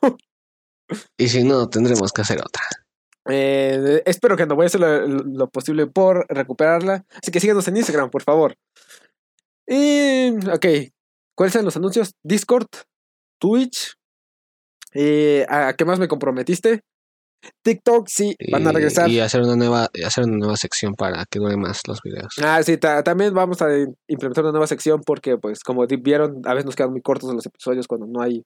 Y 1.17 1.29
si 1.29 1.43
no, 1.43 1.69
tendremos 1.69 2.13
que 2.13 2.23
hacer 2.23 2.39
otra. 2.39 2.63
Eh, 3.29 4.03
espero 4.07 4.37
que 4.37 4.47
no 4.47 4.57
voy 4.57 4.65
a 4.65 4.67
hacer 4.67 4.81
lo, 4.81 5.49
posible 5.51 5.87
por 5.87 6.27
recuperarla. 6.29 7.05
Así 7.21 7.31
que 7.31 7.41
síganos 7.41 7.69
en 7.69 7.77
Instagram, 7.77 8.11
por 8.11 8.23
favor. 8.23 8.55
Y, 9.67 10.31
ok. 10.51 10.67
¿Cuáles 11.37 11.53
son 11.53 11.65
los 11.65 11.77
anuncios? 11.77 12.15
Discord, 12.23 12.69
Twitch. 13.39 13.95
Eh, 14.95 15.47
¿A 15.49 15.75
qué 15.75 15.85
más 15.85 15.99
me 15.99 16.09
comprometiste? 16.09 16.83
TikTok, 17.63 18.09
sí, 18.09 18.35
van 18.51 18.67
a 18.67 18.73
regresar. 18.73 19.09
Y 19.09 19.21
hacer 19.21 19.43
una 19.43 19.55
nueva, 19.55 19.89
hacer 20.05 20.25
una 20.25 20.39
nueva 20.39 20.57
sección 20.57 20.95
para 20.95 21.25
que 21.31 21.39
dure 21.39 21.57
más 21.57 21.83
los 21.87 22.01
videos. 22.03 22.35
Ah, 22.43 22.63
sí, 22.63 22.77
también 22.79 23.33
vamos 23.33 23.63
a 23.63 23.69
implementar 24.09 24.45
una 24.45 24.53
nueva 24.53 24.67
sección 24.67 25.03
porque, 25.07 25.39
pues, 25.39 25.63
como 25.63 25.87
vieron, 25.87 26.43
a 26.45 26.55
veces 26.55 26.67
nos 26.67 26.75
quedan 26.75 26.91
muy 26.91 27.01
cortos 27.01 27.33
los 27.33 27.47
episodios 27.47 27.87
cuando 27.87 28.07
no 28.07 28.21
hay 28.21 28.43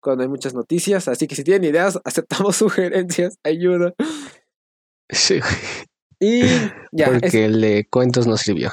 cuando 0.00 0.22
hay 0.22 0.28
muchas 0.28 0.54
noticias. 0.54 1.08
Así 1.08 1.26
que 1.26 1.34
si 1.34 1.44
tienen 1.44 1.70
ideas, 1.70 1.98
aceptamos 2.04 2.56
sugerencias, 2.56 3.38
ayuda. 3.44 3.94
Sí. 5.08 5.40
Y 6.18 6.42
ya. 6.92 7.06
Porque 7.06 7.46
el 7.46 7.60
de 7.60 7.86
cuentos 7.90 8.26
nos 8.26 8.40
sirvió. 8.40 8.70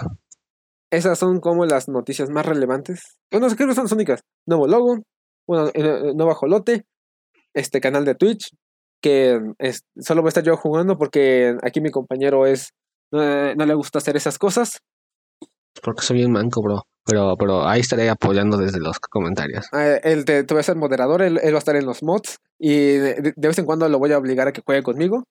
Esas 0.91 1.19
son 1.19 1.39
como 1.39 1.65
las 1.65 1.89
noticias 1.89 2.29
más 2.29 2.45
relevantes. 2.45 3.17
Bueno, 3.31 3.47
creo 3.55 3.67
que 3.67 3.75
son 3.75 3.85
las 3.85 3.91
únicas. 3.91 4.21
Nuevo 4.45 4.67
logo, 4.67 4.99
bueno, 5.45 5.69
nuevo 6.15 6.31
ajolote, 6.31 6.85
este 7.53 7.81
canal 7.81 8.05
de 8.05 8.15
Twitch, 8.15 8.51
que 9.01 9.39
es, 9.59 9.81
solo 9.99 10.21
voy 10.21 10.29
a 10.29 10.29
estar 10.29 10.45
yo 10.45 10.55
jugando 10.55 10.97
porque 10.97 11.57
aquí 11.61 11.81
mi 11.81 11.91
compañero 11.91 12.45
es 12.45 12.69
no 13.11 13.65
le 13.65 13.73
gusta 13.73 13.99
hacer 13.99 14.15
esas 14.15 14.37
cosas. 14.37 14.79
Porque 15.81 16.01
soy 16.01 16.17
bien 16.17 16.31
manco, 16.31 16.61
bro. 16.61 16.83
Pero, 17.07 17.35
pero 17.37 17.67
ahí 17.67 17.79
estaré 17.79 18.09
apoyando 18.09 18.57
desde 18.57 18.79
los 18.79 18.99
comentarios. 18.99 19.67
Ah, 19.71 19.95
él 20.03 20.25
te, 20.25 20.43
voy 20.43 20.59
a 20.59 20.63
ser 20.63 20.75
moderador, 20.75 21.21
él, 21.21 21.37
va 21.37 21.55
a 21.55 21.57
estar 21.57 21.75
en 21.75 21.85
los 21.85 22.03
mods 22.03 22.39
y 22.59 22.97
de, 22.97 23.33
vez 23.35 23.57
en 23.57 23.65
cuando 23.65 23.87
lo 23.87 23.97
voy 23.97 24.11
a 24.11 24.17
obligar 24.17 24.47
a 24.47 24.51
que 24.51 24.61
juegue 24.61 24.83
conmigo. 24.83 25.23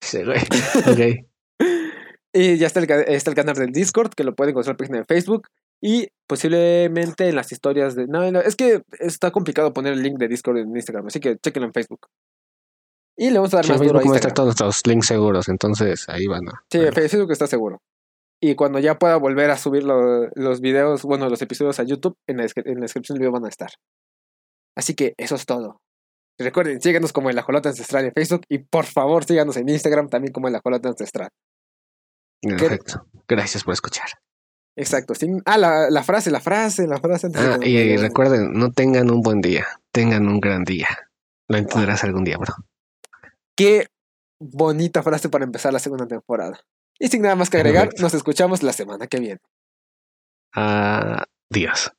Sí, 0.00 0.24
güey. 0.24 0.40
ok. 0.40 1.26
y 2.32 2.56
ya 2.56 2.66
está 2.66 2.80
el, 2.80 2.90
está 3.08 3.30
el 3.30 3.36
canal 3.36 3.56
del 3.56 3.72
Discord, 3.72 4.14
que 4.14 4.24
lo 4.24 4.34
pueden 4.34 4.52
encontrar 4.52 4.72
en 4.72 4.74
la 4.74 4.78
página 4.78 4.98
de 4.98 5.04
Facebook. 5.04 5.48
Y 5.82 6.08
posiblemente 6.26 7.28
en 7.28 7.36
las 7.36 7.52
historias 7.52 7.94
de... 7.94 8.06
No, 8.06 8.22
es 8.22 8.54
que 8.54 8.82
está 8.98 9.30
complicado 9.30 9.72
poner 9.72 9.94
el 9.94 10.02
link 10.02 10.18
de 10.18 10.28
Discord 10.28 10.58
en 10.58 10.76
Instagram, 10.76 11.06
así 11.06 11.20
que 11.20 11.36
chequenlo 11.38 11.66
en 11.66 11.72
Facebook. 11.72 12.06
Y 13.16 13.30
le 13.30 13.38
vamos 13.38 13.52
a 13.52 13.58
dar 13.58 13.68
más 13.68 13.80
duro 13.80 13.98
a 13.98 14.20
todos 14.32 14.46
nuestros 14.46 14.86
links 14.86 15.06
seguros, 15.06 15.48
entonces 15.48 16.08
ahí 16.08 16.26
van 16.26 16.48
a... 16.48 16.62
Sí, 16.70 16.80
Facebook 16.92 17.30
está 17.32 17.46
seguro. 17.46 17.82
Y 18.42 18.54
cuando 18.54 18.78
ya 18.78 18.98
pueda 18.98 19.16
volver 19.16 19.50
a 19.50 19.58
subir 19.58 19.84
los 19.84 20.60
videos, 20.60 21.02
bueno, 21.02 21.28
los 21.28 21.42
episodios 21.42 21.78
a 21.78 21.84
YouTube, 21.84 22.16
en 22.26 22.38
la, 22.38 22.44
descripción 22.44 23.14
del 23.14 23.18
video 23.18 23.32
van 23.32 23.44
a 23.44 23.48
estar. 23.48 23.70
Así 24.76 24.94
que 24.94 25.14
eso 25.18 25.34
es 25.34 25.44
todo. 25.44 25.80
Recuerden, 26.38 26.80
síganos 26.80 27.12
como 27.12 27.28
el 27.28 27.38
Ajolote 27.38 27.68
Ancestral 27.68 28.06
en 28.06 28.12
Facebook 28.14 28.42
y 28.48 28.58
por 28.58 28.86
favor 28.86 29.24
síganos 29.24 29.58
en 29.58 29.68
Instagram 29.68 30.08
también 30.08 30.32
como 30.32 30.48
el 30.48 30.54
Ajolote 30.54 30.88
Ancestral. 30.88 31.28
Perfecto. 32.40 33.06
Gracias 33.28 33.62
por 33.62 33.74
escuchar. 33.74 34.08
Exacto. 34.74 35.12
Ah, 35.44 35.58
la, 35.58 36.02
frase, 36.02 36.30
la 36.30 36.40
frase, 36.40 36.86
la 36.86 36.98
frase. 36.98 37.28
ah, 37.34 37.58
y, 37.60 37.98
recuerden, 37.98 38.52
no 38.52 38.72
tengan 38.72 39.10
un 39.10 39.20
buen 39.20 39.42
día, 39.42 39.66
tengan 39.92 40.26
un 40.28 40.40
gran 40.40 40.64
día. 40.64 40.88
Lo 41.48 41.58
entenderás 41.58 42.04
algún 42.04 42.24
día, 42.24 42.38
bro. 42.38 42.54
Qué 43.54 43.88
bonita 44.40 45.02
frase 45.02 45.28
para 45.28 45.44
empezar 45.44 45.74
la 45.74 45.78
segunda 45.78 46.06
temporada. 46.06 46.60
Y 47.00 47.08
sin 47.08 47.22
nada 47.22 47.34
más 47.34 47.48
que 47.48 47.56
agregar, 47.56 47.90
nos 47.98 48.12
escuchamos 48.14 48.62
la 48.62 48.72
semana 48.72 49.06
que 49.06 49.18
viene. 49.18 49.40
Adiós. 50.52 51.90